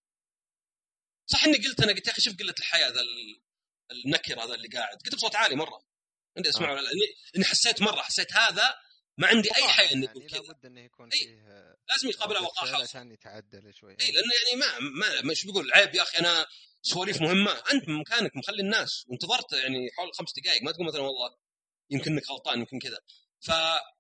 [1.27, 3.43] صح إني قلت أنا قلت يا أخي شوف قلة الحيا ذا ال-
[4.05, 4.97] النكر هذا اللي قاعد.
[4.97, 5.85] قلت بصوت عالي مرة.
[6.37, 6.81] عندي أسمع آه.
[7.37, 8.75] إني حسيت مرة حسيت هذا
[9.19, 10.41] ما عندي أي حيا إني أقول يعني كذا.
[10.43, 11.11] لابد إنه يكون.
[11.11, 13.97] فيه لازم فعل وقاحه عشان يتعدل شوي.
[14.01, 16.47] اي لأنه يعني ما ما مش بيقول؟ عيب يا أخي أنا
[16.83, 17.53] سواليف مهمة.
[17.53, 21.37] أنت مكانك مخلي الناس وانتظرت يعني حول خمس دقائق ما تقول مثلا والله
[21.91, 22.99] يمكن إنك غلطان يمكن كذا.
[23.41, 23.51] ف...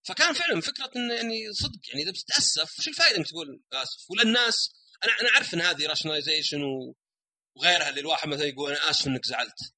[0.03, 4.11] فكان فعلا فكرة انه يعني صدق يعني إذا بتتأسف وش الفائدة إنك تقول؟ آسف.
[4.11, 4.71] ولا الناس
[5.05, 6.95] أنا أنا أعرف إن هذه rationalization و...
[7.57, 9.75] وغيرها اللي الواحد مثلا يقول أنا آسف إنك زعلت.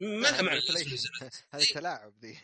[0.00, 0.60] ما لها معنى.
[1.52, 2.40] هذا تلاعب ذي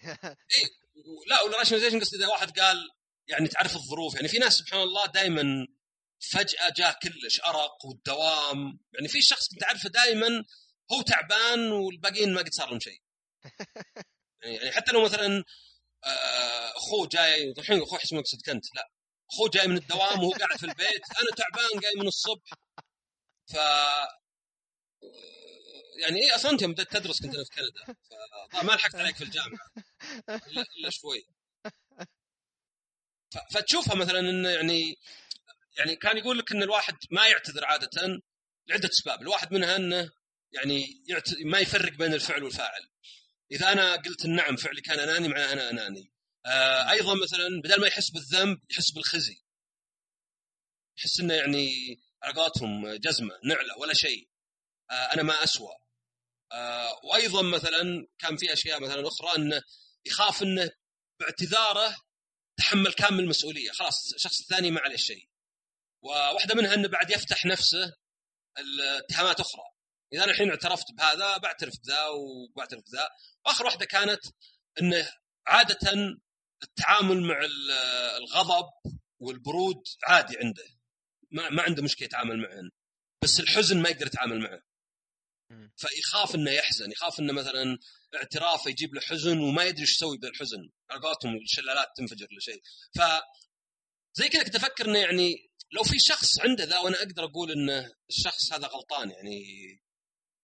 [1.26, 2.88] لا ولا rationalization قصدي إذا واحد قال
[3.31, 4.14] يعني تعرف الظروف.
[4.14, 5.66] يعني في ناس سبحان الله دائما
[6.33, 8.81] فجأة جاه كلش أرق والدوام.
[8.93, 10.45] يعني في شخص كنت اعرفه دائما
[10.93, 13.03] هو تعبان والباقيين ما قد صار لهم شيء.
[14.43, 15.45] يعني يعني حتى لو مثلا
[16.05, 18.64] آه، أخوه جاي الحين أخوه يحسب مقصد كنت.
[18.76, 18.91] لا.
[19.31, 21.03] أخوه جاي من الدوام وهو قاعد في البيت.
[21.20, 22.51] أنا تعبان جاي من الصبح.
[23.53, 23.55] ف
[26.01, 27.95] يعني إيه أصلا أنت تدرس كنت أنا في كندا.
[28.53, 29.59] ف- ما لحقت عليك في الجامعة.
[30.78, 31.26] إلا شوي.
[33.51, 34.97] فتشوفها مثلا إنه يعني
[35.78, 38.22] يعني كان يقول لك إن الواحد ما يعتذر عادة
[38.68, 40.11] لعدة أسباب، الواحد منها إنه
[40.53, 41.05] يعني.
[41.45, 42.89] ما يفرق بين الفعل والفاعل.
[43.53, 46.12] إذا أنا قلت النعم فعلي كان أناني معناه أنا أناني.
[46.47, 49.45] آه أيضا مثلا بدل ما يحس بالذنب يحس بالخزي.
[50.99, 54.28] يحس إنه يعني على جزمة نعلة ولا شيء.
[54.91, 55.76] آه أنا ما اسوى.
[56.53, 59.62] آه وأيضا مثلا كان في أشياء مثلا أخرى إنه
[60.05, 60.70] يخاف إنه
[61.20, 61.97] باعتذاره
[62.61, 65.29] تحمل كامل المسؤولية، خلاص الشخص الثاني ما عليه شيء.
[66.03, 67.97] وواحدة منها إنه بعد يفتح نفسه
[68.59, 69.63] الاتهامات أخرى.
[70.13, 73.09] إذا أنا الحين اعترفت بهذا بعترف بذا وبعترف بذا.
[73.47, 74.21] وآخر واحدة كانت
[74.81, 75.13] إنه
[75.47, 75.79] عادة
[76.63, 77.71] التعامل مع ال-
[78.23, 78.71] الغضب
[79.21, 80.65] والبرود عادي عنده.
[81.31, 82.71] ما, ما عنده مشكلة يتعامل معهن.
[83.23, 84.63] بس الحزن ما يقدر يتعامل معه.
[85.77, 86.91] فيخاف إنه يحزن.
[86.93, 87.79] يخاف إنه مثلا
[88.15, 90.71] اعترافه يجيب له حزن وما يدري إيش يسوي بالحزن.
[90.91, 92.62] على قولتهم الشلالات تنفجر ولا شيء.
[92.99, 93.01] ف
[94.14, 97.95] زي كذا كنت أفكر إنه يعني لو في شخص عنده ذا وأنا أقدر أقول إنه
[98.11, 99.43] الشخص هذا غلطان يعني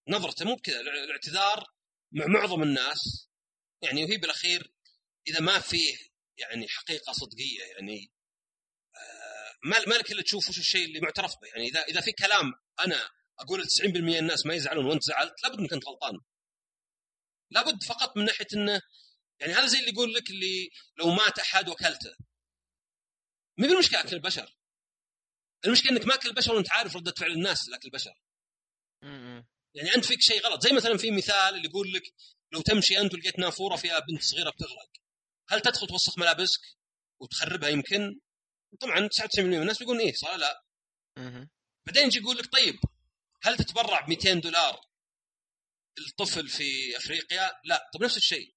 [0.08, 1.66] نظرته مو بكذا الاعتذار
[2.12, 3.28] مع معظم الناس
[3.82, 4.72] يعني وهي بالأخير
[5.28, 5.96] إذا ما فيه
[6.38, 8.12] يعني حقيقة صدقية يعني
[8.96, 11.48] آه، ما ما لك إلا تشوف وش الشيء اللي معترف به.
[11.48, 15.42] يعني إذا إذا في كلام أنا أقول ل 90% من الناس ما يزعلون وأنت زعلت
[15.42, 16.20] لابد إنك أنت غلطان.
[17.50, 18.82] لابد فقط من ناحية إنه
[19.40, 22.16] يعني هذا زي اللي يقول لك اللي لو مات أحد وكلته
[23.58, 24.56] مو بالمشكلة أكل البشر.
[25.66, 28.14] المشكلة إنك ماكل البشر وأنت عارف ردة فعل الناس لاكل البشر.
[29.74, 30.62] يعني أنت فيك شيء غلط.
[30.62, 32.02] زي مثلا في مثال اللي يقول لك
[32.52, 34.90] لو تمشي أنت ولقيت نافورة فيها بنت صغيرة بتغرق
[35.48, 36.60] هل تدخل توسخ ملابسك
[37.20, 38.20] وتخربها يمكن؟
[38.80, 40.64] طبعا 99% من الناس بيقولون إيه صح لا.
[41.86, 42.78] بعدين يجي يقول لك طيب
[43.42, 44.80] هل تتبرع ب 200 دولار
[45.98, 48.55] الطفل في أفريقيا؟ لا طب نفس الشيء.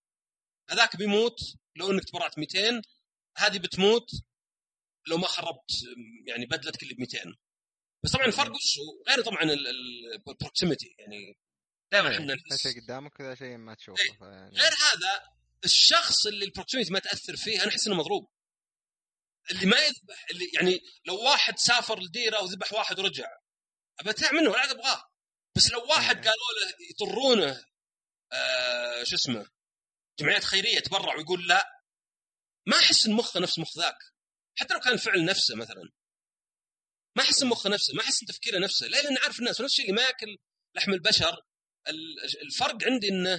[0.70, 1.40] هذاك بيموت
[1.76, 2.82] لو إنك تبرعت 200
[3.38, 4.10] هذه بتموت
[5.08, 5.72] لو ما خربت
[6.28, 7.20] يعني بدلتك اللي ب 200
[8.04, 11.38] بس طبعا الفرق وش هو؟ غير طبعا البروكسيمتي يعني
[11.92, 14.04] دائما إحنا شيء قدامك وذا شيء ما تشوفه.
[14.20, 15.24] فيعني غير هذا
[15.66, 18.30] الشخص اللي البروكسيمتي ما تأثر فيه أنا أحس إنه مضروب
[19.52, 23.28] اللي ما يذبح اللي يعني لو واحد سافر لديرة وذبح واحد ورجع
[24.00, 25.04] أبى منه ولا عاد أبغاه
[25.56, 26.16] بس لو واحد.
[26.16, 27.66] قالوا له يضرونه
[28.32, 29.50] آه شو اسمه
[30.20, 31.66] جمعيات خيرية يتبرع ويقول لا
[32.68, 33.98] ما أحس إن مخه نفس مخ ذاك.
[34.60, 35.90] حتى لو كان الفعل نفسه مثلا.
[37.18, 38.88] ما أحس إن مخه نفسه ما أحس إن تفكيره نفسه.
[38.88, 40.38] ليه لأن عارف الناس ونفس الشيء اللي ما يأكل
[40.76, 41.42] لحم البشر
[41.88, 43.36] ال- الفرق عندي إنه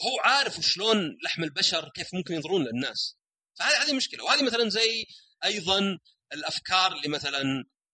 [0.00, 3.16] هو عارف وشلون لحم البشر كيف ممكن ينظرون للناس.
[3.58, 4.24] فهذه هذه مشكلة.
[4.24, 5.06] وهذه مثلا زي
[5.44, 5.98] أيضا
[6.32, 7.42] الأفكار اللي مثلا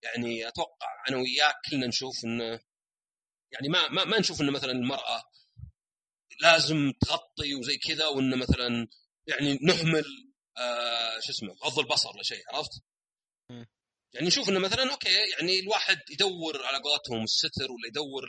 [0.03, 2.59] يعني أتوقع أنا وياك كلنا نشوف إنه
[3.51, 5.23] يعني ما ما, ما نشوف إنه مثلا المرأة
[6.41, 8.87] لازم تغطي وزي كذا وانه مثلا
[9.27, 10.05] يعني نهمل
[10.57, 12.81] آه شو اسمه غض البصر ولا شيء عرفت؟
[14.13, 18.23] يعني نشوف إنه مثلا okay يعني الواحد يدور على قولتهم الستر ولا يدور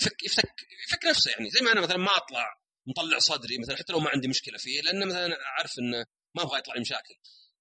[0.00, 0.54] يفك يفك
[0.88, 1.50] يفك نفسه يعني.
[1.50, 4.80] زي ما أنا مثلا ما أطلع مطلع صدري مثلا حتى لو ما عندي مشكلة فيه
[4.80, 7.14] لأن مثلا عارف إنه ما أبغى يطلع لي مشاكل.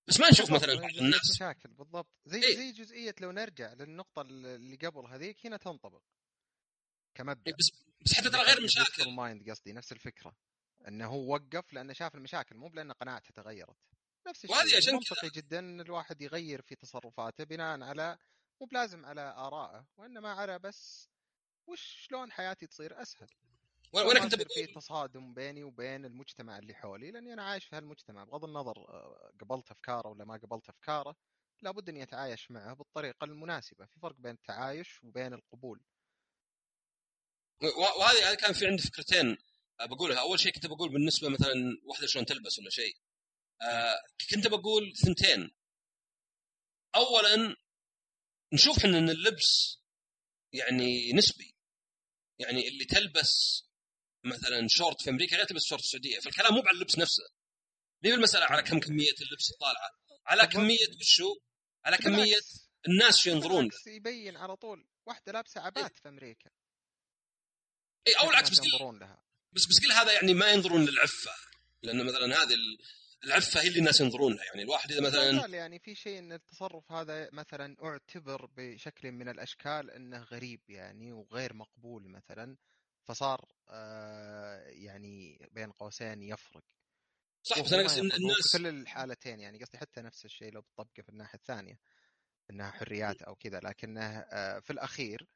[0.07, 2.09] بس ما نشوف مثلا بعض الناس مشاكل بالضبط.
[2.25, 2.55] زي إيه.
[2.55, 6.01] زي جزئية لو نرجع للنقطة اللي قبل هذيك هنا تنطبق
[7.15, 7.51] كمبدأ.
[7.59, 7.71] بس
[8.01, 9.11] بس حتى ترى غير مشاكل.
[9.11, 10.35] mind قصدي نفس الفكرة.
[10.87, 13.77] إنه هو وقف لأنه شاف المشاكل مو لأن قناعته تغيرت.
[14.27, 18.17] نفس الشيء عشان منطقي جدا إن الواحد يغير في تصرفاته بناء على
[18.61, 21.09] مو بلازم على آرائه وإنما على بس
[21.67, 23.29] وش شلون حياتي تصير أسهل.
[23.93, 28.23] وأنا كنت في تصادم بيني وبين المجتمع اللي حولي؟ لأني أنا عايش في هالمجتمع.
[28.23, 31.15] بغض النظر آه، قبلت أفكاره ولا ما قبلت أفكاره
[31.61, 33.85] لابد إني أتعايش معه بالطريقة المناسبة.
[33.85, 35.81] في فرق بين التعايش وبين القبول.
[37.61, 39.38] وهذه هذه كان في عندي فكرتين
[39.79, 40.19] آه، بقولها.
[40.19, 42.97] أول شيء كنت بقول بالنسبة مثلا واحدة شلون تلبس ولا شيء.
[43.61, 43.95] آه،
[44.29, 45.51] كنت بقول ثنتين.
[46.95, 47.55] اولا
[48.53, 49.77] نشوف إحنا إن اللبس
[50.53, 51.55] يعني نسبي.
[52.39, 53.63] يعني اللي تلبس
[54.23, 56.19] مثلا شورت في أمريكا غير تلبس شورت في السعودية.
[56.19, 57.23] فالكلام مو على اللبس نفسه.
[58.03, 59.91] ليه المساله على كم كمية اللبس الطالعه
[60.25, 60.47] على.
[60.47, 61.35] كمية وشو؟
[61.85, 62.35] على كمية
[62.88, 63.69] الناس شو ينظرون.
[63.88, 64.88] يبين على طول.
[65.05, 66.49] واحدة لابسة عبات في أمريكا.
[68.07, 68.59] اي أو العكس بس
[68.99, 69.23] لها.
[69.53, 71.31] بس بس قل هذا يعني ما ينظرون للعفة.
[71.83, 72.77] لأن مثلا هذه ال-
[73.23, 76.33] العفة هي اللي الناس ينظرون لها يعني الواحد إذا لا مثلا يعني في شيء إن
[76.33, 82.57] التصرف هذا مثلا اعتبر بشكل من الأشكال إنه غريب يعني وغير مقبول مثلا
[83.03, 86.63] فصار آه يعني بين قوسين يفرق.
[87.43, 89.63] صح بس أنا قصدي الناس في كل الحالتين يعني.
[89.63, 91.79] قصدي حتى نفس الشيء لو بتطبقه في الناحية الثانية
[92.49, 95.27] إنها حريات أو كذا لكنه آه، في الأخير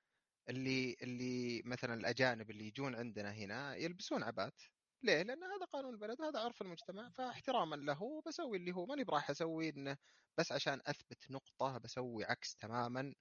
[0.50, 4.62] اللي اللي مثلا الأجانب اللي يجون عندنا هنا يلبسون عبات.
[5.04, 8.86] ليه؟ لأن هذا قانون البلد هذا عرف المجتمع فاحتراما له بسوي اللي هو.
[8.86, 9.98] ماني براح أسوي إنه
[10.38, 13.16] بس عشان أثبت نقطة بسوي عكس تماما.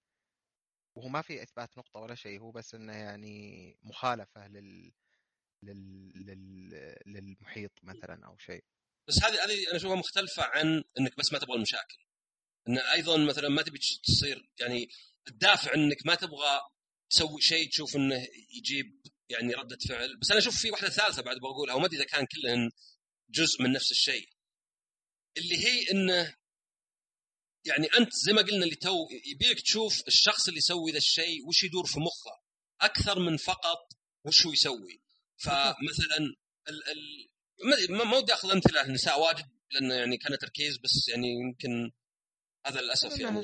[0.97, 4.93] وهو ما في إثبات نقطة ولا شيء هو بس إنه يعني مخالفة لل
[5.63, 6.97] لل, لل...
[7.07, 8.65] للمحيط مثلا أو شيء.
[9.09, 11.97] بس هذه هذه أنا أشوفها مختلفة عن إنك بس ما تبغى المشاكل.
[12.69, 14.89] إن أيضا مثلا ما تبي تصير يعني
[15.29, 16.61] الدافع إنك ما تبغى
[17.15, 18.27] تسوي شيء تشوف إنه
[18.57, 20.17] يجيب يعني ردة فعل.
[20.17, 22.71] بس أنا أشوف في واحدة ثالثة بعد بقولها وما أدري إذا كان كلهن
[23.31, 24.29] جزء من نفس الشيء.
[25.37, 26.37] اللي هي إنه
[27.67, 31.65] يعني أنت زي ما قلنا اللي تو يبيك تشوف الشخص اللي يسوي ذا الشيء وش
[31.65, 32.41] يدور في مخه.
[32.81, 33.89] أكثر من فقط
[34.25, 35.03] وش هو يسوي.
[35.37, 36.17] فمثلا
[36.69, 41.91] ال ال ما- ودي أخذ أمثلة النساء واجد لأنه يعني كان تركيز بس يعني يمكن
[42.67, 43.37] هذا للأسف يعني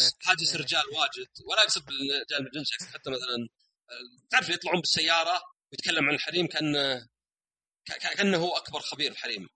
[0.00, 0.28] ذاك.
[0.28, 0.62] هاجس إيه.
[0.62, 3.48] رجال واجد ولا اقصد بالجانب الجنسي حتى مثلا
[4.30, 5.42] تعرف يطلعون بالسيارة
[5.72, 6.74] ويتكلم عن الحريم كان
[7.88, 9.48] ك- ك- كأنه هو أكبر خبير الحريم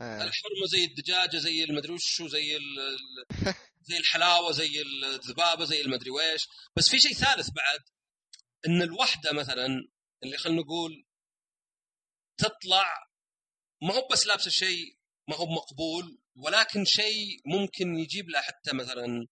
[0.00, 0.16] آه.
[0.22, 2.96] الحرمة زي الدجاجة زي المدري وشو زي ال-
[3.88, 7.80] زي الحلاوة زي الذبابة زي المدري ويش بس في شيء ثالث بعد
[8.66, 9.66] إن الوحدة مثلا
[10.22, 11.06] اللي خلينا نقول
[12.36, 13.08] تطلع
[13.82, 14.96] ما هو بس لابسه شيء
[15.28, 19.26] ما هو مقبول ولكن شيء ممكن يجيب له حتى مثلا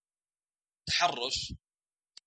[0.86, 1.52] تحرش.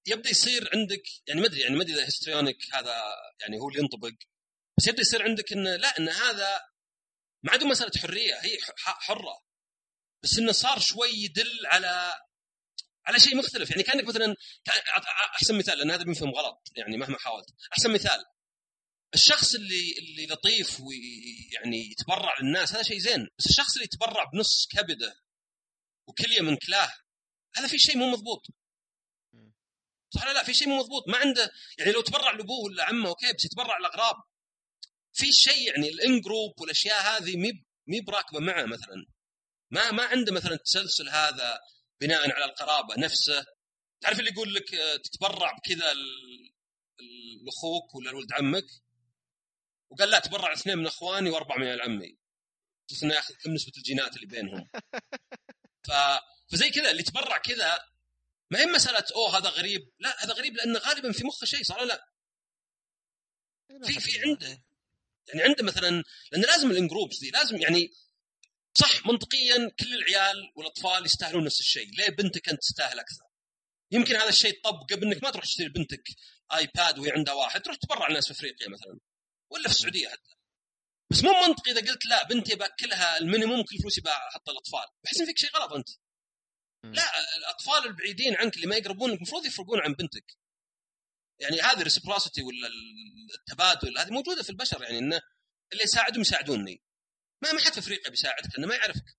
[0.07, 2.95] يبدأ يصير عندك يعني ما أدري يعني ما أدري إذا هيستريونيك هذا
[3.41, 4.11] يعني هو اللي ينطبق
[4.77, 6.61] بس يبدأ يصير عندك إنه لا إن هذا
[7.43, 9.43] ما عاد مسألة حرية هي حرة.
[10.23, 12.13] بس إنه صار شوي يدل على
[13.05, 13.69] على شيء مختلف.
[13.69, 14.35] يعني كأنك مثلا
[15.35, 17.45] أحسن مثال لأن هذا بينفهم غلط يعني مهما حاولت.
[17.73, 18.25] أحسن مثال
[19.13, 23.27] الشخص اللي اللي لطيف ويعني يتبرع للناس هذا شيء زين.
[23.39, 25.15] بس الشخص اللي يتبرع بنص كبدة
[26.07, 26.91] وكلية من كلاه
[27.55, 28.45] هذا في شيء مو مضبوط.
[30.15, 31.07] صح ولا لا؟ في شيء مو مضبوط.
[31.07, 34.15] ما عنده يعني لو تبرع لأبوه ولا عمه okay بس يتبرع لأغراب.
[35.13, 37.51] في شيء يعني ال in-group والأشياء هذه مي
[37.87, 39.05] مي براكبة معه مثلا.
[39.71, 41.59] ما ما عنده مثلا التسلسل هذا
[42.01, 43.45] بناء على القرابة نفسه.
[44.01, 45.93] تعرف اللي يقول لك آه، تتبرع بكذا
[47.45, 48.65] لاخوك ولا لولد عمك؟
[49.93, 52.17] وقال لا تبرع اثنين من اخواني واربعة من عمي.
[52.89, 54.69] بس انه ياخذ كم نسبة الجينات اللي بينهم؟
[55.87, 55.91] ف...
[56.51, 57.79] فزي كذا اللي تبرع كذا
[58.51, 59.91] ما هي مسألة أوه هذا غريب.
[59.99, 62.07] لا هذا غريب لأنه غالبا في مخه شيء ولا لا؟
[63.83, 64.63] في في عنده.
[65.27, 67.93] يعني عنده مثلا لأن لازم الإنجروبس دي لازم يعني
[68.75, 71.89] صح منطقيا كل العيال والأطفال يستاهلون نفس الشيء.
[71.97, 73.23] ليه بنتك أنت تستاهل أكثر؟
[73.91, 76.03] يمكن هذا الشيء يطبق بأنك ما تروح تشتري بنتك
[76.53, 78.99] ايباد وهي عندها واحد تروح تبرع الناس في أفريقيا مثلا.
[79.49, 80.35] ولا في السعودية حتى.
[81.09, 84.85] بس مو منطقي إذا قلت لا بنتي باكلها ال minimum كل فلوسي بحط الأطفال.
[85.03, 85.89] بحس إن فيك شيء غلط أنت.
[86.83, 87.03] لا
[87.37, 90.37] الأطفال البعيدين عنك اللي ما يقربونك المفروض يفرقون عن بنتك.
[91.39, 92.69] يعني هذه ال reciprocity ولا
[93.39, 95.21] التبادل هذه موجودة في البشر يعني انه
[95.71, 96.83] اللي يساعدهم يساعدوني.
[97.41, 99.17] ما ما حد في أفريقيا بيساعدك لأنه ما يعرفك.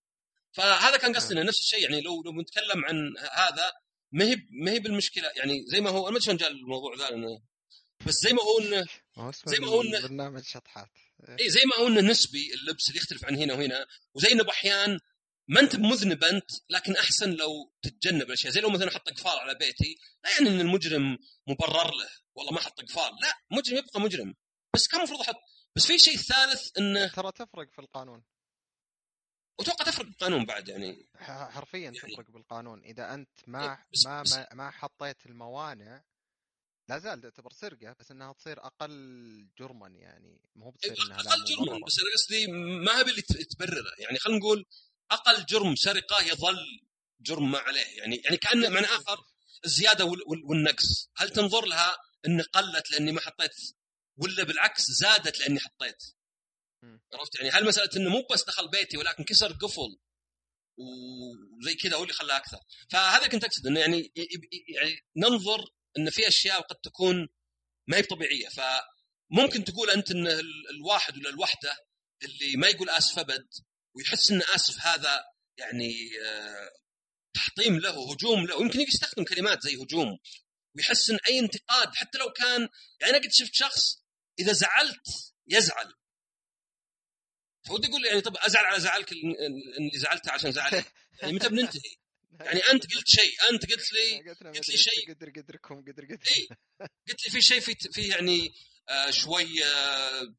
[0.53, 3.73] فهذا كان قصدنا نفس الشيء يعني لو لو بنتكلم عن هذا
[4.13, 5.33] ما هي ما هي بالمشكلة.
[5.37, 7.11] يعني زي ما هو أنا ما أدري شلون جاء الموضوع ذا
[8.07, 8.87] بس زي ما هو إنه
[9.17, 10.91] ما زي ما إنه- برنامج شطحات.
[11.41, 13.87] اي زي ما انه نسبي اللبس اللي يختلف عن هنا وهنا.
[14.15, 14.99] وزي إنه بأحيان
[15.49, 18.53] ما أنت مذنب أنت لكن أحسن لو تتجنب الأشياء.
[18.53, 21.19] زي لو مثلا أحط اقفال على بيتي لا يعني إن المجرم
[21.49, 22.09] مبرر له.
[22.35, 24.35] والله ما أحط اقفال لا مجرم يبقى مجرم.
[24.75, 25.37] بس كان المفروض أحط.
[25.77, 28.25] بس في شيء ثالث إنه ترى تفرق في القانون.
[29.59, 31.09] واتوقع تفرق بالقانون بعد يعني.
[31.19, 32.83] حرفيا يعني- تفرق بالقانون.
[32.85, 36.05] إذا أنت ما إيه، بس- ما بس- ما, ما حطيت الموانع
[36.89, 40.41] لا زال تعتبر سرقة بس إنها تصير أقل جرما يعني.
[40.57, 41.87] مو بتصير إنها أقل جرما.
[41.87, 42.47] بس أنا قصدي
[42.85, 44.65] ما هي اللي تبرره يعني خلينا نقول
[45.11, 46.59] أقل جرم سرقة يظل
[47.21, 47.99] جرم ما عليه.
[47.99, 49.25] يعني يعني كأن معنى آخر
[49.65, 51.09] الزيادة وال- وال- والنقص.
[51.17, 51.97] هل تنظر لها
[52.27, 53.51] إن قلت لأني ما حطيت
[54.17, 56.03] ولا بالعكس زادت لأني حطيت.
[57.13, 59.99] عرفت؟ يعني هل مسألة إنه مو بس دخل بيتي ولكن كسر قفل
[60.79, 62.59] وزي كذا هو اللي خلاه أكثر.
[62.91, 64.13] فهذا كنت أقصد إنه يعني
[64.69, 65.65] يعني ننظر
[65.99, 67.29] إن في أشياء قد تكون
[67.89, 68.49] ما هي طبيعية.
[68.49, 71.77] فممكن تقول أنت إن ال- الواحد ولا الوحدة
[72.23, 73.49] اللي ما يقول آسف أبد
[73.97, 75.25] ويحس إن آسف هذا
[75.59, 75.95] يعني
[76.27, 76.71] آه،
[77.35, 78.61] تحطيم له هجوم له.
[78.63, 80.19] يمكن يستخدم كلمات زي هجوم
[80.77, 82.69] ويحس إن أي انتقاد حتى لو كان
[83.01, 83.81] يعني أنا قد شفت شخص
[84.39, 85.07] إذا زعلت
[85.49, 85.95] يزعل.
[87.69, 90.93] فودي أقول يعني طب أزعل على زعلك ال- ال- اللي زعلته عشان زعلك؟
[91.23, 91.97] يعني متى بننتهي؟
[92.41, 95.15] يعني أنت قلت شيء أنت قلت لي قلت لي شيء.
[95.15, 96.19] قدر قدركم قدر قدر.
[96.37, 96.49] اي
[97.09, 98.55] قلت لي في شيء في في يعني
[98.89, 100.35] آه شوي آه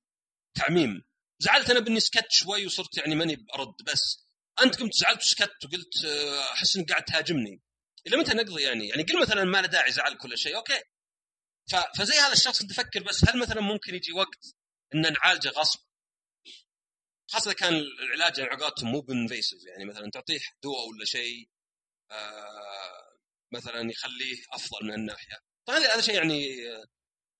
[0.55, 1.03] تعميم.
[1.39, 4.25] زعلت أنا باني سكت شوي وصرت يعني ماني برد بس
[4.63, 7.61] أنت قمت زعلت وسكت وقلت آه، أحس إنك قاعد تهاجمني.
[8.07, 10.81] إلى متى نقضي يعني؟ يعني قل مثلا ما له داعي زعل كل شيء okay.
[11.97, 14.55] فزي هذا الشخص أنت فكر بس هل مثلا ممكن يجي وقت
[14.95, 15.79] إن نعالجه غصب
[17.31, 21.54] خاصة كان العلاج يعني مو ب invasive يعني مثلا تعطيه دواء ولا شيء آه
[23.51, 25.37] مثلا يخليه أفضل من الناحية.
[25.67, 26.83] فهذا هذا شيء يعني آه،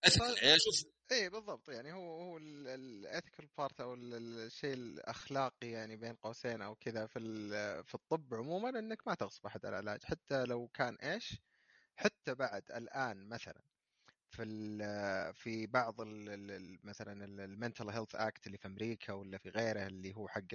[0.07, 0.43] ethical.
[0.43, 1.69] يعني أشوف اي بالضبط.
[1.69, 6.75] يعني هو هو ال ethical part أو ال- ال- الشيء الأخلاقي يعني بين قوسين أو
[6.75, 7.19] كذا في
[7.83, 10.03] في الطب عموما إنك ما تغصب أحد على العلاج.
[10.03, 11.37] حتى لو كان إيش
[11.95, 13.61] حتى بعد الآن مثلا
[14.29, 19.13] في ال- في بعض ال- ال- ال- مثلا ال mental health act اللي في أمريكا
[19.13, 20.53] ولا في غيره اللي هو حق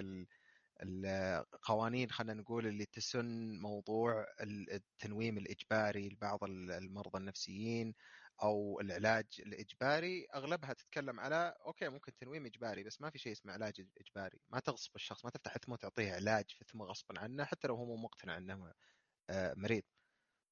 [0.82, 7.94] القوانين خلينا نقول اللي تسن موضوع ال- التنويم الإجباري لبعض ال- المرضى النفسيين
[8.43, 13.52] أو العلاج الإجباري أغلبها تتكلم على okay ممكن تنويم إجباري بس ما في شيء اسمه
[13.52, 14.40] علاج إجباري.
[14.48, 17.97] ما تغصب الشخص ما تفتح ثمه وتعطيه علاج ثمه غصبا عنه حتى لو هو مو
[17.97, 18.73] مقتنع إنه
[19.31, 19.82] آه، مريض.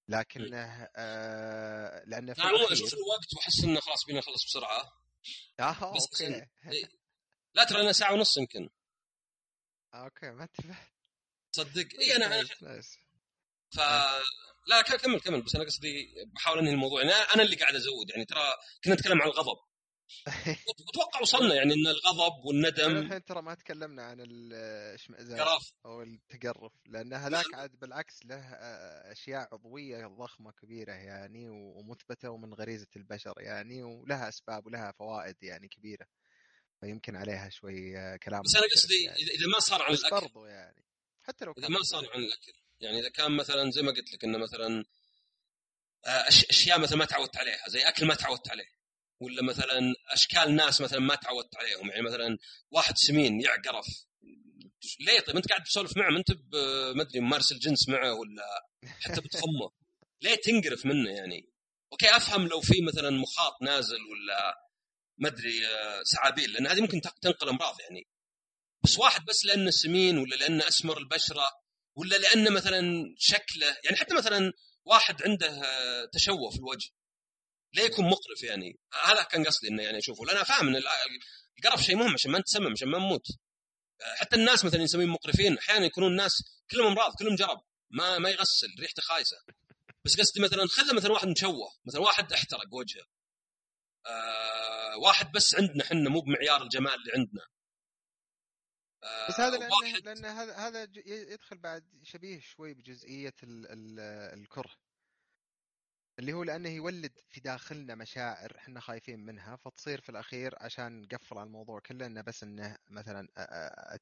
[0.09, 4.93] لكنه آه، لأنه في عموما أشوف الوقت واحس إنه خلاص بينا نخلص بسرعة.
[5.61, 6.35] آه بس okay.
[6.73, 6.89] إيه.
[7.55, 8.69] لا ترى أنا ساعة ونص يمكن.
[9.95, 10.93] okay ما انتبهت.
[11.52, 12.97] تصدق اي أنا أنا نايس.
[13.77, 13.81] ف
[14.69, 15.43] لا كمل كمل.
[15.43, 17.02] بس أنا قصدي بحاول أنهي الموضوع.
[17.02, 18.10] يعني أنا اللي قاعد أزود.
[18.10, 18.44] يعني ترى
[18.85, 19.59] كنا نتكلم عن الغضب.
[20.90, 26.73] أتوقع وصلنا يعني إن الغضب والندم الحين ترى ما تكلمنا عن الاشمئزاز أو التقرف.
[26.86, 33.35] لأن هذاك عاد بالعكس له آه، أشياء عضوية ضخمة كبيرة يعني ومثبتة ومن غريزة البشر
[33.39, 36.06] يعني ولها أسباب ولها فوائد يعني كبيرة.
[36.81, 39.19] فيمكن عليها شوي آه، كلام بس أنا قصدي يعني.
[39.19, 40.11] اذا ما صار عن الأكل.
[40.11, 40.85] برضو يعني
[41.23, 42.53] حتى لو إذا ما صار عن الأكل.
[42.81, 44.85] يعني إذا كان مثلا زي ما قلت لك إنه مثلا
[46.07, 48.79] آه، أشياء مثلا ما تعودت عليها زي أكل ما تعودت عليه
[49.21, 51.91] ولا مثلا أشكال ناس مثلا ما تعودت عليهم.
[51.91, 52.39] يعني مثلا
[52.71, 53.87] واحد سمين يعقرف.
[55.01, 56.31] ليه طيب؟ أنت قاعد تسولف معه ما أنت
[56.97, 58.69] ما أدري ممارس الجنس معه ولا
[59.01, 59.71] حتى بتخمه.
[60.23, 61.49] ليه تنقرف منه يعني؟
[61.93, 64.68] أوكي أفهم لو في مثلا مخاط نازل ولا
[65.19, 68.07] ما أدري آه، سعابيل لأن هذه ممكن تنقل أمراض يعني.
[68.85, 71.45] بس واحد بس لأنه سمين ولا لأنه أسمر البشرة
[71.97, 72.82] ولا لأنه مثلا
[73.19, 74.53] شكله يعني حتى مثلا
[74.85, 76.89] واحد عنده آه، تشوه في الوجه
[77.74, 78.78] ليه يكون مقرف يعني.
[79.05, 80.24] هذا كان قصدي إنه يعني أشوفه.
[80.24, 80.85] لأن فاهم إن ال-
[81.59, 83.27] القرف شيء مهم عشان ما نتسمم عشان ما نموت.
[84.03, 86.32] آه، حتى الناس مثلا يسميهم مقرفين أحيانا يكونون الناس
[86.70, 89.36] كلهم أمراض كلهم جرب ما ما يغسل ريحته خايسة.
[90.05, 93.05] بس قصدي مثلا خذ مثلا واحد مشوه مثلا واحد أحترق وجهه.
[94.09, 97.47] آه واحد بس عندنا إحنا مو بمعيار الجمال اللي عندنا.
[99.05, 104.01] آه بس هذا لأنه واحد لأن هذا هذا يدخل بعد شبيه شوي بجزئية ال ال
[104.41, 104.75] الكره.
[106.19, 111.39] اللي هو لأنه يولد في داخلنا مشاعر إحنا خايفين منها فتصير في الأخير عشان نقفل
[111.39, 113.29] على الموضوع كله إنه بس إنه مثلا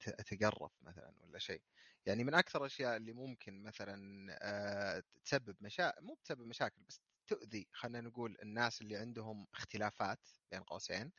[0.06, 1.62] أتقرف مثلا ولا شيء.
[2.06, 7.68] يعني من أكثر الأشياء اللي ممكن مثلا آه، تسبب مشاكل مو تسبب مشاكل بس تؤذي
[7.72, 11.12] خلينا نقول الناس اللي عندهم اختلافات بين قوسين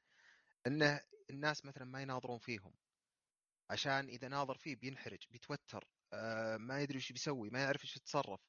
[0.68, 2.74] إنه الناس مثلا ما يناظرون فيهم.
[3.70, 8.40] عشان إذا ناظر فيه بينحرج بيتوتر آه، ما يدري وش بيسوي ما يعرف إيش يتصرف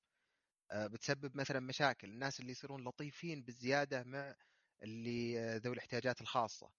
[0.71, 2.09] آه، بتسبب مثلا مشاكل.
[2.09, 4.35] الناس اللي يصيرون لطيفين بالزياده مع
[4.83, 6.71] اللي آه، ذوي الاحتياجات الخاصة.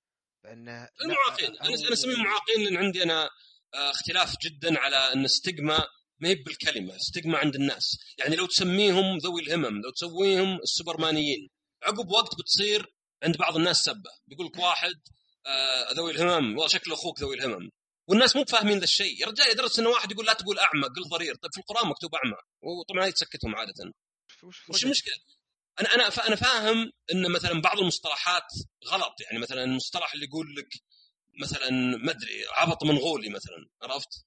[0.44, 1.58] فانه لا، المعاقين.
[1.58, 3.30] أنا اسميهم معاقين لأن عندي أنا
[3.74, 5.88] اختلاف جدا على إن ستيغما
[6.20, 7.98] ما هي بالكلمة ستيغما عند الناس.
[8.18, 11.50] يعني لو تسميهم ذوي الهمم لو تسويهم السوبرمانيين.
[11.84, 12.94] عقب وقت بتصير
[13.24, 14.12] عند بعض الناس سبة.
[14.28, 15.02] بيقول لك واحد
[15.46, 17.70] آه ذوي الهمم والله شكله أخوك ذوي الهمم.
[18.08, 19.22] والناس مو فاهمين ذا الشيء.
[19.22, 21.36] يا رجال يدرس إنه واحد يقول لا تقول أعمى قل ضرير.
[21.36, 22.38] طيب في القرآن مكتوب أعمى.
[22.62, 23.94] وطبعا هذه تسكتهم عادة.
[24.70, 25.14] وش المشكلة؟
[25.80, 28.48] أنا أنا أنا فاهم إن مثلا بعض المصطلحات
[28.88, 29.14] غلط.
[29.22, 30.68] يعني مثلا المصطلح اللي يقول لك
[31.42, 34.26] مثلا ما أدري عبط منغولي مثلا عرفت؟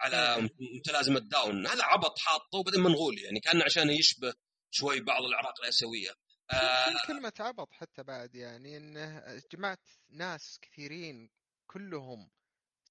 [0.00, 1.66] على متلازمه داون.
[1.66, 4.34] هذا عبط حاطه؟ وبعدين منغولي يعني كان عشان يشبه
[4.70, 6.10] شوي بعض الاعراق الآسيوية.
[6.50, 9.22] آه كلمة عبط حتى بعد يعني إنه
[9.52, 11.30] جمعت ناس كثيرين
[11.66, 12.30] كلهم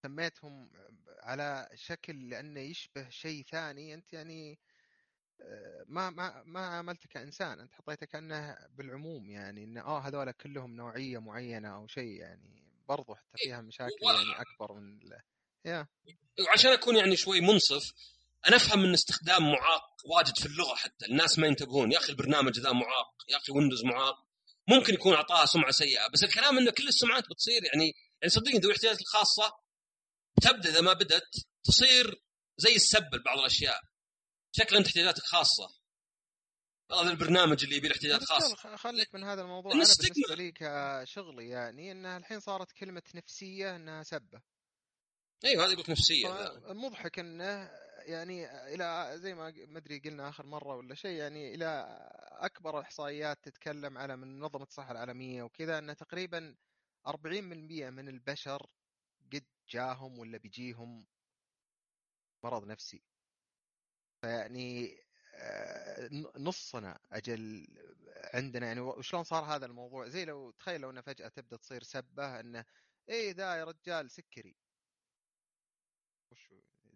[0.03, 0.71] سميتهم
[1.23, 3.93] على شكل لأنه يشبه شيء ثاني.
[3.93, 4.59] أنت يعني
[5.87, 7.59] ما ما ما عاملته كإنسان.
[7.59, 13.15] أنت حطيته كأنه بالعموم يعني إنه آه هذول كلهم نوعية معينة أو شيء يعني برضو
[13.15, 14.99] حتى فيها مشاكل يعني أكبر من
[15.65, 15.87] يا
[16.47, 17.93] وعشان أكون يعني شوي منصف
[18.47, 21.91] أنا أفهم إن استخدام معاق واجد في اللغة حتى الناس ما ينتبهون.
[21.91, 24.15] يا أخي البرنامج ذا معاق يا أخي ويندوز معاق.
[24.67, 28.71] ممكن يكون اعطاها سمعة سيئة بس الكلام إنه كل السمعات بتصير يعني يعني صدقني ذوي
[28.71, 29.53] الاحتياجات الخاصة
[30.41, 32.21] تبدا إذا ما بدت تصير
[32.57, 33.81] زي السب لبعض الأشياء.
[34.51, 35.69] شكل أنت احتياجاتك خاصة.
[36.91, 38.75] هذا البرنامج اللي يبي احتياجات خاصة.
[38.75, 39.71] خليك من هذا الموضوع.
[39.71, 44.41] أنا بالنسبة لي كشغلي يعني انها الحين صارت كلمة نفسية إنها سبة.
[45.45, 47.71] أيوه هذه يقول نفسية المضحك إنه
[48.05, 51.99] يعني إلى زي ما ما أدري قلنا آخر مرة ولا شيء يعني إلى
[52.31, 56.55] أكبر إحصائيات تتكلم على من منظمه الصحة العالمية وكذا إن تقريبا
[57.07, 58.69] 40% من البشر
[59.33, 61.07] قد جاهم ولا بيجيهم
[62.43, 63.03] مرض نفسي.
[64.21, 64.97] فيعني
[65.35, 67.67] آه، نصنا أجل
[68.33, 72.39] عندنا يعني وشلون صار هذا الموضوع؟ زي لو تخيل لو إنه فجأة تبدأ تصير سبة
[72.39, 72.65] إنه
[73.09, 74.55] إيه ذا يا رجال سكري.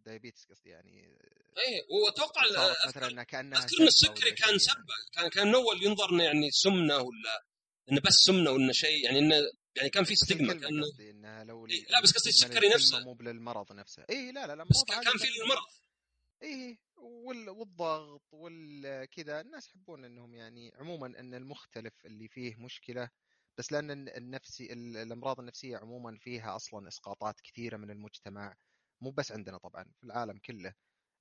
[0.08, 1.20] وش diabetes قصدي يعني
[1.58, 2.42] إيه وأتوقع
[2.88, 4.60] مثلا انها كانها أذكر ان السكري كان يعني.
[4.60, 7.46] سبه كان كان اول ينظر انه يعني سمنة ولا
[7.92, 9.36] إنه بس سمنة ولا شيء يعني انه
[9.76, 13.00] يعني كان في stigma كان إنه لو إيه لا بس قصدي السكري نفسه.
[13.00, 14.06] مو بالمرض نفسه.
[14.10, 15.68] اي لا لا لا بس كان في المرض
[16.42, 23.10] إيه والضغط والكذا الناس يحبون إنهم يعني عموما إن المختلف اللي فيه مشكلة
[23.58, 28.56] بس لأن النفسي الأمراض النفسية عموما فيها أصلا إسقاطات كثيرة من المجتمع.
[29.02, 30.74] مو بس عندنا طبعا في العالم كله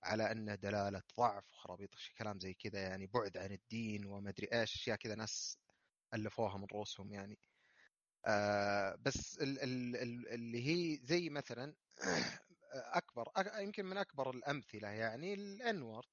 [0.03, 4.75] على أنه دلالة ضعف وخرابيط كلام زي كذا يعني بعد عن الدين وما أدري إيش
[4.75, 5.59] أشياء كذا ناس
[6.15, 7.39] ألفوها من رؤوسهم يعني.
[8.27, 11.75] آه بس ال ال ال اللي هي زي مثلا
[12.73, 16.09] أكبر يمكن من أكبر الأمثلة يعني الان وورد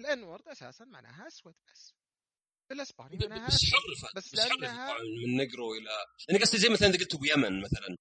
[0.00, 1.94] الان وورد أساسا معناها أسود بس.
[2.70, 3.64] بالاسباني معناها بس
[4.16, 4.94] بس, بس لأنها
[5.26, 5.90] من نقرو إلى
[6.30, 7.96] أنا قصدي زي مثلا إذا قلت ابو يمن مثلا.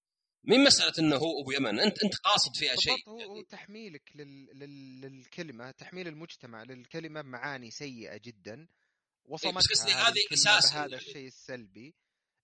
[0.48, 3.44] مين مسألة إنه هو أبو يمن انت أنت قاصد فيها شيء هو يعني.
[3.44, 4.60] تحميلك لل...
[4.60, 5.02] لل...
[5.02, 8.68] للكلمة تحميل المجتمع للكلمة معاني سيئة جدا إيه،
[9.26, 10.96] وصمتها بس قصدي هذه أساس هذا.
[10.96, 11.96] الشيء السلبي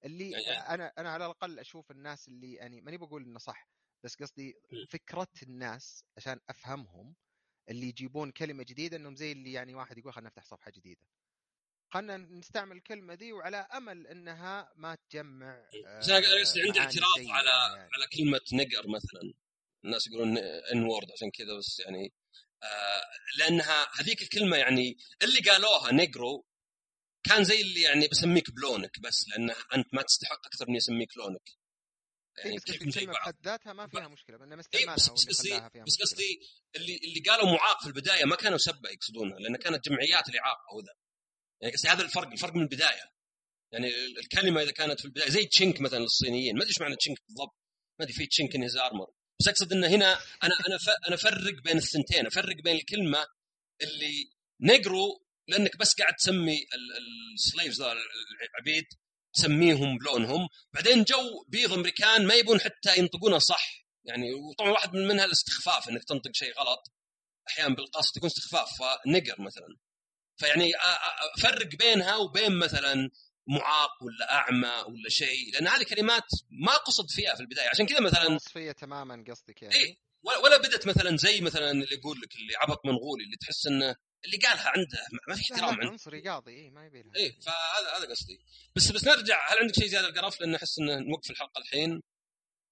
[0.05, 0.73] اللي يعني.
[0.73, 3.67] أنا أنا على الأقل أشوف الناس اللي يعني ماني بقول إنه صح
[4.03, 4.55] بس قصدي
[4.89, 7.15] فكرة الناس عشان أفهمهم
[7.69, 11.01] اللي يجيبون كلمة جديدة إنهم زي اللي يعني واحد يقول خلينا نفتح صفحة جديدة
[11.93, 16.01] خلينا نستعمل الكلمة ذي وعلى أمل أنها ما تجمع آه
[16.65, 17.89] عندي اعتراض على يعني.
[17.93, 19.33] على كلمة نقر مثلا.
[19.85, 20.37] الناس يقولون
[20.73, 22.13] ان وورد عشان كذا بس يعني
[22.63, 23.03] آه
[23.37, 26.45] لأنها هذيك الكلمة يعني اللي قالوها نقرو
[27.23, 31.49] كان زي اللي يعني بسميك بلونك بس لأن أنت ما تستحق أكثر من يسميك لونك.
[32.37, 36.39] يعني الكلمة بحد ذاتها ما فيها مشكلة انما استعمالها إيه بس, بس قصدي بس قصدي
[36.75, 40.93] اللي اللي قالوا معاق في البداية ما كانوا سبه يقصدونها لأن كانت جمعيات الإعاقة وذا.
[41.61, 43.11] يعني قصدي هذا الفرق الفرق من البداية.
[43.73, 43.87] يعني
[44.19, 47.55] الكلمة إذا كانت في البداية زي chink مثلا للصينيين ما أدري إيش معنى chink بالضبط.
[47.99, 49.07] ما أدري في chink in his armor
[49.39, 50.13] بس أقصد إن هنا
[50.43, 50.77] أنا أنا
[51.07, 52.25] أنا أفرق بين الثنتين.
[52.27, 53.25] أفرق بين الكلمة
[53.81, 54.31] اللي
[54.61, 56.65] negro لأنك بس قاعد تسمي
[57.35, 58.85] ال slaves العبيد
[59.33, 60.47] تسميهم بلونهم.
[60.73, 63.85] بعدين جو بيض أمريكان ما يبون حتى ينطقونها صح.
[64.05, 66.83] يعني وطبعا واحد من منها الاستخفاف إنك تنطق شيء غلط.
[67.49, 69.67] أحيانا بالقصد يكون استخفاف فنقر مثلا.
[70.41, 70.71] فيعني
[71.37, 73.09] افرق بينها وبين مثلا
[73.47, 77.99] معاق ولا أعمى ولا شيء لأن هذه كلمات ما قصد فيها في البداية عشان كذا
[77.99, 79.75] مثلا وصفية تماما قصدك يعني.
[79.75, 83.95] إيه ولا بدت مثلا زي مثلا اللي يقول لك اللي عبط منغولي اللي تحس إنه
[84.25, 85.89] اللي قالها عنده ما في احترام عنده.
[85.89, 88.39] عنصر رياضي اي ما يبي اي فهذا هذا قصدي.
[88.75, 92.01] بس بس نرجع هل عندك شيء زيادة القرف؟ لأن أحس إنه نوقف الحلقة الحين.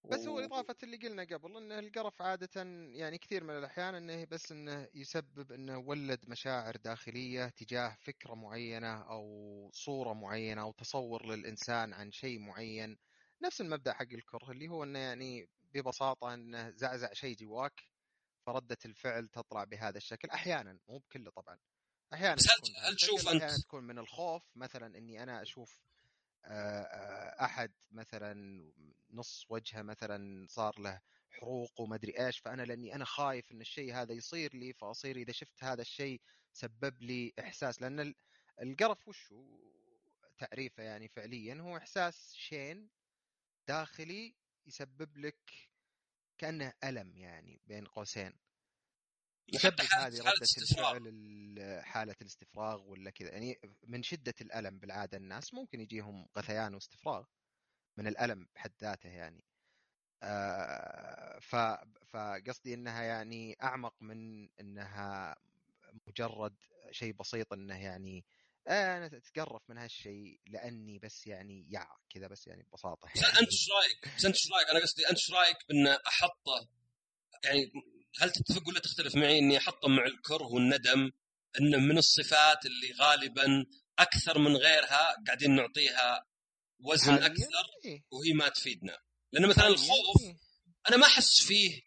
[0.06, 2.62] بس هو اضافه اللي قلنا قبل إنه القرف عادة
[2.94, 9.02] يعني كثير من الأحيان إنه بس إنه يسبب إنه ولد مشاعر داخلية تجاه فكرة معينة
[9.02, 12.98] أو صورة معينة أو تصور للإنسان عن شيء معين.
[13.42, 17.82] نفس المبدأ حق الكره اللي هو إنه يعني ببساطة إنه زعزع شيء جواك
[18.46, 20.30] فردة الفعل تطلع بهذا الشكل.
[20.30, 21.60] أحيانا مو بكله طبعا.
[22.14, 25.89] أحيانا بس هل, هل تشوف أنت أحيانا تكون من الخوف مثلا إني أنا أشوف
[27.42, 28.34] أحد مثلا
[29.10, 33.94] نص وجهة مثلا صار له حروق وما ادري إيش فأنا لأني أنا خايف إن الشيء
[33.94, 36.22] هذا يصير لي فأصير إذا شفت هذا الشيء
[36.54, 37.82] سبب لي إحساس.
[37.82, 38.16] لأن
[38.62, 39.70] القرف وش هو؟
[40.38, 42.90] تعريفه يعني فعليا هو إحساس شين
[43.68, 44.36] داخلي
[44.68, 45.52] يسبب لك
[46.38, 48.49] كأنه ألم يعني بين قوسين.
[49.54, 55.82] يسبب هذه ردة الفعل حالة الاستفراغ ولا كذا يعني من شدة الألم بالعادة الناس ممكن
[55.82, 57.26] يجيهم غثيان واستفراغ
[57.98, 59.44] من الألم بحد ذاته يعني
[60.24, 61.40] آه
[62.06, 65.36] فقصدي إنها يعني أعمق من إنها
[66.08, 66.56] مجرد
[66.92, 68.26] شيء بسيط إنه يعني
[68.68, 73.40] آه أنا أتقرف من هالشيء لأني بس يعني يع كذا بس يعني ببساطة يعني.
[73.40, 76.68] أنت إيش رأيك؟ أنت إيش رأيك؟ أنا قصدي أنت إيش رأيك بان أحطه
[77.44, 77.72] يعني
[78.18, 81.12] هل تتفق ولا تختلف معي إني احطه مع الكره والندم
[81.60, 83.66] انه من الصفات اللي غالبا
[84.00, 86.26] أكثر من غيرها قاعدين نعطيها
[86.80, 88.04] وزن أكثر إيه.
[88.12, 88.98] وهي ما تفيدنا.
[89.32, 90.38] لأن مثلا الخوف إيه.
[90.90, 91.82] أنا ما أحس فيه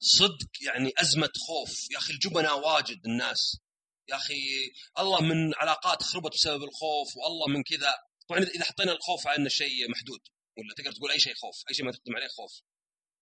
[0.00, 1.90] صدق يعني أزمة خوف.
[1.90, 3.60] يا أخي الجبناء واجد الناس.
[4.08, 7.94] يا أخي الله من علاقات خربت بسبب الخوف والله من كذا.
[8.28, 10.20] طبعا إذا حطينا الخوف على إنه شيء محدود
[10.58, 12.52] ولا تقدر تقول أي شيء خوف أي شيء ما تقدم عليه خوف.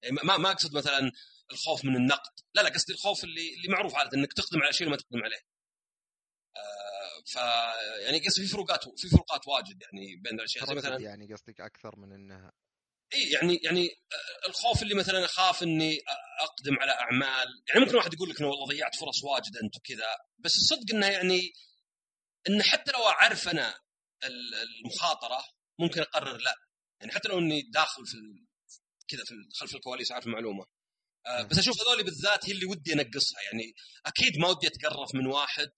[0.03, 1.13] يعني ما ما أقصد مثلا
[1.53, 2.33] الخوف من النقد.
[2.55, 5.41] لا لا قصدي الخوف اللي اللي معروف عادة إنك تقدم على شيء وما تقدم عليه.
[6.57, 7.37] آه ف
[8.03, 10.67] يعني قصدي في فروقات في فروقات واجد يعني بين الأشياء.
[10.67, 12.53] زي مثلا يعني قصدك أكثر من إنها.
[13.15, 15.99] إي يعني يعني آه، الخوف اللي مثلا أخاف إني
[16.41, 17.63] أقدم على أعمال.
[17.69, 20.07] يعني ممكن واحد يقول لك إنه والله ضيعت فرص واجد أنت وكذا
[20.39, 21.53] بس الصدق إنه يعني
[22.49, 23.75] انه حتى لو أعرف أنا
[24.25, 25.45] المخاطرة
[25.79, 26.55] ممكن أقرر لا.
[27.01, 28.17] يعني حتى لو إني داخل في
[29.09, 30.67] كذا في خلف الكواليس عارف المعلومة.
[31.51, 33.41] بس أشوف هذول بالذات هي اللي ودي أنقصها.
[33.43, 33.75] يعني
[34.07, 35.71] أكيد ما ودي اتقرف من واحد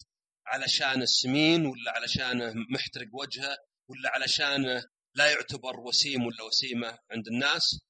[0.46, 3.56] علشان السمين ولا علشان محترق وجهه
[3.88, 4.82] ولا علشان
[5.14, 7.80] لا يعتبر وسيم ولا وسيمة عند الناس.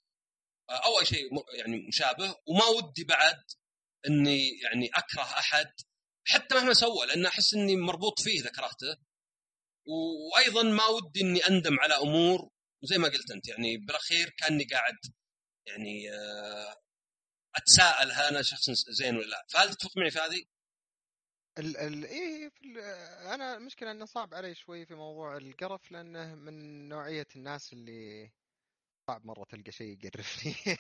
[0.70, 2.35] آه، أو اي شيء يعني مشابه.
[2.47, 3.43] وما ودي بعد
[4.09, 5.70] إني يعني أكره أحد
[6.26, 8.97] حتى مهما سوى لأن أحس إني مربوط فيه إذا كرهته.
[9.86, 12.51] وأيضا ما ودي إني أندم على أمور
[12.82, 14.97] زي ما قلت أنت يعني بالأخير كأني قاعد
[15.66, 16.76] يعني آه،
[17.59, 20.44] أتساءل هل أنا شخص زين ولا لا؟ فهل تتفق معي في هذه؟
[21.59, 22.52] ال ال إيه
[23.35, 28.30] أنا المشكلة إنه صعب علي شوي في موضوع القرف لأنه من نوعية الناس اللي
[29.06, 30.55] صعب مرة تلقى شيء يقرفني.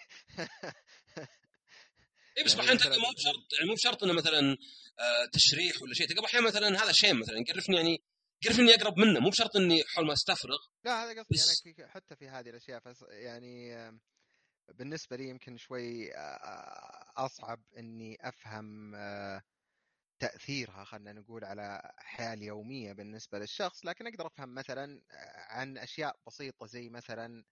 [2.38, 4.56] اي بس يعني أحيانا مو بشرط يعني مو بشرط إنه مثلا
[5.00, 6.06] آه، تشريح ولا شيء.
[6.06, 8.02] تلقى أحيانا مثلا هذا شيء مثلا يقرفني يعني
[8.42, 9.20] يقرفني أقرب منه.
[9.20, 10.58] مو بشرط إني حول ما أستفرغ.
[10.84, 11.62] لا هذا قصدي بس...
[11.78, 12.82] أنا حتى في هذه الأشياء.
[13.10, 13.74] يعني
[14.68, 16.12] بالنسبة لي يمكن شوي
[17.16, 18.96] أصعب إني أفهم
[20.18, 23.84] تأثيرها خلينا نقول على الحياة اليومية بالنسبة للشخص.
[23.84, 25.02] لكن أقدر أفهم مثلا
[25.50, 27.44] عن أشياء بسيطة زي مثلا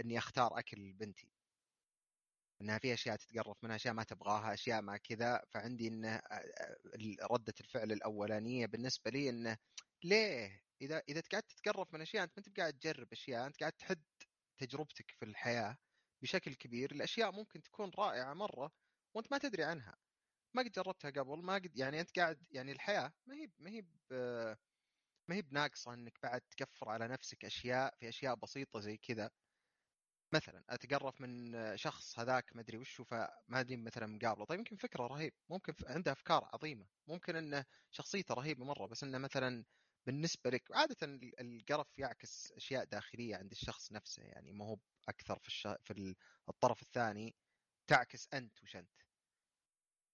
[0.00, 1.32] إني أختار أكل بنتي.
[2.60, 5.44] إنها في أشياء تتقرف منها أشياء ما تبغاها أشياء ما كذا.
[5.50, 6.20] فعندي انه
[7.30, 9.58] ردة الفعل الأولانية بالنسبة لي إنه
[10.04, 13.72] ليه؟ إذا إذا قاعد تتقرف من أشياء أنت ما أنت قاعد تجرب أشياء أنت قاعد
[13.72, 14.02] تحد
[14.58, 15.78] تجربتك في الحياة
[16.22, 18.72] بشكل كبير الأشياء ممكن تكون رائعة مرة
[19.14, 19.96] وأنت ما تدري عنها.
[20.54, 23.84] ما قد جربتها قبل ما قد يعني أنت قاعد يعني الحياة ما هي ما هي
[25.28, 29.30] ما هي بناقصة إنك بعد تكفر على نفسك أشياء في أشياء بسيطة زي كذا.
[30.32, 33.28] مثلا اتقرف من شخص هذاك ما أدري وشو فما
[33.60, 34.44] أدري مثلا مقابلة.
[34.44, 36.86] طيب يمكن فكرة رهيب ممكن عنده أفكار عظيمة.
[37.06, 39.64] ممكن إنه شخصيته رهيبة مرة بس إنه مثلا
[40.08, 40.96] بالنسبة لك عاده
[41.40, 44.76] القرف يعكس أشياء داخلية عند الشخص نفسه يعني ما هو
[45.08, 45.68] أكثر في الش...
[45.82, 46.14] في
[46.48, 47.34] الطرف الثاني
[47.86, 49.02] تعكس أنت وش أنت؟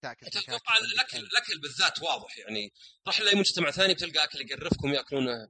[0.02, 2.72] تعكس أتوقع الأكل الأكل بالذات واضح يعني
[3.06, 5.48] راح لأي مجتمع ثاني بتلقى أكل يقرفكم ياكلونه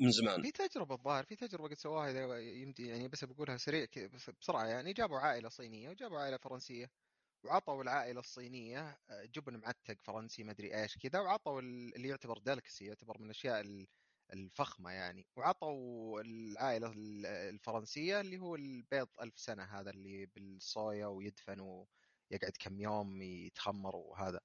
[0.00, 0.42] من زمان.
[0.42, 3.86] في تجربة الظاهر في تجربة قد سواها إذا يمدي يعني بس بقولها سريع
[4.40, 6.90] بسرعة يعني جابوا عائلة صينية وجابوا عائلة فرنسية.
[7.44, 12.84] وعطوا العائلة الصينية آه، جبن معتق فرنسي ما أدري إيش كذا وعطوا اللي يعتبر دلكسي
[12.86, 13.86] يعتبر من الأشياء
[14.32, 15.26] الفخمة يعني.
[15.36, 23.22] وعطوا العائلة الفرنسية اللي هو البيض ألف سنة هذا اللي بالصويا ويدفن ويقعد كم يوم
[23.22, 24.40] يتخمر وهذا.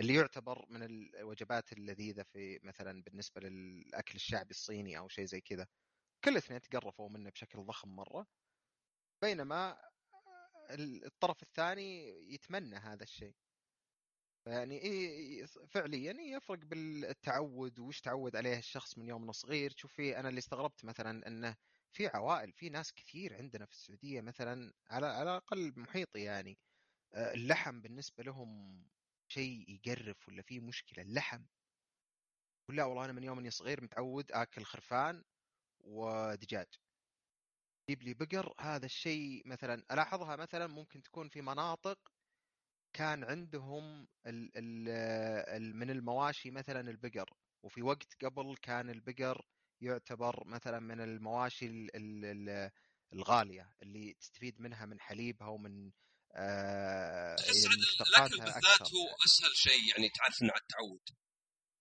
[0.00, 5.66] اللي يعتبر من الوجبات اللذيذة في مثلا بالنسبة للأكل الشعبي الصيني أو شيء زي كذا.
[6.24, 8.26] كل الاثنين تقرفوا منه بشكل ضخم مرة.
[9.22, 9.78] بينما
[10.70, 13.34] الطرف الثاني يتمنى هذا الشيء.
[14.46, 20.28] يعني إيه فعليا يفرق بالتعود وش تعود عليه الشخص من يوم صغير تشوف في أنا
[20.28, 21.56] اللي استغربت مثلا انه
[21.92, 26.58] في عوائل في ناس كثير عندنا في السعودية مثلا على على الأقل محيطي يعني
[27.14, 28.82] آه، اللحم بالنسبة لهم
[29.28, 31.44] شيء يقرف ولا في مشكلة اللحم.
[32.64, 35.24] يقول لا والله أنا من يوم اني صغير متعود آكل خرفان
[35.80, 36.66] ودجاج.
[37.90, 41.98] جيب لي بقر هذا الشيء مثلا ألاحظها مثلا ممكن تكون في مناطق
[42.92, 44.88] كان عندهم ال ال
[45.56, 47.30] ال من المواشي مثلا البقر
[47.62, 49.46] وفي وقت قبل كان البقر
[49.80, 52.70] يعتبر مثلا من المواشي ال ال
[53.12, 55.90] الغالية اللي تستفيد منها من حليبها ومن
[56.32, 57.74] آه يعني
[58.08, 59.16] الاكل بالذات هو.
[59.24, 61.02] أسهل شيء يعني تعرف انه على التعود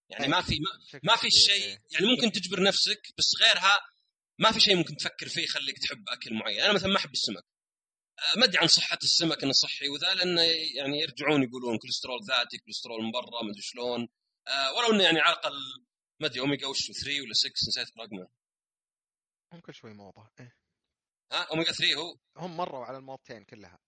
[0.09, 1.81] يعني إيه، ما في ما, ما في شيء إيه.
[1.91, 3.94] يعني ممكن تجبر نفسك بس غيرها
[4.39, 6.59] ما في شيء ممكن تفكر فيه يخليك تحب أكل معين.
[6.59, 7.43] أنا مثلا ما أحب السمك.
[8.19, 10.41] آه، ما أدري عن صحة السمك إنه صحي وذا لأنه
[10.77, 14.07] يعني يرجعون يقولون كوليسترول ذاتي كوليسترول من برا ما أدري شلون.
[14.47, 15.53] آه ولو إنه يعني على الاقل
[16.19, 18.27] ما أدري أوميجا وش 3 ولا 6 نسيت رقمه
[19.53, 20.29] ممكن شوي موضة.
[20.39, 20.55] إيه.
[21.31, 23.79] ها؟ أوميجا 3 هو؟ هم مروا على الموضتين كلها.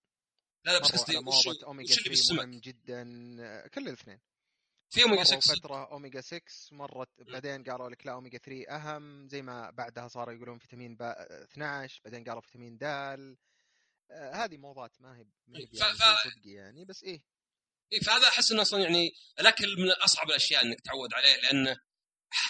[0.66, 3.04] لا لا بس قصدي وش أوميجا 3 مهم جدا
[3.68, 4.20] كل الاثنين.
[4.90, 6.42] في أوميجا 6 فتره أوميجا 6
[6.72, 11.44] مرت بعدين قالوا لك لا أوميجا 3 أهم زي ما بعدها صاروا يقولون فيتامين B
[11.44, 16.86] 12 بعدين قالوا فيتامين د آه هذه موضات ما هي ما هي يعني صدقي يعني
[16.86, 17.24] بس إيه.
[17.94, 21.78] إيه فهذا أحس إنه أصلا يعني الأكل من أصعب الأشياء إنك تعود عليه لأنه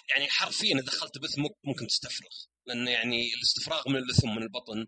[0.09, 2.29] يعني حرفيا إذا دخلت بث ممكن تستفرغ
[2.65, 4.87] لأنه يعني الاستفراغ من اللثم من البطن.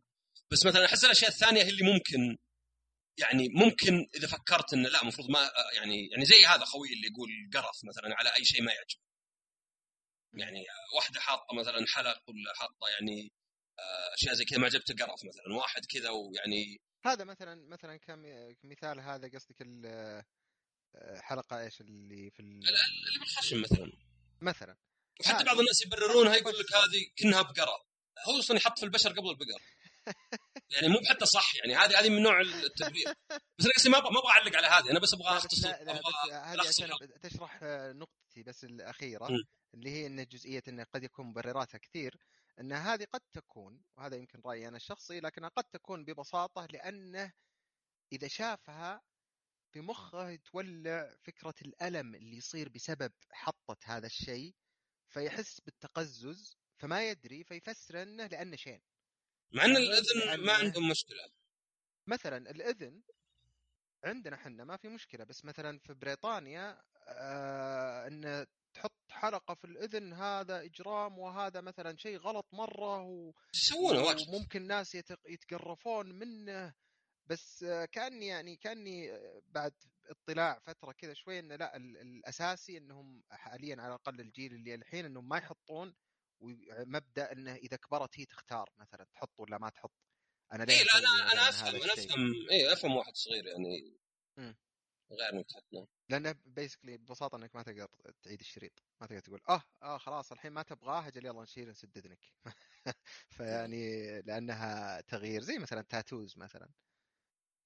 [0.52, 2.38] بس مثلا أحس الأشياء الثانية هي اللي ممكن
[3.22, 7.30] يعني ممكن إذا فكرت إنه لا المفروض ما يعني يعني زي هذا خوي اللي يقول
[7.54, 9.00] قرف مثلا على أي شيء ما يعجب
[10.34, 10.66] يعني
[10.96, 13.32] واحدة حاطة مثلا حلق ولا حاطة يعني
[13.80, 17.98] آه، أشياء زي كذا ما عجبته قرف مثلا واحد كذا ويعني هذا مثلا مثلا
[18.62, 23.92] كمثال هذا قصدك الحلقة آه، إيش اللي في اللي بالخشم مثلا.
[24.42, 24.78] مثلا.
[25.20, 27.86] وحتى بعض الناس يبررونها يقول لك هذه كأنها بقره
[28.28, 29.62] هو أصلا يحط في البشر قبل البقر.
[30.72, 33.14] يعني مو بحتى صح يعني هذه هذه من نوع التبرير
[33.60, 35.70] بس أنا ما أبغى ما أبغى أعلق على هذه أنا بس أبغى أختصر.
[35.70, 36.90] هذه عشان
[37.22, 39.44] تشرح نقطتي بس الأخيرة م.
[39.74, 42.18] اللي هي إن جزئية انه قد يكون مبرراتها كثير
[42.60, 47.34] إن هذه قد تكون وهذا يمكن رأيي أنا الشخصي لكنها قد تكون ببساطة لأنه
[48.12, 49.02] إذا شافها
[49.72, 54.56] في مخه تولع فكرة الألم اللي يصير بسبب حطه هذا الشيء
[55.10, 58.82] فيحس بالتقزز فما يدري فيفسر إنه لأنه شين.
[59.52, 61.30] مع إن الإذن ما عندهم مشكلة.
[62.08, 63.02] مثلا الإذن
[64.04, 70.14] عندنا إحنا ما في مشكلة بس مثلا في بريطانيا آه إن تحط حلقة في الإذن
[70.14, 73.34] هذا إجرام وهذا مثلا شيء غلط مرة و...
[74.30, 74.96] وممكن ناس
[75.26, 76.74] يتقرفون منه
[77.28, 79.74] بس كأني يعني كأني بعد
[80.10, 85.30] اطلاع فترة كذا شوي إنه لا الأساسي إنهم حاليا على الأقل الجيل اللي الحين إنهم
[85.30, 85.96] ما يحطون
[86.40, 89.94] ومبدأ إنه إذا كبرت هي تختار مثلا تحط ولا ما تحط.
[90.54, 93.98] أنا ليه إيه لا أنا أنا أفهم أنا أفهم اي أفهم واحد صغير يعني
[94.38, 94.54] م.
[95.12, 97.88] غير انك تحط لأنه بيسكلي ببساطة إنك ما تقدر
[98.24, 98.84] تعيد الشريط.
[99.02, 102.20] ما تقدر تقول آه آه خلاص الحين ما تبغاه أجل يلا نشيل نسد إذنك.
[103.30, 106.70] فيعني لأنها تغيير زي مثلا تاتوز مثلا.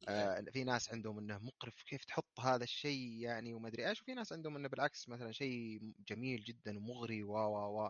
[0.07, 4.13] آه في ناس عندهم إنه مقرف كيف تحط هذا الشيء يعني وما أدري إيش وفي
[4.13, 7.89] ناس عندهم إنه بالعكس مثلا شيء جميل جدا ومغري و و و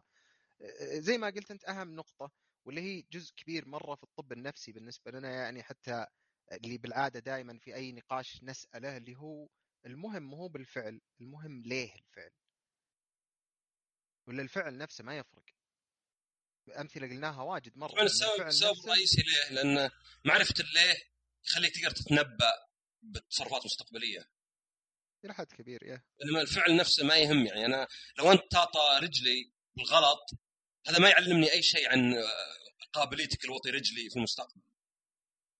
[0.82, 2.32] زي ما قلت أنت أهم نقطة
[2.66, 6.06] واللي هي جزء كبير مرة في الطب النفسي بالنسبة لنا يعني حتى
[6.52, 9.48] اللي بالعادة دائما في أي نقاش نسأله اللي هو
[9.86, 12.32] المهم مو بالفعل المهم ليه الفعل؟
[14.28, 15.44] ولا الفعل نفسه ما يفرق.
[16.78, 19.90] أمثلة قلناها واجد مرة السبب السبب الرئيسي ليه؟ لأن
[20.26, 20.96] معرفة الليه
[21.46, 22.52] يخليك تقدر تتنبأ
[23.04, 24.30] بتصرفات مستقبلية.
[25.26, 26.04] إلى حد كبير يا.
[26.24, 27.88] إنما الفعل نفسه ما يهم يعني أنا
[28.18, 30.30] لو أنت تعطى رجلي بالغلط
[30.88, 32.24] هذا ما يعلمني أي شيء عن
[32.94, 34.62] قابليتك لوطي رجلي في المستقبل.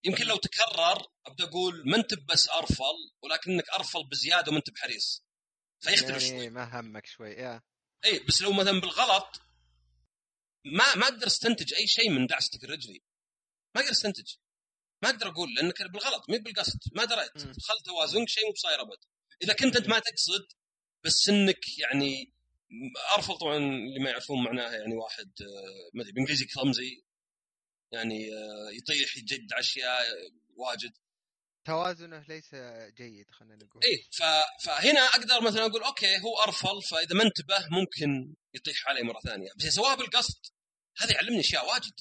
[0.06, 5.24] يمكن لو تكرر أبدأ أقول ما انت بس أرفل ولكنك أرفل بزيادة وما انت بحريص
[5.80, 6.50] فيختلف يعني شوي.
[6.50, 7.62] ما همك شوي يا.
[8.06, 9.42] إي بس لو مثلا بالغلط
[10.66, 13.04] ما ما أقدر أستنتج أي شيء من دعستك الرجلي
[13.76, 14.36] ما أقدر أستنتج.
[15.04, 17.38] ما أقدر أقول لأنك بالغلط مو بالقصد ما دريت.
[17.38, 18.98] دخلت توازنك شيء مو بصاير أبد.
[19.44, 20.48] إذا كنت أنت ما تقصد
[21.06, 22.34] بس إنك يعني
[23.16, 27.04] ارفل طبعا اللي ما يعرفون معناها يعني واحد آه، ما أدري بالانجليزي كلمزي
[27.92, 30.06] يعني آه، يطيح يجد أشياء
[30.56, 30.94] واجد.
[31.66, 32.56] توازنه ليس
[32.98, 33.84] جيد خلينا نقول.
[33.84, 34.04] إيه
[34.60, 39.52] فهنا أقدر مثلا أقول okay هو ارفل فإذا ما انتبه ممكن يطيح علي مرة ثانية.
[39.58, 40.46] بس سواها بالقصد
[40.98, 41.94] هذا يعلمني أشياء واجد.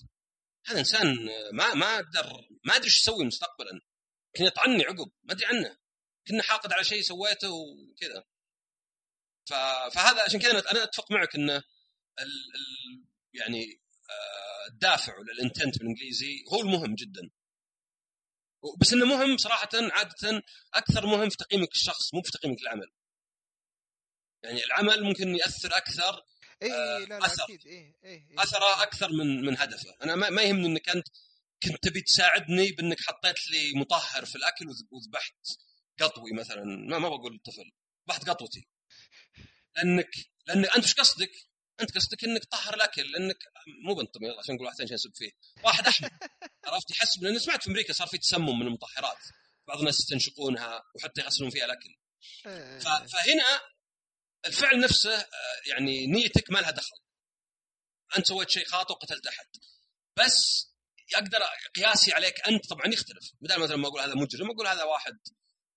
[0.67, 1.17] هذا إنسان
[1.53, 3.81] ما ما أقدر ما أدري إيش يسوي مستقبلا.
[4.35, 5.79] يمكن يطعني عقب ما أدري عنه.
[6.29, 8.25] كنا حاقد على شيء سويته وكذا.
[9.95, 11.63] فهذا عشان كذا أنا أتفق معك إنه ال
[12.57, 13.05] ال
[13.35, 17.31] يعني آه، الدافع ولا ال intent بالإنجليزي هو المهم جدا
[18.81, 20.43] بس إنه مهم صراحة عاده
[20.75, 22.91] أكثر مهم في تقييمك الشخص مو في تقييمك العمل
[24.45, 26.23] يعني العمل ممكن يأثر أكثر
[26.63, 27.45] اي آه، إيه لا لا أثر.
[27.45, 28.35] أكيد اي اي إي.
[28.39, 31.07] أثره أكثر من من هدفه أنا ما, ما يهمني إنك أنت
[31.63, 35.35] كنت تبي تساعدني بإنك حطيت لي مطهر في الأكل وذ- وذبحت
[36.01, 37.71] قطوي مثلا ما ما بقول الطفل
[38.09, 38.69] ذبحت قطوتي
[39.77, 40.11] لانك
[40.47, 41.31] لأن أنت إيش قصدك؟
[41.81, 43.37] أنت قصدك إنك تطهر الأكل لأنك
[43.85, 45.31] مو يلا عشان نقول واحد ثاني عشان نسب فيه.
[45.65, 46.11] واحد احمر
[46.67, 49.19] عرفت؟ يحسب لأن سمعت في أمريكا صار في تسمم من المطهرات.
[49.69, 51.97] بعض الناس يستنشقونها وحتى يغسلون فيها الأكل.
[52.47, 52.79] إيه.
[52.79, 53.61] فهنا
[54.47, 55.27] الفعل نفسه آه،
[55.67, 56.97] يعني نيتك ما لها دخل.
[58.17, 59.47] أنت سويت شيء خاطئ وقتلت أحد.
[60.19, 60.69] بس
[61.15, 61.39] أقدر
[61.75, 63.33] قياسي عليك أنت طبعا يختلف.
[63.41, 65.19] بدل مثلا ما أقول هذا مجرم أقول هذا واحد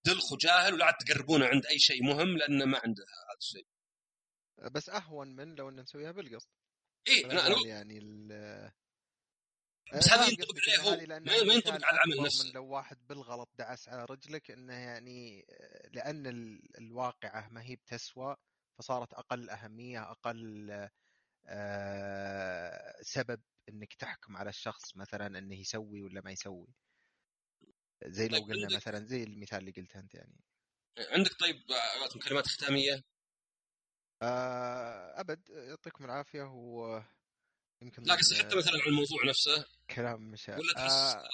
[0.06, 3.68] دلخ وجاهل ولا عاد تقربونه عند أي شيء مهم لأنه ما عنده هذا الشيء.
[4.72, 6.50] بس أهون من لو ان نسويها بالقصد
[7.08, 8.72] اي أنا أنا يعني ال
[9.94, 10.62] بس هذه فاهم ينطبق
[10.92, 12.46] عليه هو، ما- ينطبق على العمل نفسه.
[12.48, 17.76] من لو واحد بالغلط دعس على رجلك إنه يعني آه، لأن ال- الواقعة ما هي
[17.76, 18.36] بتسوى
[18.78, 20.72] فصارت أقل أهمية أقل
[21.48, 26.68] آه، سبب إنك تحكم على الشخص مثلا إنه يسوي ولا ما يسوي.
[28.06, 30.40] زي لو طيب قلنا مثلا زي المثال اللي قلته أنت يعني.
[31.00, 33.04] عندك طيب آه، كلمات ختامية؟
[34.22, 40.74] آه، أبد يعطيكم العافية ويمكن لا قصدي حتى مثلا على الموضوع نفسه؟ كلام مشاء ولا
[40.74, 41.30] تحس آه،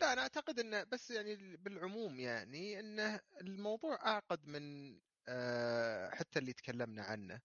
[0.00, 4.96] لا أنا أعتقد إنه بس يعني بالعموم يعني إنه الموضوع أعقد من
[5.28, 7.40] آه، حتى اللي تكلمنا عنه.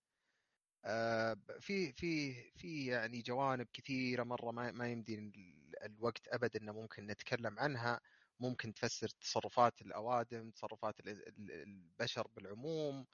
[0.85, 6.71] آه، في في في يعني جوانب كثيرة مرة ما ما يمدي ال- الوقت أبد إنه
[6.71, 8.01] ممكن نتكلم عنها.
[8.39, 13.07] ممكن تفسر تصرفات الأوادم تصرفات ال- ال- البشر بالعموم.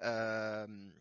[0.00, 0.92] آه،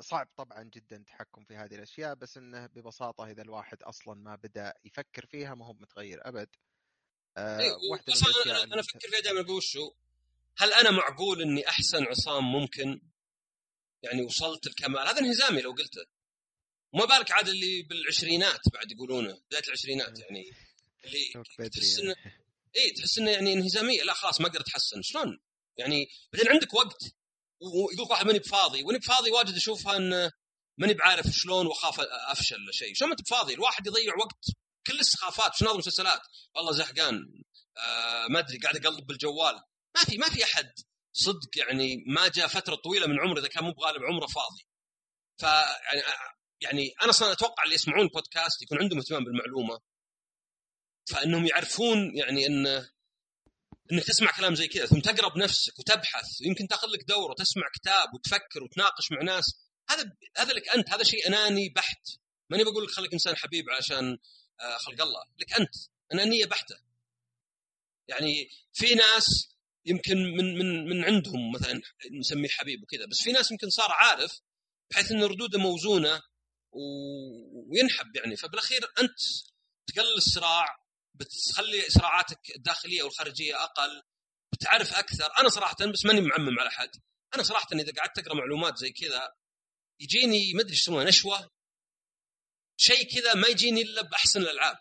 [0.00, 4.74] صعب طبعا جدا التحكم في هذه الأشياء بس إنه ببساطة إذا الواحد أصلا ما بدأ
[4.84, 6.48] يفكر فيها ما هو متغير أبد.
[7.36, 9.92] آه، إيه، واحدة من وأصلاً الأشياء أنا أنا أفكر فيها دائما أقول شو
[10.56, 13.00] هل أنا معقول إني أحسن عصام ممكن؟
[14.02, 15.08] يعني وصلت الكمال.
[15.08, 16.06] هذا انهزامي لو قلته.
[16.92, 20.50] وما بالك عاد اللي بالعشرينات بعد يقولونه بدايه العشرينات يعني
[21.04, 22.10] اللي بدري تحس يعني.
[22.10, 22.32] إنه
[22.76, 24.02] اي تحس إنه يعني انهزامية.
[24.02, 25.40] لا خلاص ما أقدر اتحسن شلون؟
[25.76, 27.14] يعني بعدين عندك وقت.
[27.60, 30.32] ويقول واحد ماني بفاضي واني بفاضي واجد أشوفها انه
[30.78, 32.94] ماني بعارف شلون وأخاف أفشل شيء.
[32.94, 34.44] شلون ما أنت بفاضي؟ الواحد يضيع وقت
[34.86, 36.20] كل السخافات شنو هذا مسلسلات
[36.54, 37.14] والله زهقان
[37.78, 39.54] آه ما أدري قاعد أقلب بالجوال.
[39.96, 40.72] ما في ما في أحد
[41.12, 44.66] صدق يعني ما جاء فترة طويلة من عمره إذا كان مو بغالب عمره فاضي.
[45.40, 46.02] ف يعني
[46.60, 49.80] يعني أنا أصلا أتوقع اللي يسمعون بودكاست يكون عندهم اهتمام بالمعلومة.
[51.10, 52.90] فإنهم يعرفون يعني انه
[53.92, 58.14] إنك تسمع كلام زي كذا ثم تقرا بنفسك وتبحث ويمكن تاخذ لك دورة وتسمع كتاب
[58.14, 59.44] وتفكر وتناقش مع ناس.
[59.90, 62.08] هذا هذا لك أنت هذا شيء أناني بحت.
[62.50, 64.18] ماني بقول لك خليك إنسان حبيب عشان
[64.60, 65.74] آه، خلق الله لك أنت
[66.12, 66.76] أنانية بحتة.
[68.08, 69.50] يعني في ناس
[69.86, 71.80] يمكن من من من عندهم مثلا
[72.20, 74.40] نسميه حبيب وكذا بس في ناس يمكن صار عارف
[74.90, 76.22] بحيث إن ردوده موزونة
[76.72, 76.80] و...
[77.70, 78.36] وينحب يعني.
[78.36, 79.18] فبالأخير أنت
[79.86, 80.79] تقلل الصراع
[81.20, 84.02] بتخلي صراعاتك الداخلية والخارجية أقل
[84.52, 85.38] بتعرف أكثر.
[85.38, 86.90] أنا صراحة بس ماني معمم على حد.
[87.34, 89.34] أنا صراحة إذا قعدت أقرأ معلومات زي كذا
[90.00, 91.50] يجيني ما أدري إيش يسمونه نشوة.
[92.76, 94.76] شيء كذا ما يجيني إلا بأحسن الألعاب.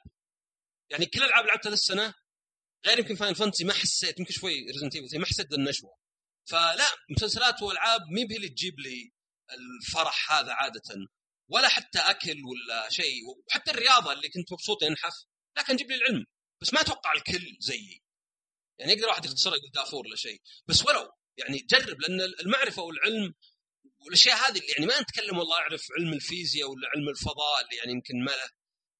[0.89, 2.13] يعني كل الالعاب لعبتها السنة
[2.85, 5.97] غير يمكن Final Fantasy ما حسيت يمكن شوي Resident Evil ما حسيت بالنشوة.
[6.49, 9.11] فلا مسلسلات وألعاب مي هي اللي تجيب لي
[9.51, 10.81] الفرح هذا عاده.
[11.49, 15.13] ولا حتى أكل ولا شيء وحتى الرياضة اللي كنت مبسوط ينحف
[15.59, 16.25] لا كان جيب لي العلم.
[16.61, 18.03] بس ما أتوقع الكل زيي.
[18.79, 20.41] يعني يقدر واحد يختصرها يقول دافور ولا شيء.
[20.67, 23.33] بس ولو يعني جرب لأن المعرفة والعلم
[23.99, 27.91] والأشياء هذه اللي يعني ما نتكلم والله أعرف علم الفيزياء ولا علم الفضاء اللي يعني
[27.91, 28.49] يمكن ما له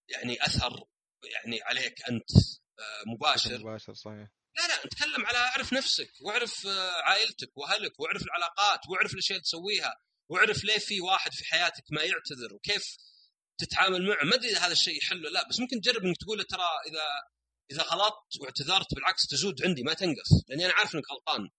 [0.10, 0.84] يعني أثر
[1.24, 2.32] يعني عليك أنت
[2.80, 3.60] آه، مباشر.
[3.60, 4.28] مباشر صحيح.
[4.58, 9.44] لا لا نتكلم على أعرف نفسك وأعرف آه، عائلتك وأهلك وأعرف العلاقات وأعرف الأشياء اللي
[9.44, 9.96] تسويها
[10.30, 12.98] وأعرف ليه في واحد في حياتك ما يعتذر وكيف
[13.60, 14.24] تتعامل معه.
[14.24, 16.70] ما أدري إذا هذا الشيء يحل ولا لا بس ممكن تجرب إنك تقول له ترى
[16.88, 17.04] إذا
[17.72, 21.50] إذا غلطت واعتذرت بالعكس تزود عندي ما تنقص لأني أنا عارف إنك غلطان.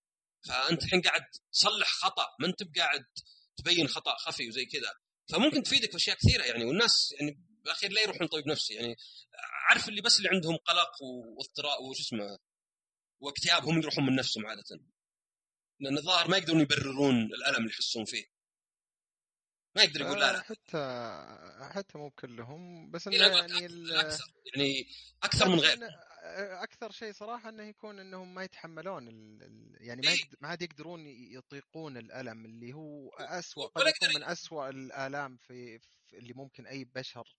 [0.49, 1.23] فأنت الحين قاعد
[1.53, 3.05] تصلح خطأ ما أنت بقاعد
[3.57, 4.95] تبين خطأ خفي وزي كذا.
[5.29, 8.97] فممكن تفيدك في أشياء كثيرة يعني والناس يعني بالأخير لا يروحون طبيب نفسي يعني.
[9.69, 12.39] عارف اللي بس اللي عندهم قلق واضطراب وش اسمه
[13.21, 14.81] واكتئاب هم يروحون من نفسهم عادة.
[15.81, 18.25] لأن الظاهر ما يقدرون يبررون الألم اللي يحسون فيه.
[19.77, 24.25] ما يقدر يقول لا آه، لا حتى حتى مو كلهم بس إنه يعني الاكثر
[24.55, 24.87] يعني
[25.23, 26.11] أكثر من غير إنه-
[26.63, 29.43] أكثر شيء صراحة إنه يكون إنهم ما يتحملون ال...
[29.43, 30.19] ال- يعني ما إيه.
[30.41, 35.79] ما عاد يقدرون يطيقون الألم اللي هو اسوء قد يكون من اسوء الآلام في...
[35.79, 37.37] في اللي ممكن أي بشر.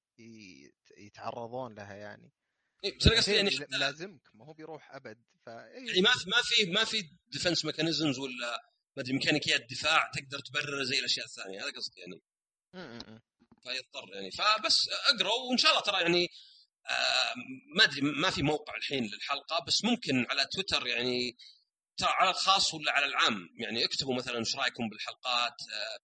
[0.98, 2.32] يتعرضون لها يعني
[2.84, 6.42] إيه، بس أنا قصدي يعني لازمك ما هو بيروح أبد ف يعني ما في ما
[6.44, 11.60] في ما في defense mechanisms ولا ما أدري ميكانيكيات دفاع تقدر تبرر زي الأشياء الثانية
[11.60, 12.22] هذا قصدي يعني.
[13.64, 14.32] فيضطر يعني.
[14.32, 16.28] فبس اقروا وإن شاء الله ترى يعني
[16.90, 17.34] آه
[17.76, 21.38] ما أدري ما في موقع الحين للحلقة بس ممكن على تويتر يعني
[21.98, 26.00] ترى على الخاص ولا على العام؟ يعني اكتبوا مثلا إيش رأيكم بالحلقات آه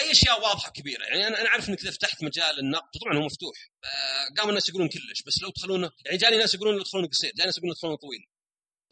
[0.00, 1.04] أي أشياء واضحة كبيرة.
[1.04, 4.68] يعني أنا أنا أعرف إنك إذا فتحت مجال النقد طبعا هو مفتوح آه قاموا الناس
[4.68, 7.74] يقولون كلش بس لو تخلونه يعني جاني ناس يقولون لو تخلونه قصير جاني ناس يقولون
[7.76, 8.26] تخلونه طويل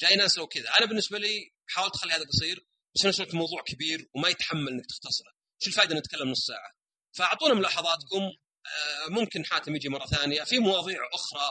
[0.01, 0.71] جاي ناس لو كذا.
[0.79, 4.87] أنا بالنسبة لي حاولت اخلي هذا قصير بس نفس الوقت الموضوع كبير وما يتحمل إنك
[4.87, 5.33] تختصره.
[5.59, 6.71] شو الفائده نتكلم نص ساعة؟
[7.17, 8.23] فأعطونا ملاحظاتكم.
[8.23, 10.45] آه ممكن حاتم يجي مرة ثانية.
[10.45, 11.51] في مواضيع أخرى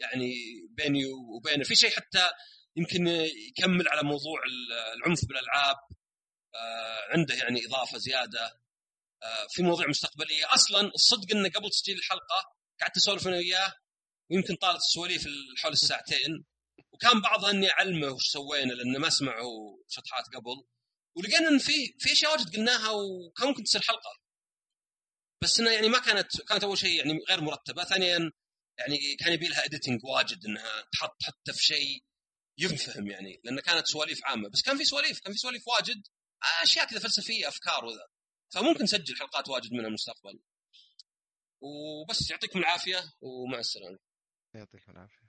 [0.00, 0.34] يعني
[0.70, 1.64] بيني وبينه.
[1.64, 2.30] في شيء حتى
[2.76, 3.06] يمكن
[3.48, 4.40] يكمل على موضوع
[4.96, 5.76] العنف بالألعاب.
[6.54, 8.60] آه عنده يعني إضافة زيادة.
[9.22, 10.54] آه في مواضيع مستقبلية.
[10.54, 13.74] أصلا الصدق إنه قبل تسجيل الحلقة قعدت أسولف أنا وياه.
[14.30, 16.44] ويمكن طالت السواليف حول الساعتين.
[16.98, 20.64] وكان بعضها إني أعلمه وش سوينا لأنه ما سمعوا شطحات قبل.
[21.16, 24.20] ولقينا إن في في أشياء واجد قلناها وكان ممكن تصير حلقة.
[25.42, 27.84] بس إنه يعني ما كانت كانت أول شيء يعني غير مرتبة.
[27.84, 28.32] ثانيا
[28.78, 32.04] يعني كان يبي لها اديتنج واجد إنها تحط حتى في شيء
[32.58, 34.48] ينفهم يعني لأن كانت سواليف عامة.
[34.48, 36.02] بس كان في سواليف كان في سواليف واجد
[36.62, 38.06] أشياء كذا فلسفية أفكار وذا.
[38.54, 40.40] فممكن نسجل حلقات واجد منها المستقبل
[41.60, 43.98] وبس يعطيكم العافية ومع السلامة.
[44.54, 45.27] يعطيكم العافية.